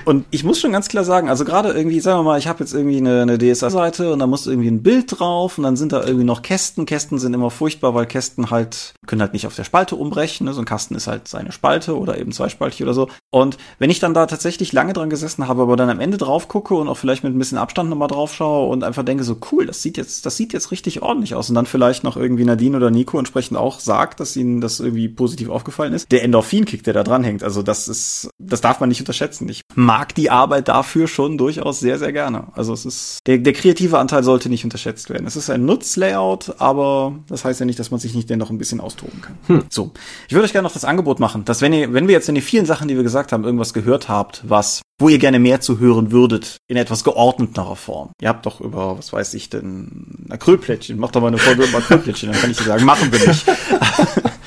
[0.05, 2.61] Und ich muss schon ganz klar sagen, also gerade irgendwie, sagen wir mal, ich habe
[2.61, 5.93] jetzt irgendwie eine, eine DSA-Seite und da muss irgendwie ein Bild drauf und dann sind
[5.93, 6.87] da irgendwie noch Kästen.
[6.87, 10.47] Kästen sind immer furchtbar, weil Kästen halt können halt nicht auf der Spalte umbrechen.
[10.47, 10.53] Ne?
[10.53, 13.09] So ein Kasten ist halt seine Spalte oder eben zweispaltig oder so.
[13.31, 16.49] Und wenn ich dann da tatsächlich lange dran gesessen habe, aber dann am Ende drauf
[16.49, 19.39] gucke und auch vielleicht mit ein bisschen Abstand nochmal drauf schaue und einfach denke so,
[19.51, 21.49] cool, das sieht jetzt, das sieht jetzt richtig ordentlich aus.
[21.49, 25.09] Und dann vielleicht noch irgendwie Nadine oder Nico entsprechend auch sagt, dass ihnen das irgendwie
[25.09, 26.11] positiv aufgefallen ist.
[26.13, 29.40] Der Endorphin-Kick, der da dran hängt, also das ist, das darf man nicht unterschätzen.
[29.49, 32.49] Ich mag die Arbeit dafür schon durchaus sehr, sehr gerne.
[32.55, 35.27] Also es ist, der, der kreative Anteil sollte nicht unterschätzt werden.
[35.27, 38.59] Es ist ein Nutzlayout, aber das heißt ja nicht, dass man sich nicht dennoch ein
[38.59, 39.39] bisschen austoben kann.
[39.47, 39.65] Hm.
[39.71, 39.93] So.
[40.29, 42.35] Ich würde euch gerne noch das Angebot machen, dass wenn ihr, wenn wir jetzt in
[42.35, 45.61] den vielen Sachen, die wir gesagt haben, irgendwas gehört habt, was wo ihr gerne mehr
[45.61, 48.11] zu hören würdet, in etwas geordneterer Form.
[48.21, 51.79] Ihr habt doch über, was weiß ich denn, Acrylplättchen, macht doch mal eine Folge über
[51.79, 53.47] Acrylplättchen, dann kann ich dir sagen, machen wir nicht.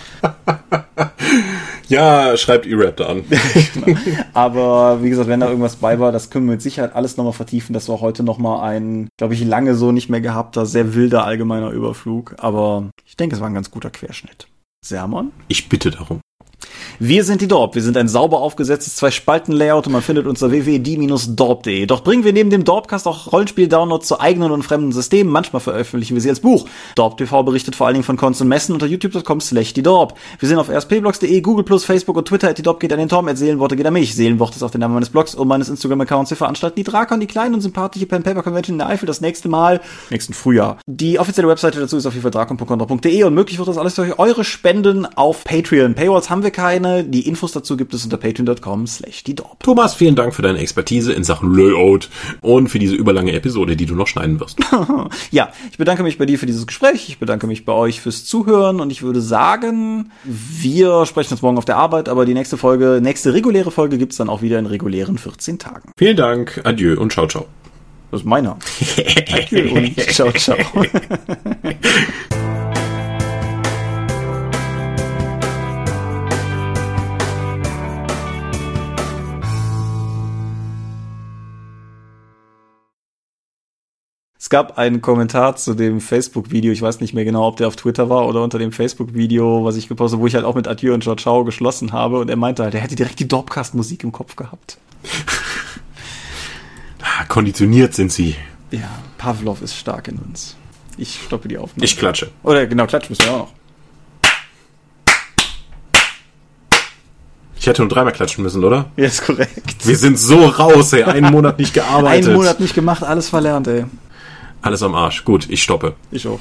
[1.93, 3.23] Ja, schreibt E-Rap da an.
[3.73, 3.99] genau.
[4.33, 7.33] Aber wie gesagt, wenn da irgendwas bei war, das können wir mit Sicherheit alles nochmal
[7.33, 7.73] vertiefen.
[7.73, 11.69] Das war heute nochmal ein, glaube ich, lange so nicht mehr gehabter, sehr wilder allgemeiner
[11.69, 12.33] Überflug.
[12.39, 14.47] Aber ich denke, es war ein ganz guter Querschnitt.
[14.83, 15.31] Sermon?
[15.49, 16.19] Ich bitte darum.
[16.99, 17.75] Wir sind die Dorp.
[17.75, 21.85] Wir sind ein sauber aufgesetztes Zwei-Spalten-Layout und man findet unter www.die-dorp.de.
[21.85, 25.31] Doch bringen wir neben dem Dorpcast auch Rollenspiel-Downloads zu eigenen und fremden Systemen.
[25.31, 26.67] Manchmal veröffentlichen wir sie als Buch.
[26.95, 30.17] Dorp TV berichtet vor allen Dingen von Cons und Messen unter youtube.com slash die Dorp.
[30.39, 32.53] Wir sind auf rspblogs.de, Google+, Facebook und Twitter.
[32.53, 34.15] Die Dorp geht an den Tom, Seelenworte geht an mich.
[34.15, 36.29] Seelenwort ist auch der Name meines Blogs und meines Instagram-Accounts.
[36.31, 39.21] Wir veranstalten die Drakon, die kleine und sympathische Pen Paper Convention in der Eifel das
[39.21, 40.77] nächste Mal, nächsten Frühjahr.
[40.87, 44.17] Die offizielle Webseite dazu ist auf jeden Fall drakon.de und möglich wird das alles durch
[44.19, 45.95] eure Spenden auf Patreon.
[45.95, 47.03] Paywalls haben wir keine.
[47.03, 49.61] Die Infos dazu gibt es unter patreon.com slash die Dorp.
[49.61, 52.09] Thomas, vielen Dank für deine Expertise in Sachen Layout
[52.39, 54.59] und für diese überlange Episode, die du noch schneiden wirst.
[55.31, 57.09] ja, ich bedanke mich bei dir für dieses Gespräch.
[57.09, 61.57] Ich bedanke mich bei euch fürs Zuhören und ich würde sagen, wir sprechen uns morgen
[61.57, 64.65] auf der Arbeit, aber die nächste Folge, nächste reguläre Folge gibt's dann auch wieder in
[64.65, 65.91] regulären 14 Tagen.
[65.97, 67.45] Vielen Dank, adieu und ciao, ciao.
[68.11, 68.57] Das ist meiner.
[69.33, 70.57] adieu und ciao, ciao.
[84.53, 88.11] gab einen Kommentar zu dem Facebook-Video, ich weiß nicht mehr genau, ob der auf Twitter
[88.11, 90.93] war oder unter dem Facebook-Video, was ich gepostet habe, wo ich halt auch mit Adieu
[90.93, 94.11] und Ciao Ciao geschlossen habe und er meinte halt, er hätte direkt die Dorpcast-Musik im
[94.11, 94.77] Kopf gehabt.
[97.15, 98.35] Ah, konditioniert sind sie.
[98.71, 98.89] Ja,
[99.19, 100.55] Pavlov ist stark in uns.
[100.97, 101.85] Ich stoppe die Aufnahme.
[101.85, 102.31] Ich klatsche.
[102.43, 103.53] Oder genau, klatschen müssen wir auch noch.
[107.63, 108.87] Ich hätte nur dreimal klatschen müssen, oder?
[108.97, 109.85] Ja, ist korrekt.
[109.85, 111.03] Wir sind so raus, ey.
[111.03, 112.27] Einen Monat nicht gearbeitet.
[112.27, 113.85] Einen Monat nicht gemacht, alles verlernt, ey.
[114.63, 115.25] Alles am Arsch.
[115.25, 115.95] Gut, ich stoppe.
[116.09, 116.39] Ich auch.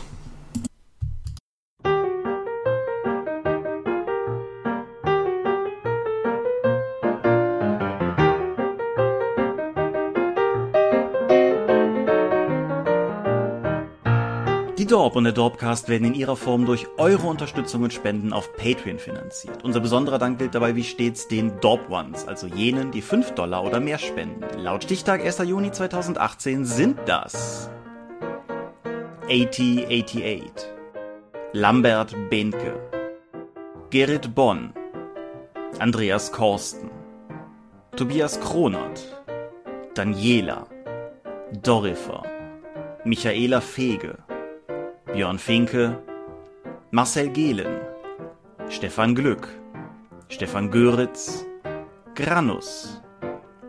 [14.78, 18.52] Die Dorp und der Dorpcast werden in ihrer Form durch eure Unterstützung und Spenden auf
[18.56, 19.64] Patreon finanziert.
[19.64, 23.64] Unser besonderer Dank gilt dabei wie stets den Dorp Ones, also jenen, die 5 Dollar
[23.64, 24.44] oder mehr spenden.
[24.60, 25.38] Laut Stichtag 1.
[25.38, 27.68] Juni 2018 sind das
[29.28, 30.66] 8088
[31.52, 32.74] Lambert Behnke.
[33.90, 34.72] Gerrit Bonn.
[35.78, 36.90] Andreas Korsten.
[37.96, 39.00] Tobias Kronert.
[39.94, 40.66] Daniela.
[41.62, 42.22] Dorifer
[43.04, 44.16] Michaela Fege.
[45.12, 45.96] Björn Finke.
[46.90, 47.80] Marcel Gehlen.
[48.68, 49.48] Stefan Glück.
[50.32, 51.44] Stefan Göritz,
[52.14, 53.02] Granus,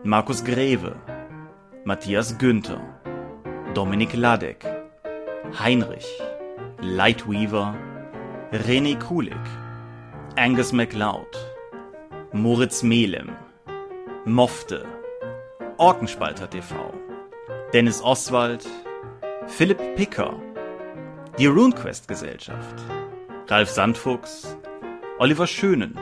[0.02, 0.94] Markus Greve,
[1.84, 2.80] Matthias Günther,
[3.74, 4.64] Dominik Ladek,
[5.52, 6.06] Heinrich,
[6.80, 7.74] Lightweaver,
[8.52, 9.36] René Kulik,
[10.36, 11.26] Angus MacLeod,
[12.32, 13.36] Moritz Melem,
[14.24, 14.84] Mofte,
[15.76, 16.74] Orkenspalter TV,
[17.72, 18.66] Dennis Oswald,
[19.46, 20.34] Philipp Picker,
[21.38, 22.76] die RuneQuest Gesellschaft,
[23.48, 24.56] Ralf Sandfuchs,
[25.18, 25.98] Oliver Schönen,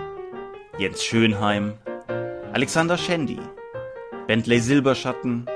[0.79, 1.75] Jens Schönheim,
[2.53, 3.39] Alexander Schendi,
[4.27, 5.47] Bentley Silberschatten,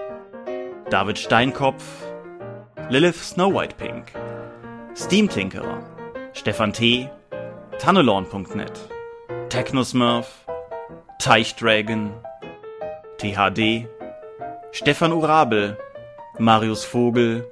[0.90, 2.05] David Steinkopf,
[2.88, 4.12] Lilith Snow White Pink,
[4.94, 5.82] Steam Tinkerer,
[6.34, 7.10] Stefan T.,
[7.80, 8.88] Tannelorn.net,
[9.48, 10.46] Technosmurf,
[11.18, 12.12] Teichdragon,
[13.18, 13.88] THD,
[14.70, 15.76] Stefan Urabel,
[16.38, 17.48] Marius Vogel,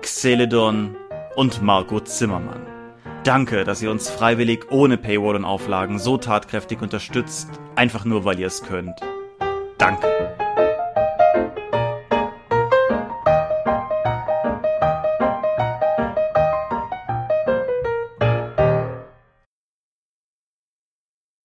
[0.00, 0.96] Xeledon
[1.36, 2.66] und Marco Zimmermann.
[3.24, 8.38] Danke, dass ihr uns freiwillig ohne Paywall und Auflagen so tatkräftig unterstützt, einfach nur weil
[8.38, 8.98] ihr es könnt.
[9.76, 10.08] Danke.